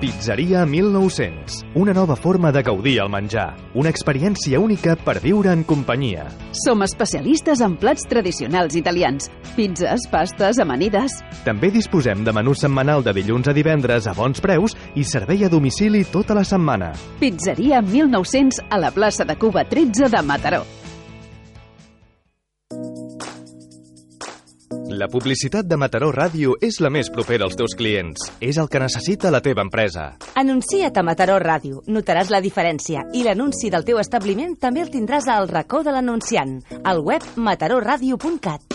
Pizzeria 0.09 0.65
1900. 0.65 1.67
Una 1.75 1.93
nova 1.93 2.17
forma 2.17 2.51
de 2.51 2.63
gaudir 2.63 2.95
al 3.03 3.11
menjar. 3.13 3.51
Una 3.75 3.91
experiència 3.93 4.57
única 4.57 4.95
per 4.97 5.19
viure 5.21 5.53
en 5.53 5.67
companyia. 5.69 6.25
Som 6.57 6.81
especialistes 6.87 7.61
en 7.61 7.75
plats 7.77 8.09
tradicionals 8.09 8.79
italians. 8.81 9.29
Pizzas, 9.53 10.09
pastes, 10.09 10.63
amanides... 10.65 11.19
També 11.45 11.69
disposem 11.75 12.25
de 12.25 12.33
menú 12.33 12.57
setmanal 12.57 13.05
de 13.05 13.13
dilluns 13.21 13.53
a 13.53 13.57
divendres 13.61 14.09
a 14.09 14.17
bons 14.17 14.41
preus 14.41 14.79
i 14.97 15.05
servei 15.05 15.45
a 15.45 15.53
domicili 15.53 16.07
tota 16.09 16.33
la 16.41 16.47
setmana. 16.49 16.95
Pizzeria 17.21 17.85
1900 17.85 18.65
a 18.71 18.81
la 18.81 18.95
plaça 18.97 19.29
de 19.29 19.37
Cuba 19.37 19.69
13 19.69 20.09
de 20.09 20.25
Mataró. 20.25 20.65
La 24.99 25.07
publicitat 25.07 25.67
de 25.71 25.77
Mataró 25.79 26.09
Ràdio 26.11 26.57
és 26.65 26.81
la 26.83 26.89
més 26.91 27.07
propera 27.15 27.45
als 27.47 27.55
teus 27.55 27.77
clients. 27.79 28.25
És 28.43 28.57
el 28.59 28.67
que 28.67 28.81
necessita 28.83 29.31
la 29.31 29.39
teva 29.45 29.63
empresa. 29.63 30.09
Anuncia't 30.35 30.99
a 30.99 31.05
Mataró 31.07 31.37
Ràdio. 31.39 31.85
Notaràs 31.87 32.33
la 32.35 32.41
diferència 32.43 33.05
i 33.15 33.23
l'anunci 33.23 33.71
del 33.71 33.87
teu 33.87 34.01
establiment 34.03 34.57
també 34.59 34.83
el 34.83 34.91
tindràs 34.91 35.29
al 35.31 35.47
racó 35.53 35.85
de 35.87 35.95
l'anunciant, 35.95 36.57
al 36.83 36.99
web 37.07 37.23
mataroradio.cat. 37.37 38.75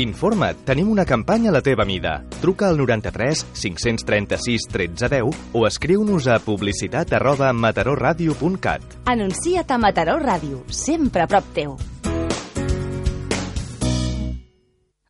Informa't, 0.00 0.64
tenim 0.66 0.90
una 0.90 1.04
campanya 1.06 1.50
a 1.50 1.54
la 1.54 1.62
teva 1.62 1.86
mida. 1.86 2.16
Truca 2.40 2.66
al 2.66 2.82
93 2.82 3.44
536 3.62 4.66
1310 4.72 5.54
o 5.54 5.66
escriu-nos 5.70 6.26
a 6.26 6.40
publicitat 6.42 7.14
arroba 7.14 7.52
mataroradio.cat. 7.52 8.82
Anuncia't 9.06 9.70
a 9.70 9.78
Mataró 9.78 10.18
Ràdio, 10.18 10.64
sempre 10.66 11.22
a 11.22 11.30
prop 11.30 11.54
teu. 11.54 11.78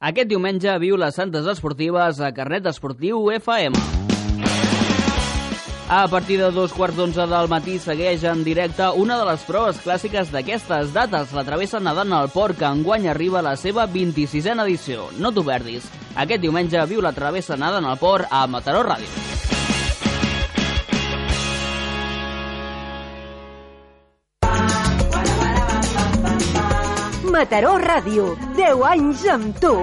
Aquest 0.00 0.30
diumenge 0.30 0.72
viu 0.80 0.96
les 0.96 1.12
Santes 1.12 1.44
Esportives 1.50 2.22
a 2.24 2.30
Carnet 2.32 2.64
Esportiu 2.70 3.18
FM. 3.34 3.76
A 5.92 6.06
partir 6.08 6.38
de 6.40 6.48
dos 6.56 6.72
quarts 6.72 6.96
d'onze 6.96 7.26
del 7.28 7.50
matí 7.52 7.76
segueix 7.76 8.24
en 8.24 8.40
directe 8.46 8.88
una 8.96 9.18
de 9.20 9.26
les 9.28 9.44
proves 9.44 9.82
clàssiques 9.84 10.32
d'aquestes 10.32 10.94
dates, 10.96 11.36
la 11.36 11.44
travessa 11.44 11.82
nedant 11.84 12.16
al 12.16 12.32
port, 12.32 12.56
que 12.56 12.64
enguany 12.64 13.10
arriba 13.12 13.42
a 13.42 13.48
la 13.50 13.56
seva 13.60 13.84
26a 13.84 14.56
edició. 14.64 15.10
No 15.20 15.34
t'ho 15.36 15.44
perdis. 15.44 15.92
Aquest 16.16 16.40
diumenge 16.48 16.88
viu 16.88 17.04
la 17.04 17.12
travessa 17.12 17.60
nedant 17.60 17.84
al 17.84 18.00
port 18.00 18.32
a 18.32 18.46
Mataró 18.48 18.80
Ràdio. 18.88 19.49
Mataró 27.30 27.76
Ràdio. 27.78 28.34
10 28.58 28.82
anys 28.90 29.26
amb 29.30 29.60
tu. 29.62 29.76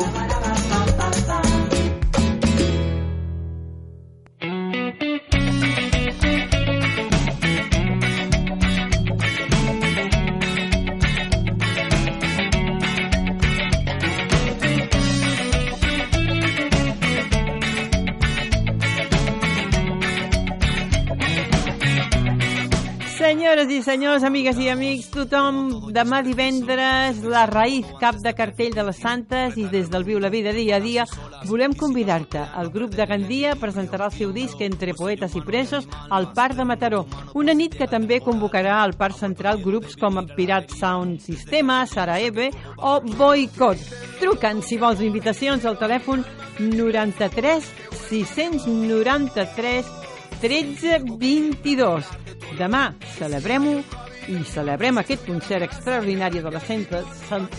Senyors, 23.88 24.24
amigues 24.28 24.58
i 24.60 24.66
amics, 24.68 25.06
tothom, 25.14 25.58
demà 25.96 26.18
divendres, 26.26 27.22
la 27.24 27.46
Raïf, 27.48 27.88
cap 28.02 28.18
de 28.20 28.34
cartell 28.36 28.74
de 28.76 28.84
les 28.84 28.98
Santes, 29.00 29.56
i 29.56 29.64
des 29.72 29.88
del 29.88 30.04
Viu 30.04 30.20
la 30.20 30.32
Vida 30.34 30.52
dia 30.52 30.76
a 30.76 30.84
dia, 30.84 31.06
volem 31.48 31.72
convidar-te. 31.78 32.42
El 32.60 32.68
grup 32.74 32.98
de 32.98 33.06
Gandia 33.08 33.54
presentarà 33.56 34.10
el 34.10 34.16
seu 34.18 34.34
disc 34.36 34.60
Entre 34.66 34.92
poetes 34.98 35.38
i 35.40 35.44
presos 35.46 35.88
al 36.12 36.34
Parc 36.36 36.58
de 36.60 36.66
Mataró. 36.68 37.06
Una 37.40 37.56
nit 37.56 37.78
que 37.80 37.88
també 37.88 38.20
convocarà 38.26 38.82
al 38.82 38.98
Parc 39.00 39.16
Central 39.22 39.62
grups 39.64 39.96
com 39.96 40.20
Pirat 40.36 40.74
Sound 40.76 41.22
Sistema, 41.24 41.86
Saraeve 41.88 42.50
o 42.78 42.98
Boicot. 43.00 43.80
Truca'ns 44.20 44.68
si 44.68 44.82
vols 44.82 45.00
invitacions 45.06 45.64
al 45.64 45.80
telèfon 45.80 46.26
93 46.60 47.72
693 48.10 50.07
13 50.42 51.00
22. 51.20 52.10
Demà 52.58 52.84
celebrem-ho 53.18 53.80
i 54.28 54.42
celebrem 54.48 55.00
aquest 55.00 55.26
concert 55.28 55.64
extraordinari 55.68 56.42
de 56.44 56.52
les 56.52 56.66
Santes, 56.68 57.06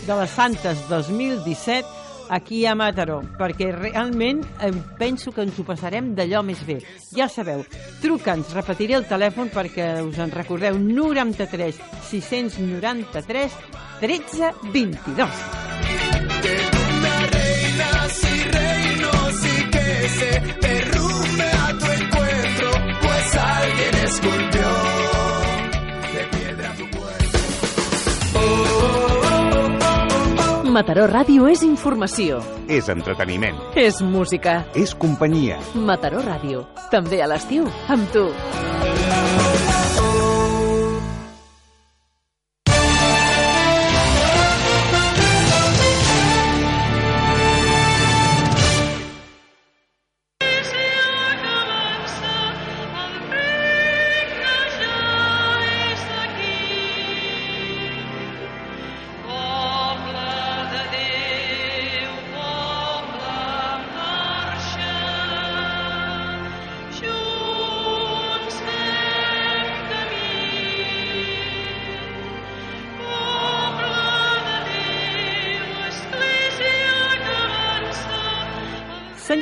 de 0.07 0.19
les 0.21 0.31
Santes 0.31 0.85
2017 0.91 1.97
aquí 2.29 2.67
a 2.69 2.75
Mataró, 2.77 3.23
perquè 3.39 3.71
realment 3.73 4.43
em 4.65 4.77
penso 5.01 5.33
que 5.33 5.47
ens 5.47 5.57
ho 5.59 5.65
passarem 5.65 6.13
d'allò 6.17 6.43
més 6.45 6.61
bé. 6.69 6.79
Ja 7.17 7.29
sabeu, 7.33 7.65
truca'ns, 8.03 8.53
repetiré 8.57 8.99
el 9.01 9.09
telèfon 9.09 9.49
perquè 9.55 9.95
us 10.05 10.21
en 10.21 10.35
recordeu, 10.35 10.77
93 10.77 11.81
693 12.11 13.57
13 14.05 14.53
22. 14.75 15.69
reinas 17.31 18.25
y 18.25 18.45
reinos 18.45 19.45
y 19.45 19.71
que 19.71 20.09
se 20.09 20.78
esculpió 24.09 24.69
de 26.15 26.23
piedra 26.37 26.73
tu 26.77 26.85
cuerpo. 26.99 27.39
Mataró 30.71 31.07
Ràdio 31.09 31.49
és 31.49 31.63
informació, 31.63 32.41
És 32.69 32.89
entreteniment. 32.89 33.57
és 33.75 34.01
música. 34.03 34.65
És 34.75 34.95
companyia. 34.95 35.59
Mataró 35.75 36.21
Ràdio, 36.23 36.67
també 36.91 37.23
a 37.23 37.27
l'estiu, 37.27 37.65
amb 37.89 38.11
tu. 38.13 38.29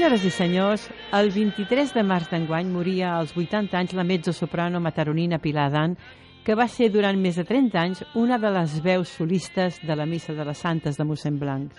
Senyores 0.06 0.24
i 0.24 0.30
senyors, 0.30 0.82
el 1.18 1.32
23 1.34 1.90
de 1.96 2.02
març 2.06 2.28
d'enguany 2.30 2.68
moria 2.70 3.08
als 3.16 3.32
80 3.34 3.74
anys 3.74 3.94
la 3.98 4.04
mezzo-soprano 4.06 4.78
mataronina 4.78 5.40
Pilar 5.42 5.64
Dan, 5.72 5.96
que 6.46 6.54
va 6.54 6.68
ser 6.70 6.92
durant 6.94 7.18
més 7.18 7.34
de 7.34 7.42
30 7.42 7.80
anys 7.80 8.02
una 8.14 8.38
de 8.38 8.52
les 8.54 8.76
veus 8.84 9.10
solistes 9.10 9.80
de 9.82 9.96
la 9.98 10.06
Missa 10.06 10.30
de 10.36 10.46
les 10.46 10.62
Santes 10.62 10.94
de 10.94 11.02
mossèn 11.08 11.40
Blanc. 11.40 11.74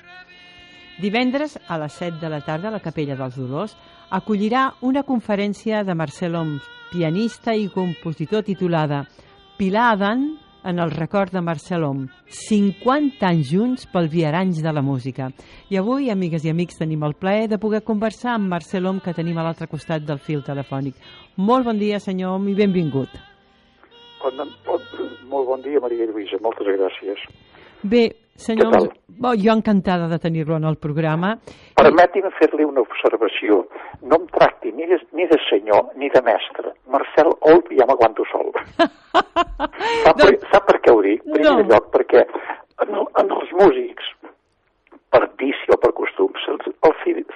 Divendres, 1.00 1.56
a 1.70 1.78
les 1.80 1.96
7 2.02 2.20
de 2.20 2.34
la 2.34 2.42
tarda, 2.44 2.68
a 2.68 2.76
la 2.76 2.84
Capella 2.84 3.16
dels 3.16 3.38
Dolors, 3.40 3.78
acollirà 4.12 4.74
una 4.82 5.06
conferència 5.08 5.86
de 5.88 5.96
Marcel 5.96 6.36
Oms, 6.36 6.68
pianista 6.92 7.56
i 7.56 7.70
compositor 7.72 8.44
titulada 8.44 9.06
Pilar 9.56 9.94
Adan 9.94 10.34
en 10.64 10.80
el 10.80 10.92
record 10.92 11.32
de 11.32 11.42
Marcel 11.42 11.84
Om. 11.84 12.06
50 12.30 13.26
anys 13.28 13.52
junts 13.52 13.88
pel 13.92 14.10
viaranys 14.10 14.62
de 14.64 14.74
la 14.74 14.82
música. 14.82 15.30
I 15.70 15.80
avui, 15.82 16.10
amigues 16.10 16.46
i 16.46 16.52
amics, 16.52 16.80
tenim 16.80 17.04
el 17.08 17.16
plaer 17.20 17.48
de 17.52 17.60
poder 17.62 17.84
conversar 17.84 18.34
amb 18.36 18.50
Marcel 18.52 18.86
Om, 18.90 19.02
que 19.04 19.16
tenim 19.18 19.38
a 19.38 19.48
l'altre 19.48 19.70
costat 19.72 20.06
del 20.08 20.20
fil 20.20 20.44
telefònic. 20.44 20.96
Molt 21.38 21.68
bon 21.70 21.80
dia, 21.80 22.00
senyor 22.00 22.38
Om, 22.40 22.48
i 22.52 22.56
benvingut. 22.58 23.14
Bon, 24.24 24.48
bon, 24.66 24.88
molt 25.30 25.48
bon 25.48 25.62
dia, 25.66 25.80
Maria 25.84 26.08
Lluïsa. 26.10 26.40
Moltes 26.44 26.68
gràcies. 26.68 27.28
Bé, 27.84 28.08
senyor 28.38 28.78
bo, 29.18 29.32
jo 29.36 29.52
encantada 29.54 30.08
de 30.08 30.20
tenir-lo 30.22 30.56
en 30.58 30.66
el 30.70 30.78
programa. 30.78 31.36
Permeti'm 31.78 32.30
fer-li 32.40 32.64
una 32.68 32.82
observació. 32.86 33.64
No 34.06 34.20
em 34.22 34.28
tracti 34.34 34.72
ni 34.78 34.86
de, 34.90 35.00
ni 35.18 35.26
de 35.28 35.40
senyor 35.50 35.92
ni 35.98 36.10
de 36.14 36.22
mestre. 36.22 36.74
Marcel 36.94 37.34
Olp 37.52 37.72
ja 37.78 37.86
m'aguanto 37.90 38.24
sol. 38.32 38.54
sap, 40.06 40.16
per, 40.22 40.32
sap 40.52 40.68
per 40.70 40.80
què 40.86 40.94
ho 40.94 41.02
dic? 41.06 41.24
Primer 41.26 41.58
No. 41.58 41.66
lloc, 41.74 41.90
perquè 41.96 42.24
en, 42.86 42.94
en 42.94 43.34
els 43.40 43.52
músics, 43.60 44.06
per 45.10 45.24
vici 45.40 45.72
o 45.72 45.78
per 45.80 45.94
costum, 45.96 46.34
se'ls 46.44 46.68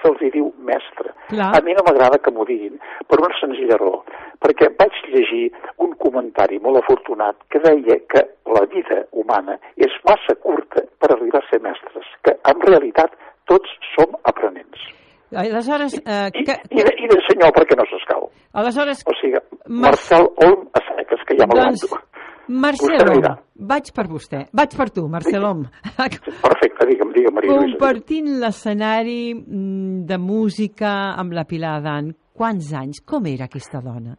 se'ls 0.01 0.21
hi 0.21 0.31
diu 0.33 0.51
mestre. 0.67 1.13
Clar. 1.29 1.51
A 1.55 1.61
mi 1.65 1.75
no 1.77 1.83
m'agrada 1.87 2.19
que 2.19 2.33
m'ho 2.33 2.45
diguin, 2.47 2.77
per 3.07 3.19
una 3.21 3.37
senzilla 3.39 3.77
raó. 3.79 4.01
Perquè 4.41 4.71
vaig 4.79 4.97
llegir 5.13 5.51
un 5.85 5.93
comentari 6.01 6.59
molt 6.59 6.81
afortunat 6.81 7.37
que 7.53 7.61
deia 7.63 7.99
que 8.11 8.25
la 8.55 8.65
vida 8.73 9.03
humana 9.11 9.57
és 9.77 9.93
massa 10.07 10.35
curta 10.41 10.83
per 10.99 11.13
arribar 11.13 11.43
a 11.43 11.49
ser 11.49 11.61
mestres, 11.63 12.07
que 12.25 12.35
en 12.51 12.65
realitat 12.67 13.13
tots 13.49 13.77
som 13.93 14.17
aprenents. 14.23 14.89
Aleshores, 15.31 15.95
eh, 15.95 16.27
que, 16.35 16.57
I 16.75 16.83
de, 16.83 16.91
i 16.99 17.07
de 17.07 17.19
senyor 17.29 17.53
perquè 17.55 17.77
no 17.79 17.85
s'escau. 17.87 18.27
aleshores 18.51 19.05
O 19.07 19.13
sigui, 19.21 19.39
Marcel 19.67 20.27
Olm 20.43 20.65
a 20.75 20.81
seques, 20.89 21.23
que 21.27 21.37
ja 21.39 21.47
m'aguanto. 21.47 21.87
Doncs, 21.87 22.09
Marcel 22.51 23.13
dirà. 23.15 23.37
Vaig 23.67 23.91
per 23.95 24.07
vostè. 24.09 24.45
Vaig 24.57 24.75
per 24.77 24.89
tu, 24.95 25.05
Marcel 25.11 25.45
Om. 25.45 25.63
Perfecte, 26.47 26.87
digue'm, 26.89 27.13
digue'm, 27.15 27.37
Maria 27.37 27.53
Lluïsa. 27.53 27.77
Compartint 27.77 28.33
l'escenari 28.41 29.21
mm, 29.35 30.03
de 30.09 30.17
música 30.21 30.91
amb 31.21 31.37
la 31.37 31.45
Pilar 31.49 31.77
Dan, 31.85 32.11
quants 32.37 32.73
anys? 32.77 33.03
Com 33.05 33.29
era 33.29 33.49
aquesta 33.49 33.81
dona? 33.83 34.17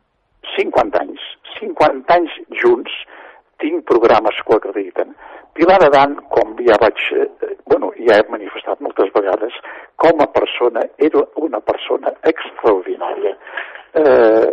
50 0.57 1.03
anys. 1.03 1.29
50 1.59 2.17
anys 2.17 2.39
junts. 2.63 2.95
Tinc 3.63 3.85
programes 3.87 4.39
que 4.43 4.55
ho 4.55 4.59
acrediten. 4.59 5.15
Pilar 5.55 5.83
Adan, 5.85 6.17
com 6.33 6.55
ja 6.65 6.79
vaig, 6.81 7.01
eh, 7.13 7.27
bueno, 7.69 7.91
ja 8.09 8.17
he 8.19 8.25
manifestat 8.33 8.81
moltes 8.81 9.11
vegades, 9.15 9.53
com 10.01 10.23
a 10.25 10.27
persona, 10.33 10.81
era 10.97 11.27
una 11.37 11.61
persona 11.61 12.13
extraordinària. 12.31 13.35
Eh, 14.01 14.49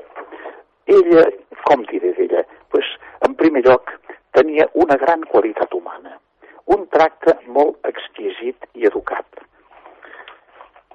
ella, 0.97 1.23
com 1.63 1.85
diré 1.91 2.11
d'ella? 2.17 2.43
Pues, 2.69 2.91
en 3.25 3.37
primer 3.39 3.63
lloc, 3.65 3.95
tenia 4.35 4.67
una 4.73 4.95
gran 4.97 5.23
qualitat 5.31 5.73
humana, 5.73 6.17
un 6.65 6.85
tracte 6.93 7.37
molt 7.47 7.79
exquisit 7.89 8.67
i 8.73 8.85
educat, 8.89 9.25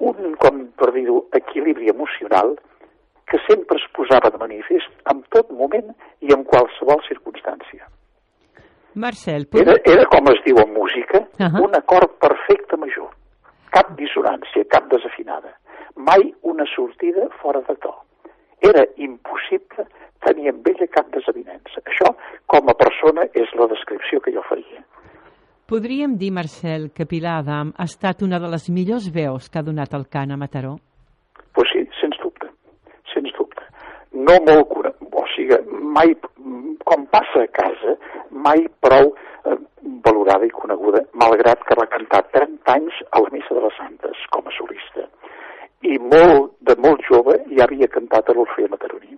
un, 0.01 0.35
com 0.43 0.63
per 0.79 0.93
dir-ho, 0.95 1.25
equilibri 1.39 1.91
emocional 1.91 2.57
que 3.31 3.39
sempre 3.49 3.79
es 3.81 3.87
posava 3.97 4.31
de 4.31 4.39
manifest 4.39 5.11
en 5.11 5.23
tot 5.35 5.51
moment 5.51 5.93
i 6.21 6.33
en 6.35 6.45
qualsevol 6.45 7.01
circumstància. 7.09 7.87
Marcel, 8.95 9.49
Era, 9.59 9.75
era 9.91 10.05
com 10.07 10.29
es 10.31 10.41
diu 10.45 10.61
en 10.63 10.71
música, 10.75 11.25
Ahà. 11.43 11.63
un 11.65 11.75
acord 11.75 12.13
perfecte 12.23 12.77
major. 12.79 13.11
Cap 13.75 13.91
dissonància, 13.99 14.63
cap 14.71 14.87
desafinada. 14.93 15.57
Mai 15.97 16.29
una 16.43 16.67
sortida 16.75 17.27
fora 17.41 17.63
de 17.67 17.75
to. 17.83 17.95
Era 18.63 18.85
impossible 18.97 19.87
tenir 20.27 20.51
amb 20.51 20.69
ella 20.73 20.89
cap 20.97 21.11
desavinença. 21.15 21.83
Això, 21.85 22.11
com 22.51 22.69
a 22.71 22.77
persona, 22.81 23.27
és 23.35 23.53
la 23.61 23.69
descripció 23.71 24.21
que 24.21 24.35
jo 24.35 24.43
faria. 24.49 24.83
podríem 25.67 26.17
dir, 26.21 26.31
Marcel, 26.31 26.91
que 26.95 27.07
Pilar 27.07 27.39
Adam 27.41 27.73
ha 27.77 27.87
estat 27.89 28.23
una 28.23 28.39
de 28.39 28.49
les 28.53 28.69
millors 28.71 29.09
veus 29.11 29.49
que 29.49 29.59
ha 29.59 29.65
donat 29.67 29.95
el 29.97 30.05
cant 30.13 30.31
a 30.31 30.37
Mataró? 30.37 30.77
Pues 31.57 31.71
sí, 31.73 31.83
sens 32.01 32.19
dubte, 32.23 32.51
sens 33.13 33.33
dubte. 33.39 33.65
No 34.13 34.37
molt 34.47 34.69
cura, 34.69 34.93
o 35.11 35.25
sigui, 35.35 35.59
mai, 35.97 36.15
com 36.85 37.07
passa 37.11 37.43
a 37.47 37.51
casa, 37.59 37.97
mai 38.31 38.67
prou 38.85 39.15
eh, 39.15 39.59
valorada 40.07 40.47
i 40.47 40.53
coneguda, 40.55 41.03
malgrat 41.25 41.65
que 41.67 41.79
va 41.81 41.89
cantar 41.97 42.23
30 42.37 42.77
anys 42.77 43.01
a 43.11 43.25
la 43.25 43.33
Missa 43.35 43.57
de 43.57 43.65
les 43.65 43.79
Santes 43.81 44.25
com 44.37 44.47
a 44.47 44.55
solista. 44.59 45.09
I 45.85 45.99
molt, 45.99 46.55
de 46.69 46.77
molt 46.87 47.03
jove 47.09 47.41
ja 47.51 47.67
havia 47.67 47.91
cantat 47.97 48.29
a 48.29 48.37
l'Orfea 48.37 48.71
Mataroní, 48.73 49.17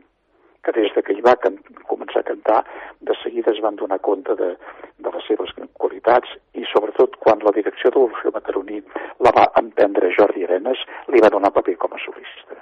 que 0.66 0.74
des 0.74 0.90
de 0.96 1.02
que 1.06 1.14
hi 1.14 1.22
va 1.22 1.36
can 1.38 1.60
començar 1.86 2.24
a 2.24 2.28
cantar, 2.30 2.60
de 3.00 3.14
seguida 3.22 3.54
es 3.54 3.62
van 3.62 3.78
donar 3.78 4.00
compte 4.02 4.34
de, 4.40 4.52
de 4.98 5.12
les 5.14 5.28
seves 5.30 5.52
qualitats 5.78 6.32
i 6.58 6.66
sobretot 6.72 7.14
quan 7.22 7.44
la 7.46 7.54
direcció 7.54 7.94
de 7.94 8.02
l'Orfea 8.02 8.34
Mataroní 8.34 8.82
la 9.22 9.34
va 9.36 9.50
emprendre 9.62 10.10
Jordi 10.18 10.42
Arenas, 10.48 10.82
li 11.12 11.22
va 11.22 11.30
donar 11.30 11.54
paper 11.54 11.76
com 11.84 11.94
a 11.94 12.02
solista. 12.02 12.58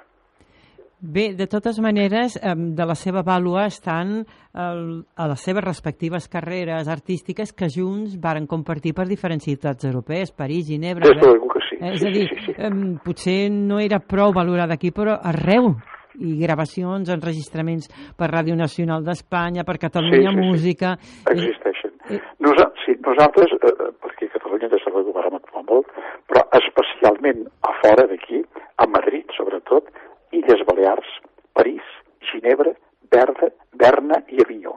Bé, 1.05 1.33
de 1.37 1.45
totes 1.45 1.77
maneres, 1.83 2.37
de 2.41 2.85
la 2.87 2.95
seva 2.97 3.21
vàlua 3.25 3.65
estan 3.69 4.21
a 4.53 5.27
les 5.29 5.43
seves 5.43 5.65
respectives 5.65 6.29
carreres 6.31 6.87
artístiques 6.89 7.51
que 7.53 7.69
junts 7.69 8.15
varen 8.21 8.47
compartir 8.47 8.95
per 8.97 9.05
diferents 9.09 9.43
ciutats 9.45 9.85
europees, 9.85 10.31
París, 10.31 10.69
Ginebra... 10.69 11.11
Des 11.11 11.21
de 11.21 11.35
que 11.51 11.65
sí. 11.67 11.81
És 11.91 12.05
a 12.05 12.13
dir, 12.15 12.29
sí, 12.29 12.39
sí, 12.45 12.55
sí. 12.55 12.71
potser 13.05 13.39
no 13.51 13.81
era 13.83 13.99
prou 13.99 14.33
valorada 14.33 14.79
aquí, 14.79 14.93
però 14.95 15.19
arreu 15.21 15.75
i 16.19 16.37
gravacions, 16.39 17.11
enregistraments 17.13 17.89
per 18.17 18.31
Ràdio 18.31 18.55
Nacional 18.55 19.03
d'Espanya, 19.03 19.65
per 19.67 19.77
Catalunya 19.81 20.31
sí, 20.31 20.37
sí, 20.37 20.47
Música... 20.47 20.95
Sí. 21.01 21.33
Existeixen. 21.35 21.93
Eh, 22.09 22.21
Nosa 22.45 22.69
sí, 22.85 22.95
nosaltres, 23.05 23.53
eh, 23.57 23.91
perquè 24.03 24.29
Catalunya 24.33 24.69
des 24.71 24.85
de 24.85 24.93
vam 24.93 25.39
actuar 25.39 25.63
molt, 25.67 25.91
però 26.29 26.45
especialment 26.59 27.45
a 27.65 27.73
fora 27.81 28.07
d'aquí, 28.11 28.43
a 28.77 28.87
Madrid 28.87 29.25
sobretot, 29.37 29.89
Illes 30.31 30.65
Balears, 30.67 31.09
París, 31.53 31.83
Ginebra, 32.31 32.73
Berda, 33.11 33.49
Berna 33.73 34.21
i 34.29 34.41
Avinyó. 34.43 34.75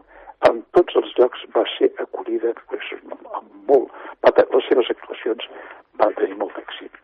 En 0.48 0.62
tots 0.76 0.94
els 1.00 1.10
llocs 1.18 1.40
va 1.56 1.64
ser 1.76 1.90
acollida 2.04 2.54
pues, 2.68 2.92
amb 3.02 3.48
molt... 3.70 3.94
Les 4.58 4.66
seves 4.66 4.88
actuacions 4.90 5.44
van 6.00 6.14
tenir 6.18 6.34
molt 6.38 6.56
d'èxit. 6.56 6.90
I 6.90 6.97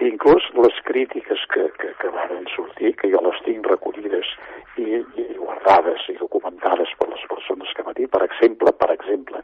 inclús 0.00 0.44
les 0.54 0.76
crítiques 0.84 1.40
que, 1.52 1.64
que, 1.78 1.92
que 1.98 2.08
van 2.14 2.46
sortir, 2.54 2.94
que 2.96 3.10
jo 3.10 3.22
les 3.24 3.40
tinc 3.46 3.66
recollides 3.66 4.30
i, 4.78 5.00
i 5.18 5.26
guardades 5.36 6.06
i 6.12 6.16
documentades 6.20 6.92
per 7.00 7.08
les 7.10 7.24
persones 7.30 7.72
que 7.74 7.86
va 7.86 7.96
dir, 7.98 8.06
per 8.12 8.22
exemple, 8.26 8.72
per 8.78 8.90
exemple, 8.94 9.42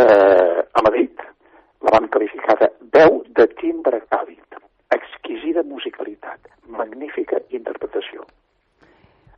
eh, 0.00 0.60
a 0.72 0.84
Madrid 0.86 1.20
la 1.84 1.94
van 1.96 2.08
qualificar 2.08 2.56
de 2.60 2.70
veu 2.96 3.22
de 3.36 3.46
timbre 3.60 4.00
càlid, 4.12 4.60
exquisida 4.96 5.64
musicalitat, 5.64 6.48
magnífica 6.68 7.40
interpretació. 7.50 8.24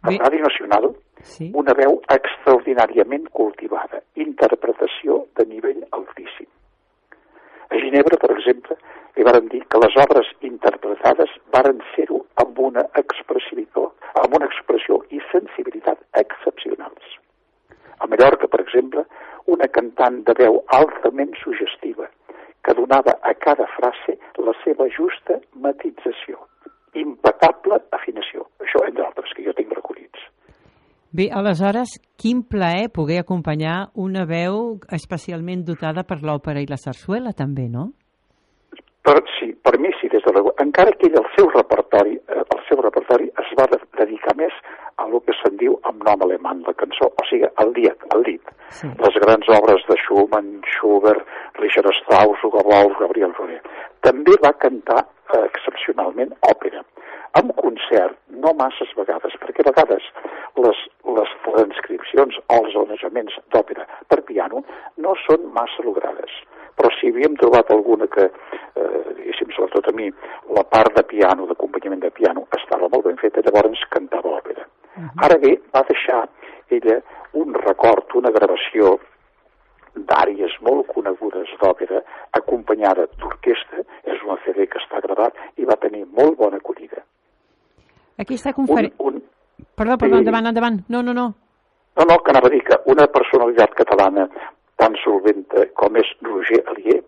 A 0.03 0.11
Ràdio 0.11 0.43
Nacional, 0.43 0.89
sí. 1.23 1.53
una 1.55 1.75
veu 1.79 2.01
extraordinàriament 2.11 3.29
cultivada, 3.31 4.03
interpretació 4.19 5.27
de 5.39 5.47
nivell 5.47 5.85
altíssim. 5.95 6.49
A 7.73 7.79
Ginebra, 7.81 8.19
per 8.21 8.29
exemple, 8.35 8.75
li 9.17 9.25
varen 9.25 9.47
dir 9.49 9.63
que 9.73 9.79
les 9.81 9.95
obres 10.03 10.29
interpretades 10.45 11.31
varen 11.55 11.79
ser-ho 11.95 12.19
amb 12.43 12.59
una 12.69 12.83
expressivitat, 13.01 14.11
amb 14.23 14.37
una 14.37 14.49
expressió 14.51 14.99
i 15.17 15.23
sensibilitat 15.31 16.03
excepcionals. 16.21 17.15
A 18.05 18.11
Mallorca, 18.13 18.51
per 18.53 18.61
exemple, 18.61 19.07
una 19.55 19.71
cantant 19.79 20.21
de 20.29 20.37
veu 20.43 20.61
altament 20.81 21.33
sugestiva, 21.41 22.11
que 22.61 22.77
donava 22.77 23.17
a 23.23 23.33
cada 23.47 23.71
frase 23.79 24.19
la 24.51 24.53
seva 24.61 24.91
justa 24.99 25.41
matització, 25.65 26.45
impecable 27.07 27.81
afinació. 28.03 28.51
Això, 28.61 28.85
entre 28.85 29.09
altres, 29.09 29.33
que 29.33 29.49
jo 29.49 29.57
tinc 29.57 29.73
recollits. 29.73 29.92
Bé, 31.13 31.27
aleshores, 31.29 31.99
quin 32.17 32.39
plaer 32.49 32.89
poder 32.89 33.19
acompanyar 33.21 33.91
una 34.01 34.23
veu 34.25 34.79
especialment 34.97 35.61
dotada 35.69 36.07
per 36.09 36.23
l'òpera 36.25 36.63
i 36.65 36.69
la 36.71 36.79
sarsuela, 36.81 37.35
també, 37.37 37.67
no? 37.69 37.91
Per, 39.05 39.19
sí, 39.37 39.51
per 39.61 39.75
mi 39.83 39.91
sí, 39.99 40.09
des 40.09 40.25
de 40.25 40.33
la... 40.33 40.41
Encara 40.65 40.95
que 40.97 41.11
ell, 41.11 41.19
el 41.21 41.29
seu 41.35 41.51
repertori, 41.53 42.17
eh, 42.17 42.41
el 42.41 42.63
seu 42.69 42.81
repertori 42.81 43.29
es 43.45 43.53
va 43.59 43.67
dedicar 44.01 44.33
més 44.39 44.57
a 45.03 45.09
lo 45.11 45.21
que 45.27 45.37
se'n 45.37 45.59
diu 45.61 45.75
amb 45.91 46.01
nom 46.07 46.25
alemany, 46.25 46.63
la 46.65 46.73
cançó, 46.81 47.11
o 47.11 47.29
sigui, 47.29 47.51
al 47.61 47.75
dit, 47.77 48.09
al 48.17 48.25
dit. 48.31 48.57
Sí. 48.79 48.89
Les 49.05 49.21
grans 49.27 49.53
obres 49.59 49.85
de 49.91 49.99
Schumann, 50.07 50.63
Schubert, 50.79 51.29
Richard 51.61 51.93
Strauss, 51.99 52.41
Hugo 52.41 52.65
Wolf, 52.71 52.97
Gabriel 53.03 53.37
Fauré. 53.37 53.61
També 54.07 54.39
va 54.47 54.57
cantar 54.65 55.03
eh, 55.05 55.45
excepcionalment 55.45 56.33
òpera, 56.49 56.81
amb 57.41 57.53
concert, 57.57 58.19
no 58.45 58.53
masses 58.59 58.91
vegades, 58.97 59.37
perquè 59.41 59.65
a 59.65 59.71
vegades 59.71 60.09
les, 60.63 60.81
les 61.19 61.37
transcripcions 61.47 62.41
o 62.47 62.59
els 62.61 62.77
arranjaments 62.85 63.39
d'òpera 63.55 63.87
per 64.09 64.23
piano 64.29 64.65
no 64.97 65.15
són 65.27 65.49
massa 65.57 65.87
logrades 65.87 66.43
però 66.83 66.89
si 66.99 67.09
havíem 67.09 67.37
trobat 67.37 67.71
alguna 67.71 68.07
que, 68.09 68.25
eh, 68.27 69.15
diguéssim, 69.19 69.53
sobretot 69.55 69.89
a 69.89 69.93
mi, 69.93 70.11
la 70.57 70.65
part 70.65 70.95
de 70.97 71.05
piano, 71.05 71.47
d'acompanyament 71.47 72.01
de 72.01 72.11
piano, 72.11 72.47
estava 72.59 72.89
molt 72.89 73.05
ben 73.05 73.17
feta, 73.17 73.45
llavors 73.45 73.85
cantava 73.91 74.37
òpera. 74.39 74.67
Uh 74.97 75.03
-huh. 75.03 75.25
Ara 75.25 75.39
bé, 75.39 75.61
va 75.75 75.85
deixar 75.89 76.29
ella 76.69 77.01
un 77.33 77.55
record, 77.55 78.15
una 78.15 78.31
gravació 78.31 78.99
d'àries 79.95 80.53
molt 80.61 80.87
conegudes 80.87 81.49
d'òpera, 81.61 82.03
acompanyada 82.33 83.07
d'orquestra, 83.19 83.85
és 84.05 84.23
una 84.23 84.39
CD 84.45 84.67
que 84.67 84.79
està 84.79 85.01
gravat 85.01 85.35
i 85.57 85.65
va 85.65 85.77
tenir 85.77 86.07
molt 86.07 86.37
bona 86.37 86.57
acollida. 86.57 87.05
Aquesta 88.23 88.55
conferència... 88.57 88.95
Un, 88.99 89.21
un... 89.21 89.23
Perdó, 89.79 89.97
perdó, 89.99 90.19
endavant, 90.23 90.49
endavant. 90.51 90.83
No, 90.93 91.03
no, 91.03 91.15
no. 91.17 91.29
No, 91.97 92.05
no, 92.09 92.19
que 92.25 92.33
anava 92.33 92.49
a 92.49 92.53
dir 92.53 92.63
que 92.65 92.79
una 92.93 93.07
personalitat 93.13 93.75
catalana 93.79 94.29
tan 94.81 94.95
solventa 95.03 95.67
com 95.79 95.99
és 96.01 96.09
Roger 96.25 96.63
Alier 96.73 97.01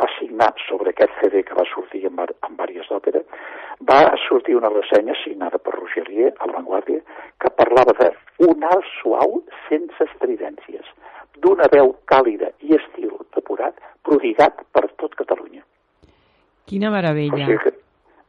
va 0.00 0.08
signar 0.18 0.50
sobre 0.66 0.90
aquest 0.90 1.14
CD 1.20 1.44
que 1.46 1.56
va 1.58 1.64
sortir 1.70 2.02
en, 2.08 2.18
en 2.18 2.56
diverses 2.58 2.90
òperes, 2.96 3.24
va 3.88 4.00
sortir 4.26 4.56
una 4.58 4.72
ressenya 4.72 5.14
signada 5.22 5.60
per 5.62 5.76
Roger 5.76 6.04
Alier, 6.06 6.32
a 6.38 6.48
La 6.50 6.58
Vanguardia, 6.58 7.00
que 7.40 7.52
parlava 7.60 7.94
de 8.00 8.10
un 8.48 8.66
alt 8.66 8.88
suau 8.98 9.38
sense 9.68 10.08
estridències, 10.08 10.90
d'una 11.44 11.68
veu 11.72 11.94
càlida 12.10 12.50
i 12.66 12.74
estil 12.78 13.14
depurat, 13.36 13.78
prodigat 14.02 14.64
per 14.74 14.88
tot 15.00 15.14
Catalunya. 15.20 15.62
Quina 16.66 16.90
meravella. 16.94 17.46
O 17.46 17.46
sigui 17.46 17.62
que 17.62 17.74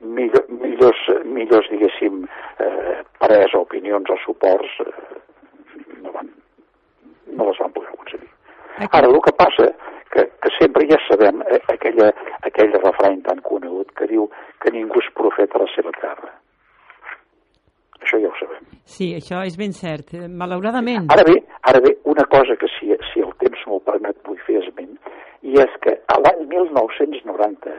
millor, 0.04 0.45
millors, 0.49 1.01
millors 1.26 1.70
diguéssim, 1.72 2.24
eh, 2.60 2.99
parers 3.20 3.56
opinions 3.58 4.10
o 4.10 4.18
suports 4.26 4.78
eh, 4.86 4.93
no, 6.01 6.12
van, 6.12 6.30
no 7.32 7.49
les 7.49 7.60
van 7.60 7.74
poder 7.74 7.89
aconseguir. 7.93 8.30
Aquí. 8.78 8.88
Ara, 8.91 9.08
el 9.08 9.20
que 9.22 9.36
passa 9.38 9.68
que, 10.14 10.28
que 10.41 10.54
sempre 10.60 10.88
ja 10.89 10.99
sabem 11.08 11.41
eh, 11.47 11.62
aquella, 11.74 12.12
aquell 12.45 12.74
refrany 12.78 13.22
tan 13.26 13.41
conegut 13.45 13.91
que 13.97 14.08
diu 14.12 14.30
que 14.62 14.74
ningú 14.76 15.01
és 15.01 15.12
profeta 15.18 15.60
a 15.60 15.66
la 15.66 15.72
seva 15.74 15.93
terra. 15.99 16.32
Això 18.04 18.20
ja 18.20 18.30
ho 18.30 18.38
sabem. 18.38 18.64
Sí, 18.84 19.14
això 19.16 19.41
és 19.47 19.56
ben 19.58 19.74
cert. 19.74 20.12
Malauradament. 20.28 21.08
Ara 21.16 21.24
bé, 21.28 21.38
ara 21.72 21.80
bé 21.84 21.95
una 22.12 22.26
cosa 22.30 22.58
que 22.60 22.68
si, 22.76 22.91
si 23.12 23.24
el 23.24 23.32
temps 23.41 23.64
m'ho 23.70 23.80
permet 23.88 24.20
vull 24.28 24.41
fer 24.47 24.60
esment, 24.60 24.97
i 25.43 25.56
és 25.60 25.78
que 25.84 25.95
a 26.12 26.20
l'any 26.20 26.43
1990 26.51 27.78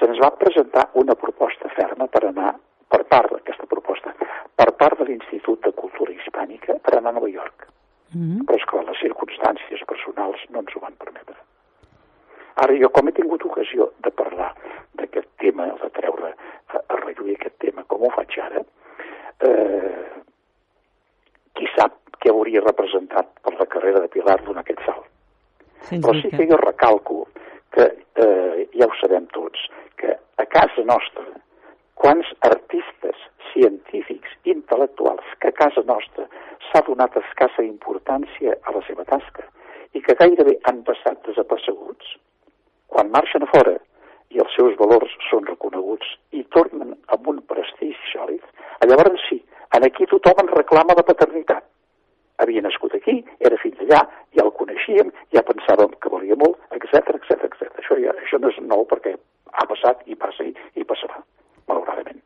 se'ns 0.00 0.18
va 0.18 0.30
presentar 0.40 0.88
una 1.02 1.14
proposta 1.14 1.68
ferma 1.76 2.08
per 2.08 2.24
anar, 2.30 2.54
per 2.88 3.04
part 3.12 3.34
d'aquesta 3.34 3.68
proposta, 3.68 4.14
per 4.56 4.72
part 4.80 4.98
de 4.98 5.06
l'Institut 5.10 5.60
de 5.66 5.72
Cultura 5.76 6.14
Hispànica 6.16 6.78
per 6.80 6.96
anar 6.96 7.12
a 7.12 7.18
Nova 7.18 7.28
York. 7.28 7.68
Mm 8.14 8.22
-hmm. 8.22 8.44
Però, 8.46 8.56
esclar, 8.56 8.84
les 8.84 9.00
circumstàncies 9.04 9.84
personals 9.86 10.40
no 10.48 10.58
ens 10.60 10.74
ho 10.74 10.80
van 10.80 10.96
permetre. 10.98 11.36
Ara, 12.54 12.74
jo 12.82 12.88
com 12.88 13.08
he 13.08 13.12
tingut 13.12 13.44
ocasió 13.44 13.92
de 14.04 14.10
parlar 14.10 14.54
d'aquest 14.98 15.28
tema, 15.38 15.66
de 15.82 15.90
treure 15.90 16.34
a, 16.74 16.80
a 16.88 16.96
relluir 16.96 17.36
aquest 17.36 17.58
tema, 17.58 17.84
com 17.84 18.02
ho 18.02 18.10
faig 18.10 18.38
ara, 18.38 18.64
eh, 19.48 20.10
qui 21.54 21.66
sap 21.76 21.92
què 22.20 22.30
hauria 22.30 22.60
representat 22.60 23.26
per 23.44 23.54
la 23.58 23.66
carrera 23.66 24.00
de 24.00 24.08
Pilar 24.08 24.42
donar 24.42 24.60
aquest 24.60 24.82
salt. 24.84 25.06
Sens 25.88 26.04
Però 26.04 26.14
sí 26.20 26.28
que 26.28 26.46
jo 26.50 26.56
recalco 26.56 27.28
que, 27.74 27.86
eh, 28.24 28.68
ja 28.78 28.86
ho 28.86 28.96
sabem 29.00 29.26
tots, 29.34 29.68
que 29.96 30.16
a 30.36 30.46
casa 30.46 30.84
nostra, 30.84 31.26
quants 31.94 32.28
artistes, 32.48 33.16
científics, 33.52 34.32
intel·lectuals, 34.44 35.26
que 35.40 35.48
a 35.48 35.56
casa 35.62 35.82
nostra 35.86 36.26
s'ha 36.68 36.82
donat 36.86 37.16
escassa 37.20 37.62
importància 37.66 38.56
a 38.64 38.74
la 38.76 38.82
seva 38.86 39.04
tasca 39.04 39.46
i 39.94 40.02
que 40.06 40.16
gairebé 40.18 40.56
han 40.70 40.82
passat 40.86 41.20
desapercebuts, 41.26 42.16
quan 42.86 43.10
marxen 43.10 43.44
a 43.46 43.50
fora 43.52 43.76
i 44.30 44.38
els 44.42 44.54
seus 44.54 44.76
valors 44.78 45.12
són 45.28 45.46
reconeguts 45.50 46.14
i 46.38 46.44
tornen 46.54 46.94
amb 47.14 47.28
un 47.32 47.42
prestigi 47.52 48.12
sòlid, 48.12 48.44
llavors 48.86 49.26
sí, 49.28 49.40
en 49.76 49.86
aquí 49.86 50.06
tothom 50.10 50.44
en 50.44 50.54
reclama 50.54 50.96
la 50.98 51.06
paternitat. 51.06 51.66
Havia 52.40 52.62
nascut 52.64 52.94
aquí, 52.96 53.18
era 53.40 53.58
fill 53.62 53.74
d'allà, 53.80 54.00
ja 54.36 54.44
el 54.46 54.52
coneixíem, 54.56 55.12
ja 55.34 55.42
pensàvem 55.46 55.92
que 56.00 56.12
valia 56.12 56.38
molt, 56.40 56.56
etc 56.76 57.14
etc 57.18 57.44
etc. 57.50 57.68
Això, 57.82 57.98
ja, 58.00 58.14
això 58.24 58.40
no 58.40 58.48
és 58.52 58.58
nou 58.64 58.86
perquè 58.88 59.16
ha 59.52 59.66
passat 59.68 60.02
i 60.08 60.16
passa 60.16 60.46
i, 60.46 60.54
i 60.80 60.84
passarà, 60.88 61.20
malauradament. 61.68 62.20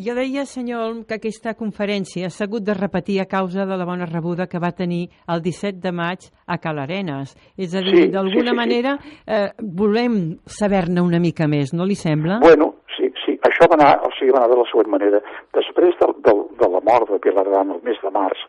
Jo 0.00 0.14
deia, 0.14 0.44
senyor, 0.46 1.00
que 1.08 1.16
aquesta 1.18 1.52
conferència 1.58 2.28
s'ha 2.30 2.46
hagut 2.46 2.62
de 2.64 2.76
repetir 2.78 3.18
a 3.20 3.26
causa 3.28 3.66
de 3.66 3.76
la 3.76 3.84
bona 3.88 4.06
rebuda 4.06 4.46
que 4.46 4.60
va 4.62 4.70
tenir 4.72 5.08
el 5.28 5.42
17 5.42 5.80
de 5.82 5.92
maig 5.92 6.28
a 6.46 6.56
Cal 6.62 6.78
Arenas. 6.78 7.34
És 7.58 7.74
a 7.74 7.82
dir, 7.82 7.96
Sí, 8.04 8.08
d'alguna 8.14 8.38
sí, 8.38 8.46
sí, 8.46 8.54
sí. 8.54 8.56
manera 8.60 8.94
eh, 9.26 9.48
volem 9.60 10.14
saber-ne 10.46 11.02
una 11.02 11.18
mica 11.20 11.48
més, 11.50 11.74
no 11.74 11.84
li 11.84 11.98
sembla? 11.98 12.38
Bueno, 12.44 12.70
sí, 12.96 13.10
sí, 13.24 13.34
això 13.50 13.66
va 13.68 13.76
anar, 13.80 13.90
o 14.06 14.12
sigui, 14.16 14.30
va 14.32 14.44
anar 14.44 14.54
de 14.54 14.60
la 14.62 14.68
següent 14.70 14.94
manera. 14.94 15.20
Després 15.58 15.98
del, 16.00 16.14
del, 16.28 16.44
de 16.62 16.70
la 16.76 16.84
mort 16.86 17.10
de 17.10 17.18
Pilar 17.26 17.44
Gran 17.50 17.74
el 17.74 17.82
mes 17.84 17.98
de 18.04 18.14
març, 18.14 18.46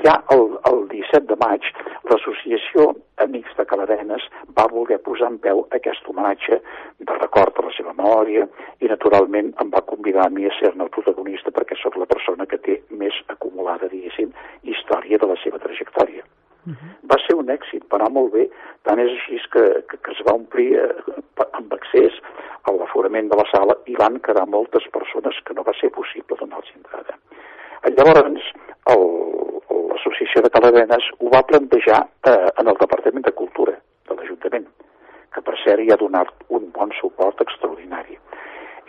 ja 0.00 0.22
el, 0.32 0.58
el 0.70 0.88
17 0.88 1.26
de 1.28 1.36
maig, 1.40 1.66
l'associació 2.08 2.92
Amics 3.20 3.56
de 3.58 3.66
Caladenes 3.68 4.24
va 4.56 4.66
voler 4.72 4.98
posar 5.04 5.28
en 5.30 5.38
peu 5.44 5.66
aquest 5.76 6.08
homenatge 6.08 6.58
de 6.98 7.18
record 7.18 7.58
a 7.58 7.66
la 7.66 7.72
seva 7.76 7.92
memòria 7.92 8.46
i, 8.80 8.88
naturalment, 8.88 9.52
em 9.60 9.72
va 9.74 9.84
convidar 9.92 10.26
a 10.26 10.32
mi 10.32 10.48
a 10.48 10.54
ser-ne 10.58 10.86
el 10.86 10.94
protagonista 10.94 11.52
perquè 11.52 11.76
sóc 11.80 11.98
la 12.00 12.08
persona 12.08 12.48
que 12.48 12.58
té 12.58 12.80
més 12.90 13.18
acumulada, 13.28 13.90
diguéssim, 13.92 14.32
història 14.62 15.20
de 15.20 15.28
la 15.28 15.36
seva 15.44 15.60
trajectòria. 15.60 16.24
Va 17.10 17.18
ser 17.26 17.34
un 17.34 17.50
èxit, 17.50 17.84
va 17.90 17.98
anar 17.98 18.12
molt 18.14 18.32
bé, 18.32 18.48
tant 18.86 19.00
és 19.02 19.10
així 19.10 19.40
que, 19.52 19.64
que, 19.90 19.98
que 19.98 20.12
es 20.14 20.20
va 20.26 20.36
omplir 20.38 20.68
eh, 20.78 20.90
amb 21.58 21.72
accés 21.74 22.14
a 22.62 22.72
l'aforament 22.72 23.28
de 23.28 23.36
la 23.36 23.46
sala 23.50 23.74
i 23.90 23.96
van 23.98 24.20
quedar 24.22 24.46
moltes 24.46 24.86
persones 24.94 25.40
que 25.44 25.54
no 25.58 25.66
va 25.66 25.74
ser 25.80 25.90
possible 25.90 26.38
donar-los 26.38 26.70
entrada. 26.76 27.18
Llavors, 27.82 28.52
l'associació 30.12 30.42
de 30.42 30.50
Caladenes 30.50 31.04
ho 31.20 31.30
va 31.30 31.42
plantejar 31.46 32.00
eh, 32.26 32.48
en 32.60 32.68
el 32.68 32.76
Departament 32.80 33.24
de 33.24 33.32
Cultura 33.32 33.74
de 34.08 34.14
l'Ajuntament, 34.16 34.66
que 35.34 35.42
per 35.42 35.54
cert 35.64 35.82
hi 35.82 35.92
ha 35.92 35.98
donat 36.00 36.28
un 36.48 36.70
bon 36.74 36.90
suport 37.00 37.40
extraordinari. 37.40 38.18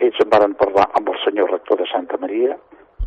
Ells 0.02 0.18
en 0.20 0.30
varen 0.30 0.54
parlar 0.54 0.88
amb 0.98 1.08
el 1.08 1.18
senyor 1.24 1.50
rector 1.50 1.78
de 1.78 1.86
Santa 1.90 2.18
Maria, 2.20 2.56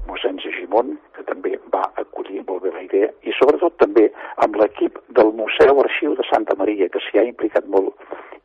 mossèn 0.08 0.40
Gimón, 0.40 0.98
que 1.16 1.24
també 1.28 1.58
va 1.74 1.84
acollir 2.00 2.44
molt 2.48 2.64
bé 2.64 2.72
la 2.72 2.86
idea, 2.86 3.10
i 3.24 3.34
sobretot 3.36 3.76
també 3.78 4.08
amb 4.46 4.56
l'equip 4.56 5.00
del 5.20 5.34
Museu 5.36 5.82
Arxiu 5.84 6.16
de 6.16 6.24
Santa 6.32 6.56
Maria, 6.56 6.88
que 6.90 7.04
s'hi 7.04 7.20
ha 7.20 7.28
implicat 7.28 7.68
molt, 7.68 7.94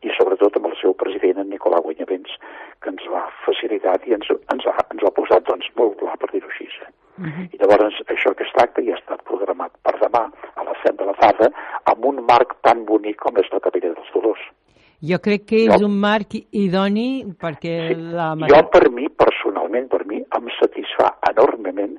i 0.03 0.11
sobretot 0.17 0.59
amb 0.59 0.67
el 0.67 0.75
seu 0.81 0.93
president, 0.93 1.39
en 1.39 1.49
Nicolau 1.49 1.85
Guanyavents, 1.87 2.35
que 2.83 2.91
ens 2.91 3.07
va 3.13 3.29
facilitat 3.45 4.03
i 4.07 4.19
ens, 4.19 4.27
ens, 4.51 4.67
ha, 4.67 4.75
ens 4.91 5.07
ha 5.07 5.15
posat 5.15 5.47
doncs, 5.47 5.71
molt 5.79 5.95
clar, 6.03 6.19
per 6.19 6.33
dir-ho 6.35 6.51
així. 6.51 6.67
Eh? 6.83 7.02
I 7.21 7.59
llavors 7.61 7.99
això 8.09 8.33
que 8.33 8.45
es 8.47 8.53
tracta 8.55 8.81
ja 8.81 8.95
ha 8.95 8.99
estat 9.01 9.21
programat 9.27 9.75
per 9.85 9.93
demà 10.01 10.25
a 10.57 10.65
les 10.65 10.81
7 10.81 10.97
de 10.97 11.09
la 11.11 11.15
tarda 11.19 11.49
amb 11.91 12.05
un 12.09 12.23
marc 12.25 12.55
tan 12.65 12.85
bonic 12.89 13.19
com 13.21 13.37
és 13.37 13.49
la 13.53 13.61
Capella 13.61 13.93
dels 13.93 14.13
Dolors. 14.15 14.41
Jo 15.03 15.19
crec 15.19 15.45
que 15.51 15.59
és 15.67 15.83
un 15.83 15.97
marc 15.99 16.37
idoni 16.55 17.25
perquè 17.39 17.75
la... 17.93 18.31
Jo, 18.49 18.61
per 18.71 18.87
mi, 18.89 19.09
personalment, 19.11 19.89
per 19.91 20.05
mi, 20.07 20.21
em 20.23 20.49
satisfà 20.57 21.09
enormement 21.29 21.97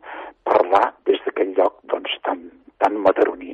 parlar 0.48 0.86
des 1.08 1.20
d'aquell 1.26 1.52
lloc 1.58 1.76
doncs, 1.92 2.16
tan, 2.24 2.46
tan 2.80 2.96
mataroní 3.04 3.52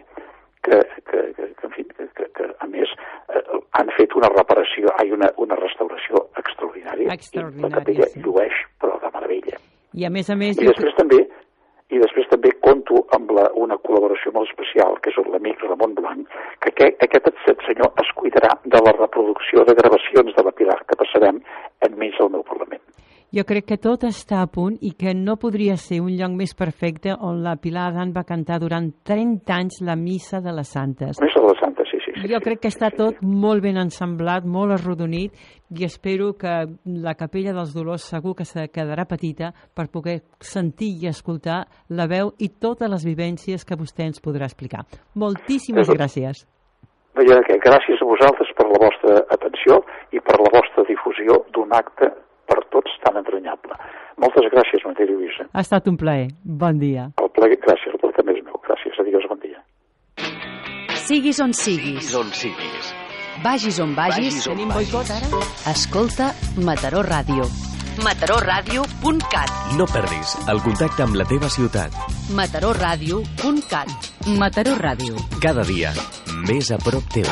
que, 0.62 0.78
que, 1.10 1.24
que, 1.34 1.48
que, 1.58 1.66
en 1.66 1.74
fi, 1.74 1.84
que, 1.90 2.06
que, 2.14 2.28
que 2.36 2.48
a 2.62 2.70
més, 2.70 2.94
eh, 3.34 3.42
han 3.80 3.90
fet 3.98 4.14
una 4.16 4.30
reparació, 4.32 4.94
ai, 5.02 5.10
una, 5.18 5.32
una 5.42 5.58
restauració 5.58 6.24
extraordinària. 6.38 7.10
Extraordinària, 7.18 7.66
I 7.66 7.68
la 7.68 7.76
capella 7.80 8.10
sí. 8.14 8.24
llueix, 8.24 8.64
però 8.80 9.00
de 9.02 9.12
meravella. 9.18 9.60
I 9.98 10.06
a 10.06 10.14
més 10.14 10.30
a 10.30 10.38
més... 10.38 10.58
I 10.58 10.68
jo 10.68 10.74
després 10.76 10.94
també 10.98 11.24
i 11.90 12.00
després 12.02 12.28
també 12.30 12.52
conto 12.66 13.04
amb 13.16 13.32
la, 13.36 13.48
una 13.64 13.78
col·laboració 13.86 14.32
molt 14.34 14.50
especial, 14.50 14.98
que 15.02 15.10
és 15.12 15.18
l'amic 15.32 15.62
Ramon 15.66 15.96
Blanc, 15.98 16.38
que 16.62 16.72
aquest, 16.72 17.02
aquest 17.06 17.66
senyor 17.66 17.92
es 18.04 18.12
cuidarà 18.20 18.54
de 18.64 18.84
la 18.86 18.94
reproducció 18.98 19.66
de 19.68 19.76
gravacions 19.82 20.36
de 20.36 20.46
la 20.46 20.54
Pilar 20.60 20.78
que 20.86 21.00
passarem 21.02 21.42
enmig 21.88 22.16
del 22.18 22.32
meu 22.36 22.46
Parlament. 22.46 22.79
Jo 23.30 23.44
crec 23.46 23.62
que 23.68 23.76
tot 23.78 24.02
està 24.08 24.40
a 24.42 24.48
punt 24.50 24.74
i 24.82 24.90
que 24.98 25.12
no 25.14 25.36
podria 25.38 25.76
ser 25.78 26.00
un 26.02 26.10
lloc 26.18 26.32
més 26.34 26.50
perfecte 26.58 27.12
on 27.14 27.44
la 27.44 27.52
Pilar 27.62 27.84
Adan 27.92 28.10
va 28.10 28.24
cantar 28.26 28.56
durant 28.58 28.88
30 29.06 29.52
anys 29.54 29.76
la 29.86 29.94
Missa 29.94 30.40
de 30.42 30.50
les 30.50 30.72
Santes. 30.74 31.20
Missa 31.22 31.38
de 31.38 31.52
les 31.52 31.60
Santes, 31.62 31.92
sí, 31.92 32.00
sí. 32.02 32.14
sí 32.16 32.30
jo 32.32 32.40
crec 32.42 32.58
que 32.64 32.72
està 32.72 32.88
tot 32.90 33.20
molt 33.22 33.62
ben 33.62 33.76
ensamblat, 33.78 34.42
molt 34.42 34.74
arrodonit 34.74 35.36
i 35.70 35.86
espero 35.86 36.32
que 36.40 36.54
la 37.04 37.14
Capella 37.14 37.54
dels 37.54 37.70
Dolors 37.76 38.08
segur 38.10 38.34
que 38.34 38.46
se 38.48 38.64
quedarà 38.74 39.04
petita 39.06 39.52
per 39.78 39.86
poder 39.94 40.16
sentir 40.40 40.88
i 40.98 41.06
escoltar 41.06 41.60
la 41.94 42.08
veu 42.10 42.32
i 42.42 42.48
totes 42.58 42.90
les 42.90 43.04
vivències 43.06 43.62
que 43.62 43.78
vostè 43.78 44.08
ens 44.08 44.18
podrà 44.18 44.48
explicar. 44.50 44.82
Moltíssimes 45.14 45.86
Però- 45.86 46.00
gràcies. 46.00 46.42
De 47.14 47.22
què. 47.46 47.60
Gràcies 47.62 48.02
a 48.02 48.10
vosaltres 48.10 48.50
per 48.58 48.66
la 48.66 48.82
vostra 48.82 49.22
atenció 49.30 49.78
i 50.10 50.18
per 50.18 50.34
la 50.42 50.50
vostra 50.50 50.82
difusió 50.88 51.44
d'un 51.54 51.70
acte 51.78 52.10
per 52.50 52.60
tots 52.74 52.92
tan 53.04 53.16
entranyable. 53.22 53.78
Moltes 54.20 54.50
gràcies, 54.52 54.82
Matei 54.84 55.06
Lluïsa. 55.08 55.46
Ha 55.54 55.62
estat 55.64 55.86
un 55.88 55.96
plaer. 55.96 56.28
Bon 56.44 56.78
dia. 56.82 57.08
El 57.22 57.30
plaer, 57.36 57.56
gràcies, 57.62 57.94
el 57.94 58.00
plaer 58.02 58.16
també 58.18 58.34
és 58.36 58.44
meu. 58.44 58.58
Gràcies, 58.66 58.98
adiós, 59.00 59.24
bon 59.30 59.40
dia. 59.46 59.62
Siguis 61.06 61.40
on 61.42 61.52
siguis. 61.54 62.12
on 62.14 62.28
siguis. 62.36 62.90
Vagis 63.42 63.78
on 63.80 63.94
vagis. 63.96 64.18
Vagis 64.28 64.46
on 64.46 64.54
Tenim 64.56 64.68
vagis. 64.68 64.92
boicot 64.92 65.10
ara? 65.16 65.72
Escolta 65.72 66.26
Mataró 66.66 67.00
Ràdio. 67.06 67.46
mataròradio.cat 68.04 69.50
No 69.78 69.86
perdis 69.92 70.36
el 70.48 70.60
contacte 70.62 71.02
amb 71.02 71.16
la 71.16 71.24
teva 71.24 71.48
ciutat. 71.48 71.90
mataròradio.cat 72.36 73.88
Mataró 74.38 74.76
Ràdio. 74.78 75.16
Cada 75.40 75.64
dia, 75.64 75.90
més 76.48 76.70
a 76.70 76.78
prop 76.78 77.02
teu. 77.12 77.26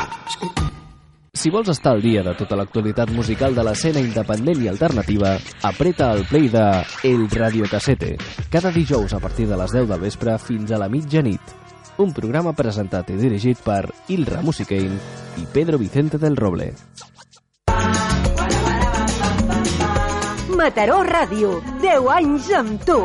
Si 1.39 1.51
vols 1.55 1.69
estar 1.71 1.93
al 1.95 2.01
dia 2.03 2.25
de 2.27 2.33
tota 2.35 2.57
l'actualitat 2.59 3.13
musical 3.15 3.55
de 3.55 3.63
l'escena 3.63 4.01
independent 4.03 4.59
i 4.65 4.67
alternativa, 4.67 5.37
apreta 5.63 6.09
el 6.11 6.25
play 6.27 6.49
de 6.51 6.65
El 7.07 7.29
Radiocasete, 7.31 8.17
cada 8.51 8.73
dijous 8.75 9.15
a 9.15 9.21
partir 9.23 9.47
de 9.47 9.57
les 9.61 9.71
10 9.71 9.87
del 9.87 10.03
vespre 10.03 10.35
fins 10.43 10.75
a 10.75 10.83
la 10.83 10.91
mitjanit. 10.91 11.55
Un 12.03 12.11
programa 12.11 12.57
presentat 12.59 13.15
i 13.15 13.21
dirigit 13.23 13.63
per 13.63 13.85
Ilra 14.11 14.43
Musicain 14.43 14.99
i 15.39 15.47
Pedro 15.55 15.79
Vicente 15.79 16.19
del 16.19 16.35
Roble. 16.35 16.73
Mataró 20.59 21.05
Ràdio, 21.07 21.61
10 21.87 22.15
anys 22.19 22.55
amb 22.59 22.83
tu. 22.83 23.05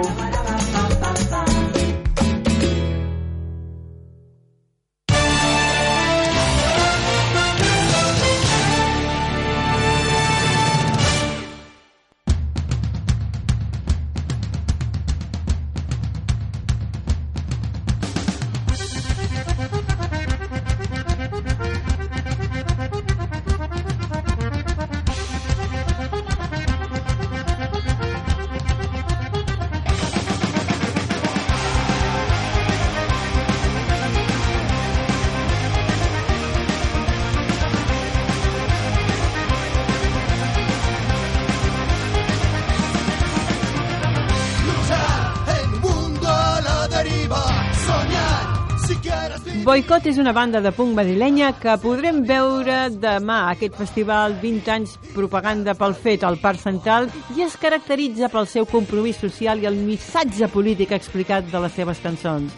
Boicot 49.63 50.03
és 50.11 50.17
una 50.19 50.33
banda 50.35 50.59
de 50.59 50.73
punk 50.75 50.91
madrilenya 50.97 51.53
que 51.55 51.77
podrem 51.79 52.17
veure 52.27 52.89
demà 52.99 53.37
a 53.45 53.53
aquest 53.53 53.77
festival 53.79 54.35
20 54.41 54.71
anys 54.73 54.97
propaganda 55.13 55.71
pel 55.79 55.95
fet 55.95 56.25
al 56.27 56.35
Parc 56.41 56.59
Central 56.59 57.07
i 57.37 57.45
es 57.45 57.55
caracteritza 57.61 58.27
pel 58.33 58.49
seu 58.51 58.67
compromís 58.67 59.21
social 59.23 59.63
i 59.63 59.69
el 59.71 59.79
missatge 59.79 60.51
polític 60.51 60.91
explicat 60.91 61.47
de 61.47 61.63
les 61.63 61.79
seves 61.79 62.03
cançons. 62.03 62.51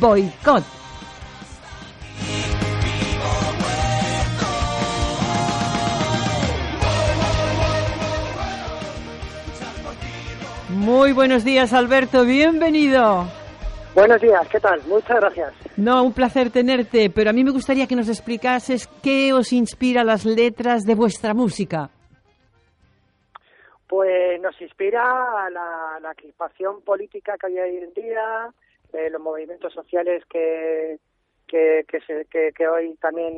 Boicot! 0.00 0.64
Muy 10.70 11.12
buenos 11.12 11.44
días, 11.44 11.74
Alberto. 11.74 12.24
Bienvenido. 12.24 13.26
Buenos 13.96 14.20
días, 14.20 14.46
¿qué 14.50 14.60
tal? 14.60 14.80
Muchas 14.86 15.16
gracias. 15.18 15.54
No, 15.78 16.04
un 16.04 16.12
placer 16.12 16.50
tenerte, 16.50 17.08
pero 17.08 17.30
a 17.30 17.32
mí 17.32 17.42
me 17.42 17.50
gustaría 17.50 17.86
que 17.86 17.96
nos 17.96 18.08
explicases 18.10 18.86
qué 19.02 19.32
os 19.32 19.52
inspira 19.54 20.04
las 20.04 20.26
letras 20.26 20.84
de 20.84 20.94
vuestra 20.94 21.32
música. 21.32 21.88
Pues 23.88 24.38
nos 24.42 24.60
inspira 24.60 25.02
la, 25.50 25.98
la 26.02 26.14
crispación 26.14 26.82
política 26.82 27.36
que 27.40 27.46
hay 27.46 27.58
hoy 27.58 27.76
en 27.78 27.94
día, 27.94 28.50
eh, 28.92 29.08
los 29.10 29.22
movimientos 29.22 29.72
sociales 29.72 30.24
que, 30.28 30.98
que, 31.48 31.84
que, 31.88 32.00
se- 32.00 32.26
que- 32.26 32.50
que 32.54 32.68
hoy 32.68 32.94
también 33.00 33.32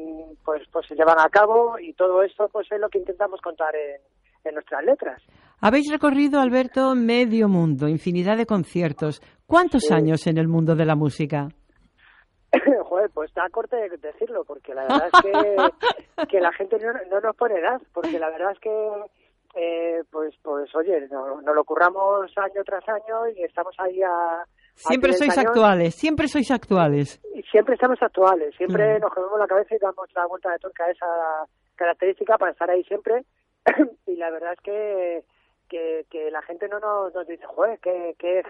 pues, 0.45 0.63
pues 0.73 0.87
se 0.89 0.97
llevan 0.97 1.21
a 1.21 1.29
cabo 1.29 1.79
y 1.79 1.93
todo 1.93 2.23
esto 2.25 2.49
pues 2.53 2.67
es 2.73 2.81
lo 2.81 2.89
que 2.89 2.99
intentamos 2.99 3.41
contar 3.43 3.77
en, 3.77 4.01
en 4.45 4.55
nuestras 4.55 4.83
letras. 4.85 5.23
Habéis 5.61 5.91
recorrido, 5.91 6.41
Alberto, 6.41 6.95
medio 6.97 7.49
mundo, 7.49 7.87
infinidad 7.89 8.37
de 8.37 8.47
conciertos. 8.47 9.21
¿Cuántos 9.49 9.83
Sí. 9.85 9.95
años 9.95 10.27
en 10.27 10.37
el 10.39 10.47
mundo 10.47 10.77
de 10.77 10.85
la 10.85 10.95
música? 10.95 11.49
Joder, 12.85 13.11
pues 13.15 13.31
está 13.31 13.49
corte 13.51 13.77
de 13.77 13.97
decirlo, 13.97 14.45
porque 14.45 14.75
la 14.75 14.83
verdad 14.83 15.09
es 15.13 15.23
que, 15.23 15.33
que 16.29 16.41
la 16.41 16.53
gente 16.53 16.77
no, 16.79 16.93
no 17.11 17.21
nos 17.21 17.35
pone 17.35 17.59
edad, 17.59 17.81
porque 17.95 18.19
la 18.19 18.29
verdad 18.31 18.53
es 18.53 18.59
que, 18.61 18.71
eh, 19.55 20.03
pues, 20.11 20.35
pues 20.43 20.75
oye, 20.77 21.09
no- 21.11 21.41
nos 21.41 21.55
lo 21.55 21.65
curramos 21.65 22.31
año 22.37 22.63
tras 22.65 22.87
año 22.89 23.27
y 23.35 23.43
estamos 23.43 23.75
ahí 23.79 24.03
a... 24.03 24.45
Siempre 24.75 25.13
sois 25.15 25.37
actuales, 25.37 25.95
siempre 25.97 26.29
sois 26.29 26.51
actuales. 26.51 27.21
Y 27.35 27.43
siempre 27.45 27.75
estamos 27.75 28.01
actuales, 28.03 28.55
siempre 28.57 28.85
Claro. 28.85 29.01
nos 29.01 29.15
comemos 29.15 29.39
la 29.41 29.47
cabeza 29.49 29.75
y 29.75 29.79
damos 29.79 30.07
la 30.15 30.27
vuelta 30.27 30.53
de 30.53 30.59
tuerca 30.59 30.85
a 30.85 30.91
esa 30.91 31.07
característica 31.75 32.37
para 32.39 32.53
estar 32.53 32.71
ahí 32.71 32.85
siempre. 32.85 33.25
y 34.07 34.15
la 34.17 34.31
verdad 34.31 34.53
es 34.53 34.61
que, 34.61 35.25
que, 35.69 36.07
que 36.11 36.31
la 36.31 36.43
gente 36.43 36.69
no 36.69 36.81
nos, 36.81 37.15
nos 37.15 37.27
dice, 37.27 37.45
joder, 37.47 37.79
qué, 37.81 38.15
qué, 38.19 38.43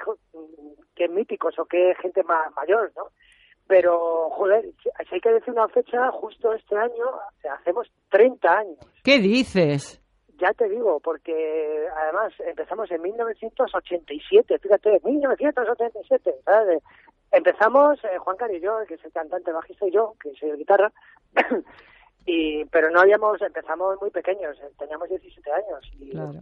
qué 0.94 1.08
míticos 1.08 1.58
o 1.58 1.64
qué 1.66 1.94
gente 2.00 2.22
ma- 2.22 2.50
mayor, 2.56 2.92
¿no? 2.96 3.08
Pero, 3.66 4.30
joder, 4.30 4.64
si 4.82 5.14
hay 5.14 5.20
que 5.20 5.30
decir 5.32 5.52
una 5.52 5.68
fecha, 5.68 6.10
justo 6.12 6.54
este 6.54 6.74
año, 6.76 7.04
hacemos 7.60 7.86
30 8.10 8.50
años. 8.50 8.78
¿Qué 9.04 9.18
dices? 9.18 10.00
Ya 10.38 10.52
te 10.54 10.68
digo, 10.68 11.00
porque 11.00 11.86
además 11.96 12.32
empezamos 12.46 12.90
en 12.90 13.02
1987, 13.02 14.58
fíjate, 14.58 15.00
1987, 15.04 16.34
¿sabes? 16.44 16.82
Empezamos 17.30 18.02
eh, 18.04 18.16
Juan 18.18 18.36
Cari 18.36 18.56
y 18.56 18.60
yo, 18.60 18.78
que 18.88 18.94
es 18.94 19.04
el 19.04 19.12
cantante 19.12 19.52
bajista, 19.52 19.86
y 19.86 19.90
yo, 19.90 20.14
que 20.22 20.32
soy 20.40 20.50
el 20.50 20.56
guitarra, 20.56 20.90
y 22.26 22.64
pero 22.66 22.90
no 22.90 23.00
habíamos, 23.00 23.40
empezamos 23.42 24.00
muy 24.00 24.10
pequeños, 24.10 24.56
eh, 24.60 24.70
teníamos 24.78 25.08
17 25.10 25.52
años, 25.52 25.90
y, 25.98 26.10
Claro. 26.10 26.40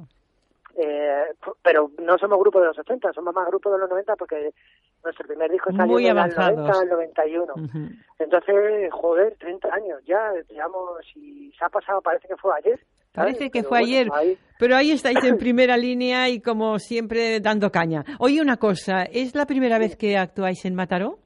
Eh, 0.76 1.24
pero 1.62 1.90
no 1.98 2.18
somos 2.18 2.38
grupo 2.38 2.60
de 2.60 2.66
los 2.66 2.78
80, 2.78 3.12
somos 3.12 3.34
más 3.34 3.46
grupo 3.48 3.70
de 3.72 3.78
los 3.78 3.88
90 3.90 4.16
porque 4.16 4.50
nuestro 5.04 5.26
primer 5.26 5.50
disco 5.50 5.70
salió 5.72 5.94
Muy 5.94 6.04
en 6.04 6.10
el 6.12 6.18
avanzados. 6.18 6.56
90 6.58 6.80
al 6.80 6.88
91. 6.88 7.54
Ujú. 7.54 7.78
Entonces, 8.18 8.90
joder, 8.92 9.36
30 9.38 9.68
años 9.74 10.00
ya, 10.04 10.32
digamos, 10.48 11.00
y 11.14 11.52
se 11.58 11.64
ha 11.64 11.68
pasado, 11.68 12.00
parece 12.02 12.28
que 12.28 12.36
fue 12.36 12.52
ayer. 12.58 12.78
¿sabes? 13.14 13.34
Parece 13.36 13.50
que 13.50 13.60
Pero 13.60 13.68
fue 13.70 13.78
bueno, 13.80 13.86
ayer, 13.86 14.08
ahí- 14.12 14.38
pero 14.58 14.76
ahí 14.76 14.90
estáis 14.92 15.24
en 15.24 15.38
primera 15.38 15.76
línea 15.76 16.28
y 16.28 16.40
como 16.42 16.78
siempre 16.78 17.40
dando 17.40 17.70
caña. 17.70 18.04
Oye, 18.18 18.40
una 18.42 18.58
cosa, 18.58 19.04
¿es 19.04 19.34
la 19.34 19.46
primera 19.46 19.78
vez 19.78 19.96
que 19.96 20.16
actuáis 20.18 20.64
en 20.66 20.74
Mataró? 20.74 21.18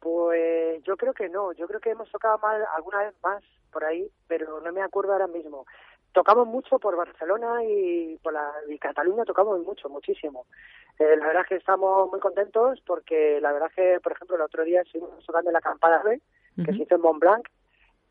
Pues 0.00 0.82
yo 0.84 0.96
creo 0.96 1.14
que 1.14 1.28
no, 1.28 1.52
yo 1.52 1.66
creo 1.66 1.80
que 1.80 1.90
hemos 1.90 2.10
tocado 2.10 2.38
más, 2.38 2.56
alguna 2.76 2.98
vez 3.04 3.14
más 3.22 3.42
por 3.72 3.84
ahí, 3.84 4.06
pero 4.28 4.60
no 4.60 4.70
me 4.72 4.82
acuerdo 4.82 5.12
ahora 5.12 5.26
mismo. 5.26 5.64
Tocamos 6.14 6.46
mucho 6.46 6.78
por 6.78 6.96
Barcelona 6.96 7.62
y 7.64 8.16
por 8.22 8.32
la 8.32 8.50
y 8.68 8.78
Cataluña 8.78 9.24
tocamos 9.24 9.60
mucho, 9.62 9.88
muchísimo. 9.88 10.46
Eh, 10.98 11.16
la 11.18 11.26
verdad 11.26 11.42
es 11.42 11.48
que 11.48 11.56
estamos 11.56 12.08
muy 12.10 12.20
contentos 12.20 12.80
porque 12.86 13.40
la 13.42 13.52
verdad 13.52 13.68
es 13.70 13.74
que, 13.74 14.00
por 14.00 14.12
ejemplo, 14.12 14.36
el 14.36 14.42
otro 14.42 14.64
día 14.64 14.80
estuvimos 14.80 15.26
tocando 15.26 15.50
en 15.50 15.54
la 15.54 15.60
Campada 15.60 16.02
B, 16.04 16.20
que 16.64 16.72
se 16.72 16.84
hizo 16.84 16.94
en 16.94 17.00
Mont 17.00 17.20
Blanc, 17.20 17.48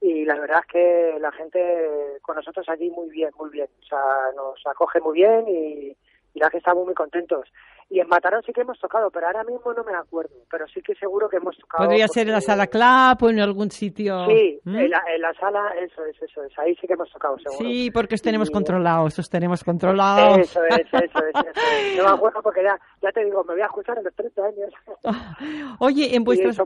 y 0.02 0.26
la 0.26 0.38
verdad 0.38 0.60
es 0.60 0.68
que 0.68 1.18
la 1.20 1.32
gente 1.32 2.20
con 2.22 2.36
nosotros 2.36 2.68
allí 2.68 2.90
muy 2.90 3.10
bien, 3.10 3.32
muy 3.40 3.50
bien. 3.50 3.70
O 3.82 3.86
sea, 3.86 4.04
nos 4.36 4.62
acoge 4.68 5.00
muy 5.00 5.14
bien 5.14 5.46
y, 5.48 5.96
y 6.34 6.40
la 6.40 6.46
verdad 6.48 6.52
que 6.52 6.58
estamos 6.58 6.86
muy 6.86 6.94
contentos. 6.94 7.50
Y 7.90 8.00
en 8.00 8.08
Mataró 8.08 8.42
sí 8.46 8.52
que 8.54 8.62
hemos 8.62 8.80
tocado, 8.80 9.12
pero 9.12 9.28
ahora 9.28 9.44
mismo 9.44 9.74
no 9.74 9.84
me 9.84 9.94
acuerdo. 9.96 10.34
Pero 10.50 10.66
sí 10.68 10.82
que 10.82 10.96
seguro 10.96 11.30
que 11.30 11.38
hemos 11.38 11.58
tocado. 11.58 11.86
Podría 11.86 12.08
ser 12.08 12.28
en 12.28 12.34
la 12.34 12.40
porque- 12.40 12.46
sala 12.46 12.68
club 12.68 13.28
o 13.28 13.30
en 13.30 13.40
algún 13.40 13.72
sitio. 13.72 14.26
Sí, 14.28 14.60
¿Mm? 14.64 14.76
en, 14.78 14.90
la, 14.90 15.04
en 15.16 15.22
la 15.22 15.34
sala, 15.36 15.70
eso 15.82 16.04
es, 16.06 16.22
eso 16.22 16.44
es. 16.44 16.58
Ahí 16.60 16.76
sí 16.76 16.88
que 16.88 16.94
hemos 16.94 17.10
tocado, 17.12 17.38
seguro. 17.40 17.58
Sí, 17.70 17.92
porque 17.92 18.16
os 18.16 18.22
tenemos 18.22 18.50
Y- 18.50 18.54
controlados, 18.54 19.18
os 19.20 19.30
tenemos 19.30 19.64
controlados. 19.64 20.40
Eso 20.40 20.64
es, 20.66 20.78
eso 20.80 20.98
es, 20.98 21.12
eso 21.14 21.40
es. 21.40 21.98
No 21.98 22.04
me 22.06 22.10
acuerdo 22.12 22.42
porque 22.42 22.64
ya, 22.64 22.80
ya 23.02 23.12
te 23.12 23.24
digo, 23.26 23.44
me 23.44 23.54
voy 23.54 23.62
a 23.62 23.66
escuchar 23.66 23.98
en 23.98 24.04
los 24.06 24.14
30 24.16 24.42
años. 24.46 24.74
Oye, 25.80 26.16
en 26.16 26.24
muchos. 26.24 26.58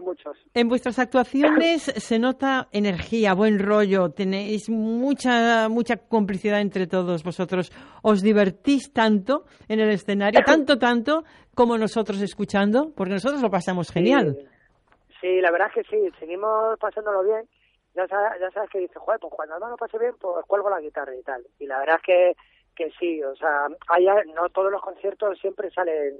en 0.54 0.68
vuestras 0.70 1.00
actuaciones 1.00 1.84
se 1.98 2.20
nota 2.20 2.68
energía, 2.72 3.34
buen 3.34 3.60
rollo, 3.60 4.10
tenéis 4.12 4.70
mucha, 4.70 5.68
mucha 5.70 5.98
complicidad 5.98 6.62
entre 6.62 6.88
todos 6.88 7.24
vosotros. 7.24 7.72
Os 8.02 8.22
divertís 8.22 8.94
tanto 8.94 9.46
en 9.68 9.80
el 9.80 9.90
escenario, 9.90 10.42
tanto, 10.46 10.78
tanto, 10.78 11.07
como 11.56 11.78
nosotros 11.78 12.22
escuchando, 12.22 12.92
porque 12.96 13.14
nosotros 13.14 13.42
lo 13.42 13.50
pasamos 13.50 13.92
genial. 13.92 14.36
Sí, 14.38 15.18
sí, 15.22 15.42
la 15.42 15.52
verdad 15.52 15.70
es 15.76 15.86
que 15.86 15.90
sí, 15.90 16.12
seguimos 16.20 16.78
pasándolo 16.80 17.24
bien. 17.24 17.48
Ya 17.96 18.08
sabes, 18.08 18.40
ya 18.40 18.52
sabes 18.52 18.70
que 18.70 18.80
dices, 18.80 18.98
joder, 18.98 19.20
pues 19.20 19.34
cuando 19.34 19.58
no 19.58 19.70
lo 19.70 19.78
pase 19.78 19.98
bien, 19.98 20.14
pues 20.20 20.46
cuelgo 20.46 20.70
la 20.70 20.80
guitarra 20.80 21.16
y 21.16 21.24
tal. 21.24 21.44
Y 21.60 21.66
la 21.66 21.80
verdad 21.80 21.96
es 21.96 22.04
que, 22.04 22.36
que 22.76 22.92
sí, 23.00 23.24
o 23.24 23.36
sea, 23.36 23.68
hay, 23.88 24.06
no 24.36 24.50
todos 24.50 24.72
los 24.72 24.82
conciertos 24.82 25.40
siempre 25.40 25.72
salen, 25.72 26.18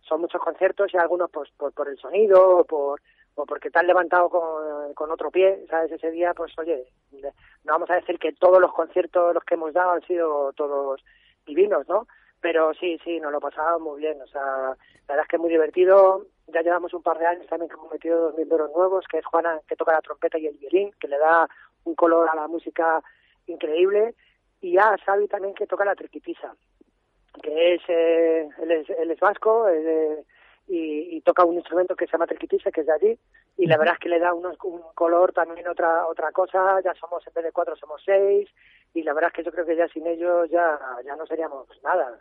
son 0.00 0.22
muchos 0.22 0.40
conciertos 0.40 0.92
y 0.92 0.96
algunos 0.96 1.30
pues 1.30 1.48
por, 1.56 1.72
por 1.72 1.88
el 1.88 1.98
sonido 1.98 2.58
o 2.58 2.64
por 2.64 3.00
o 3.34 3.46
porque 3.46 3.70
te 3.70 3.78
has 3.78 3.86
levantado 3.86 4.28
con, 4.28 4.94
con 4.94 5.10
otro 5.10 5.30
pie, 5.30 5.64
¿sabes? 5.68 5.92
Ese 5.92 6.10
día, 6.10 6.34
pues 6.34 6.52
oye, 6.58 6.84
no 7.12 7.72
vamos 7.72 7.90
a 7.90 7.94
decir 7.94 8.18
que 8.18 8.32
todos 8.32 8.60
los 8.60 8.72
conciertos 8.72 9.34
los 9.34 9.44
que 9.44 9.54
hemos 9.54 9.72
dado 9.72 9.92
han 9.92 10.02
sido 10.02 10.52
todos 10.54 11.02
divinos, 11.46 11.88
¿no? 11.88 12.06
Pero 12.40 12.72
sí, 12.74 12.98
sí, 13.04 13.20
nos 13.20 13.32
lo 13.32 13.40
pasamos 13.40 13.80
muy 13.82 14.00
bien. 14.00 14.20
O 14.22 14.26
sea, 14.26 14.42
la 14.42 14.76
verdad 15.08 15.22
es 15.22 15.28
que 15.28 15.36
es 15.36 15.40
muy 15.42 15.50
divertido. 15.50 16.26
Ya 16.48 16.62
llevamos 16.62 16.92
un 16.94 17.02
par 17.02 17.18
de 17.18 17.26
años 17.26 17.46
también 17.46 17.68
que 17.68 17.74
hemos 17.74 17.92
metido 17.92 18.18
dos 18.20 18.34
miembros 18.36 18.70
nuevos, 18.74 19.04
que 19.08 19.18
es 19.18 19.26
Juana, 19.26 19.60
que 19.68 19.76
toca 19.76 19.92
la 19.92 20.00
trompeta 20.00 20.38
y 20.38 20.46
el 20.46 20.56
violín, 20.56 20.90
que 20.98 21.08
le 21.08 21.18
da 21.18 21.46
un 21.84 21.94
color 21.94 22.28
a 22.30 22.34
la 22.34 22.48
música 22.48 23.02
increíble. 23.46 24.14
Y 24.60 24.76
a 24.78 24.96
Xavi 25.04 25.28
también, 25.28 25.54
que 25.54 25.66
toca 25.66 25.84
la 25.84 25.94
triquitisa, 25.94 26.54
que 27.42 27.74
es, 27.74 27.82
eh, 27.88 28.48
él, 28.62 28.70
es 28.70 28.90
él 28.90 29.10
es 29.10 29.20
vasco 29.20 29.68
es 29.68 29.84
de- 29.84 30.24
y, 30.70 31.16
y 31.16 31.20
toca 31.22 31.44
un 31.44 31.56
instrumento 31.56 31.96
que 31.96 32.06
se 32.06 32.12
llama 32.12 32.26
triquitisa, 32.26 32.70
que 32.70 32.82
es 32.82 32.86
de 32.86 32.92
allí. 32.92 33.18
Y 33.56 33.66
la 33.66 33.76
verdad 33.76 33.94
es 33.94 34.00
que 34.00 34.08
le 34.08 34.18
da 34.18 34.32
unos, 34.32 34.56
un 34.64 34.82
color 34.94 35.32
también 35.32 35.66
otra 35.68 36.06
otra 36.06 36.32
cosa. 36.32 36.80
Ya 36.82 36.94
somos, 36.94 37.26
en 37.26 37.34
vez 37.34 37.44
de 37.44 37.52
cuatro, 37.52 37.76
somos 37.76 38.02
seis. 38.04 38.48
Y 38.94 39.02
la 39.02 39.12
verdad 39.12 39.30
es 39.30 39.36
que 39.36 39.44
yo 39.44 39.52
creo 39.52 39.66
que 39.66 39.76
ya 39.76 39.88
sin 39.88 40.06
ellos 40.06 40.48
ya, 40.50 40.78
ya 41.04 41.16
no 41.16 41.26
seríamos 41.26 41.66
nada 41.82 42.18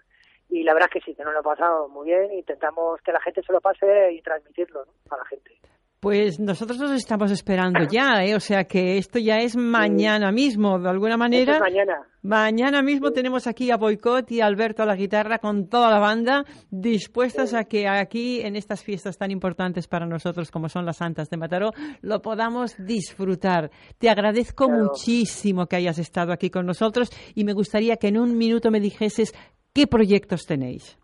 y 0.50 0.64
la 0.64 0.74
verdad 0.74 0.90
es 0.92 0.94
que 1.02 1.12
sí, 1.12 1.16
que 1.16 1.24
nos 1.24 1.34
lo 1.34 1.40
hemos 1.40 1.58
pasado 1.58 1.88
muy 1.90 2.08
bien, 2.08 2.34
intentamos 2.34 3.00
que 3.02 3.12
la 3.12 3.22
gente 3.22 3.44
se 3.44 3.54
lo 3.54 3.62
pase 3.62 4.12
y 4.14 4.22
transmitirlo 4.22 4.84
¿no? 4.86 4.92
a 5.12 5.18
la 5.18 5.26
gente. 5.26 5.59
Pues 6.00 6.40
nosotros 6.40 6.80
nos 6.80 6.92
estamos 6.92 7.30
esperando 7.30 7.82
ya, 7.92 8.24
¿eh? 8.24 8.34
o 8.34 8.40
sea 8.40 8.64
que 8.64 8.98
esto 8.98 9.20
ya 9.20 9.40
es 9.40 9.58
mañana 9.58 10.32
mismo, 10.32 10.80
de 10.80 10.90
alguna 10.90 11.18
manera. 11.18 11.56
Es 11.56 11.60
mañana. 11.60 12.02
Mañana 12.22 12.82
mismo 12.82 13.12
tenemos 13.12 13.48
aquí 13.48 13.70
a 13.70 13.76
Boicot 13.76 14.32
y 14.32 14.40
a 14.40 14.46
Alberto 14.46 14.84
a 14.84 14.86
la 14.86 14.96
guitarra 14.96 15.40
con 15.40 15.68
toda 15.68 15.90
la 15.90 16.00
banda, 16.00 16.46
dispuestas 16.72 17.54
a 17.54 17.66
que 17.66 17.88
aquí, 17.90 18.40
en 18.42 18.56
estas 18.56 18.82
fiestas 18.82 19.18
tan 19.18 19.30
importantes 19.32 19.88
para 19.90 20.06
nosotros 20.06 20.52
como 20.52 20.70
son 20.70 20.86
las 20.86 20.98
Santas 20.98 21.30
de 21.30 21.36
Mataró, 21.36 21.72
lo 22.02 22.22
podamos 22.22 22.76
disfrutar. 22.78 23.70
Te 23.98 24.10
agradezco 24.10 24.68
Claro. 24.68 24.84
muchísimo 24.86 25.66
que 25.68 25.76
hayas 25.76 26.00
estado 26.00 26.32
aquí 26.32 26.50
con 26.50 26.66
nosotros 26.66 27.10
y 27.36 27.44
me 27.44 27.52
gustaría 27.54 27.98
que 27.98 28.08
en 28.08 28.18
un 28.20 28.38
minuto 28.38 28.72
me 28.72 28.80
dijeses 28.80 29.34
qué 29.74 29.86
proyectos 29.86 30.46
tenéis. 30.46 30.98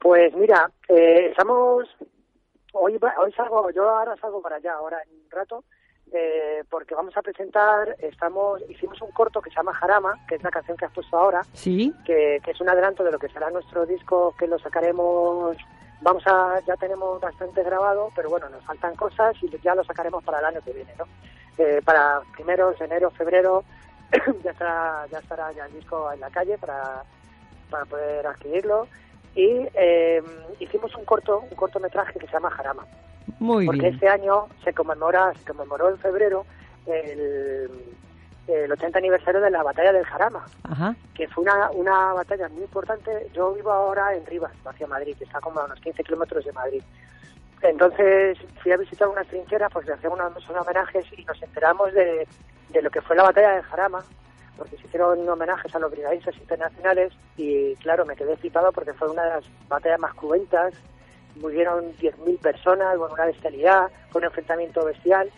Pues 0.00 0.32
mira, 0.36 0.70
eh, 0.88 1.30
estamos, 1.30 1.84
hoy, 2.72 2.98
hoy 3.18 3.32
salgo, 3.32 3.70
yo 3.70 3.88
ahora 3.88 4.16
salgo 4.16 4.40
para 4.40 4.56
allá, 4.56 4.74
ahora 4.74 4.98
en 5.02 5.24
un 5.24 5.30
rato, 5.30 5.64
eh, 6.12 6.64
porque 6.70 6.94
vamos 6.94 7.16
a 7.16 7.22
presentar, 7.22 7.96
estamos, 8.00 8.62
hicimos 8.68 9.00
un 9.02 9.10
corto 9.10 9.40
que 9.40 9.50
se 9.50 9.56
llama 9.56 9.74
Jarama, 9.74 10.14
que 10.26 10.36
es 10.36 10.42
la 10.42 10.50
canción 10.50 10.76
que 10.76 10.86
has 10.86 10.92
puesto 10.92 11.16
ahora, 11.16 11.42
¿Sí? 11.52 11.94
que, 12.04 12.40
que 12.42 12.50
es 12.52 12.60
un 12.60 12.68
adelanto 12.68 13.04
de 13.04 13.12
lo 13.12 13.18
que 13.18 13.28
será 13.28 13.50
nuestro 13.50 13.84
disco, 13.84 14.34
que 14.38 14.46
lo 14.46 14.58
sacaremos, 14.58 15.56
vamos 16.00 16.22
a, 16.26 16.60
ya 16.66 16.76
tenemos 16.76 17.20
bastante 17.20 17.62
grabado, 17.62 18.10
pero 18.14 18.30
bueno, 18.30 18.48
nos 18.48 18.64
faltan 18.64 18.94
cosas 18.96 19.36
y 19.42 19.50
ya 19.58 19.74
lo 19.74 19.84
sacaremos 19.84 20.24
para 20.24 20.38
el 20.38 20.46
año 20.46 20.60
que 20.62 20.72
viene, 20.72 20.94
¿no? 20.98 21.04
Eh, 21.58 21.82
para 21.84 22.20
primeros, 22.34 22.80
enero, 22.80 23.10
febrero, 23.10 23.64
ya 24.44 24.52
estará, 24.52 25.06
ya 25.10 25.18
estará 25.18 25.52
ya 25.52 25.66
el 25.66 25.72
disco 25.74 26.10
en 26.12 26.20
la 26.20 26.30
calle 26.30 26.56
para, 26.56 27.02
para 27.68 27.84
poder 27.84 28.26
adquirirlo. 28.26 28.86
Y 29.38 29.68
eh, 29.74 30.20
hicimos 30.58 30.92
un 30.96 31.04
corto, 31.04 31.44
un 31.48 31.56
cortometraje 31.56 32.18
que 32.18 32.26
se 32.26 32.32
llama 32.32 32.50
Jarama. 32.50 32.84
Muy 33.38 33.66
porque 33.66 33.82
bien. 33.82 33.94
este 33.94 34.08
año 34.08 34.48
se 34.64 34.72
conmemora, 34.72 35.32
se 35.34 35.44
conmemoró 35.44 35.90
en 35.90 35.98
febrero 35.98 36.44
el, 36.86 37.70
el 38.48 38.72
80 38.72 38.98
aniversario 38.98 39.40
de 39.40 39.50
la 39.50 39.62
batalla 39.62 39.92
del 39.92 40.04
Jarama 40.06 40.44
Ajá. 40.64 40.96
que 41.14 41.28
fue 41.28 41.42
una, 41.44 41.70
una 41.70 42.14
batalla 42.14 42.48
muy 42.48 42.62
importante. 42.62 43.28
Yo 43.32 43.52
vivo 43.54 43.70
ahora 43.70 44.12
en 44.16 44.26
Rivas, 44.26 44.50
hacia 44.64 44.88
Madrid, 44.88 45.14
que 45.16 45.24
está 45.24 45.40
como 45.40 45.60
a 45.60 45.66
unos 45.66 45.78
15 45.82 46.02
kilómetros 46.02 46.44
de 46.44 46.52
Madrid. 46.52 46.82
Entonces 47.62 48.38
fui 48.60 48.72
a 48.72 48.76
visitar 48.76 49.06
unas 49.06 49.28
trincheras 49.28 49.70
porque 49.72 49.92
hacían 49.92 50.14
unos, 50.14 50.48
unos 50.48 50.66
homenajes 50.66 51.06
y 51.16 51.24
nos 51.24 51.40
enteramos 51.40 51.92
de, 51.92 52.26
de 52.70 52.82
lo 52.82 52.90
que 52.90 53.02
fue 53.02 53.14
la 53.14 53.22
batalla 53.22 53.54
de 53.54 53.62
Jarama, 53.62 54.02
porque 54.58 54.76
se 54.76 54.86
hicieron 54.86 55.26
homenajes 55.28 55.74
a 55.74 55.78
los 55.78 55.90
brigadistas 55.90 56.36
internacionales 56.36 57.12
y 57.36 57.74
claro, 57.76 58.04
me 58.04 58.16
quedé 58.16 58.36
flipado 58.36 58.72
porque 58.72 58.92
fue 58.92 59.08
una 59.08 59.22
de 59.22 59.30
las 59.30 59.44
batallas 59.68 60.00
más 60.00 60.14
cruentas, 60.14 60.74
murieron 61.36 61.92
10.000 61.96 62.38
personas, 62.40 62.98
bueno, 62.98 63.14
una 63.14 63.26
bestialidad, 63.26 63.88
fue 64.10 64.20
un 64.20 64.26
enfrentamiento 64.26 64.84
bestial 64.84 65.30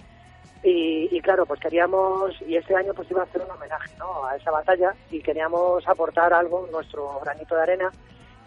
Y, 0.62 1.08
y, 1.10 1.20
claro, 1.22 1.46
pues 1.46 1.60
queríamos, 1.60 2.34
y 2.46 2.56
este 2.56 2.74
año 2.74 2.92
pues 2.92 3.10
iba 3.10 3.20
a 3.22 3.24
hacer 3.24 3.42
un 3.42 3.50
homenaje 3.50 3.90
¿no? 3.98 4.26
a 4.26 4.36
esa 4.36 4.50
batalla 4.50 4.94
y 5.10 5.22
queríamos 5.22 5.86
aportar 5.88 6.32
algo, 6.34 6.68
nuestro 6.70 7.20
granito 7.20 7.54
de 7.56 7.62
arena, 7.62 7.90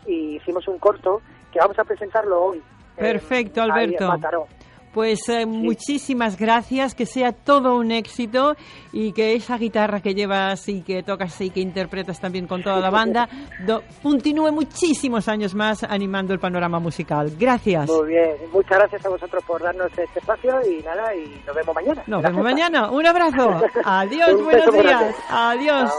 y 0.06 0.36
hicimos 0.36 0.68
un 0.68 0.78
corto 0.80 1.22
que 1.52 1.60
vamos 1.60 1.78
a 1.80 1.84
presentarlo 1.84 2.44
hoy. 2.44 2.62
Perfecto, 2.96 3.64
en, 3.64 3.72
Alberto. 3.72 4.04
Ahí 4.04 4.04
en 4.04 4.08
Mataró. 4.08 4.48
Pues 4.94 5.28
eh, 5.28 5.46
muchísimas 5.48 6.38
gracias, 6.38 6.94
que 6.94 7.08
sea 7.08 7.32
todo 7.32 7.76
un 7.76 7.92
éxito 7.92 8.56
y 8.92 9.12
que 9.12 9.34
esa 9.34 9.58
guitarra 9.58 10.02
que 10.02 10.14
llevas 10.14 10.70
y 10.70 10.82
que 10.84 11.02
tocas 11.02 11.42
y 11.42 11.50
que 11.50 11.62
interpretas 11.62 12.20
también 12.20 12.46
con 12.46 12.62
toda 12.62 12.80
la 12.80 12.90
banda 12.92 13.28
do, 13.66 13.82
continúe 14.04 14.52
muchísimos 14.52 15.28
años 15.28 15.56
más 15.56 15.84
animando 15.84 16.34
el 16.34 16.40
panorama 16.40 16.80
musical. 16.80 17.32
Gracias. 17.40 17.90
Muy 17.90 18.10
bien, 18.10 18.36
muchas 18.52 18.78
gracias 18.78 19.06
a 19.06 19.10
vosotros 19.10 19.44
por 19.46 19.62
darnos 19.64 19.92
este 19.98 20.20
espacio 20.20 20.60
y 20.70 20.84
nada, 20.84 21.16
y 21.16 21.42
nos 21.46 21.56
vemos 21.56 21.76
mañana. 21.76 22.04
Nos 22.06 22.22
gracias. 22.22 22.32
vemos 22.32 22.44
mañana, 22.44 22.92
un 22.92 23.06
abrazo. 23.06 23.62
Adiós, 23.86 24.44
buenos 24.44 24.74
días. 24.74 25.16
Adiós. 25.30 25.92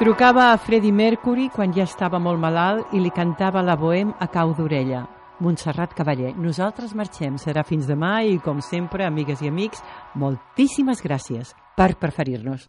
Trucava 0.00 0.52
a 0.52 0.58
Freddie 0.58 0.92
Mercury 0.92 1.50
quan 1.52 1.74
ja 1.76 1.84
estava 1.84 2.18
molt 2.18 2.40
malalt 2.40 2.94
i 2.96 3.04
li 3.04 3.12
cantava 3.12 3.60
la 3.60 3.76
bohem 3.76 4.14
a 4.18 4.30
cau 4.32 4.54
d'orella. 4.56 5.19
Montserrat 5.40 5.94
Cavaller. 5.96 6.34
Nosaltres 6.38 6.94
marxem, 6.96 7.38
serà 7.40 7.64
fins 7.66 7.88
demà 7.90 8.20
i, 8.28 8.38
com 8.44 8.60
sempre, 8.64 9.06
amigues 9.08 9.42
i 9.42 9.48
amics, 9.48 9.82
moltíssimes 10.14 11.02
gràcies 11.04 11.54
per 11.76 11.94
preferir-nos. 12.00 12.68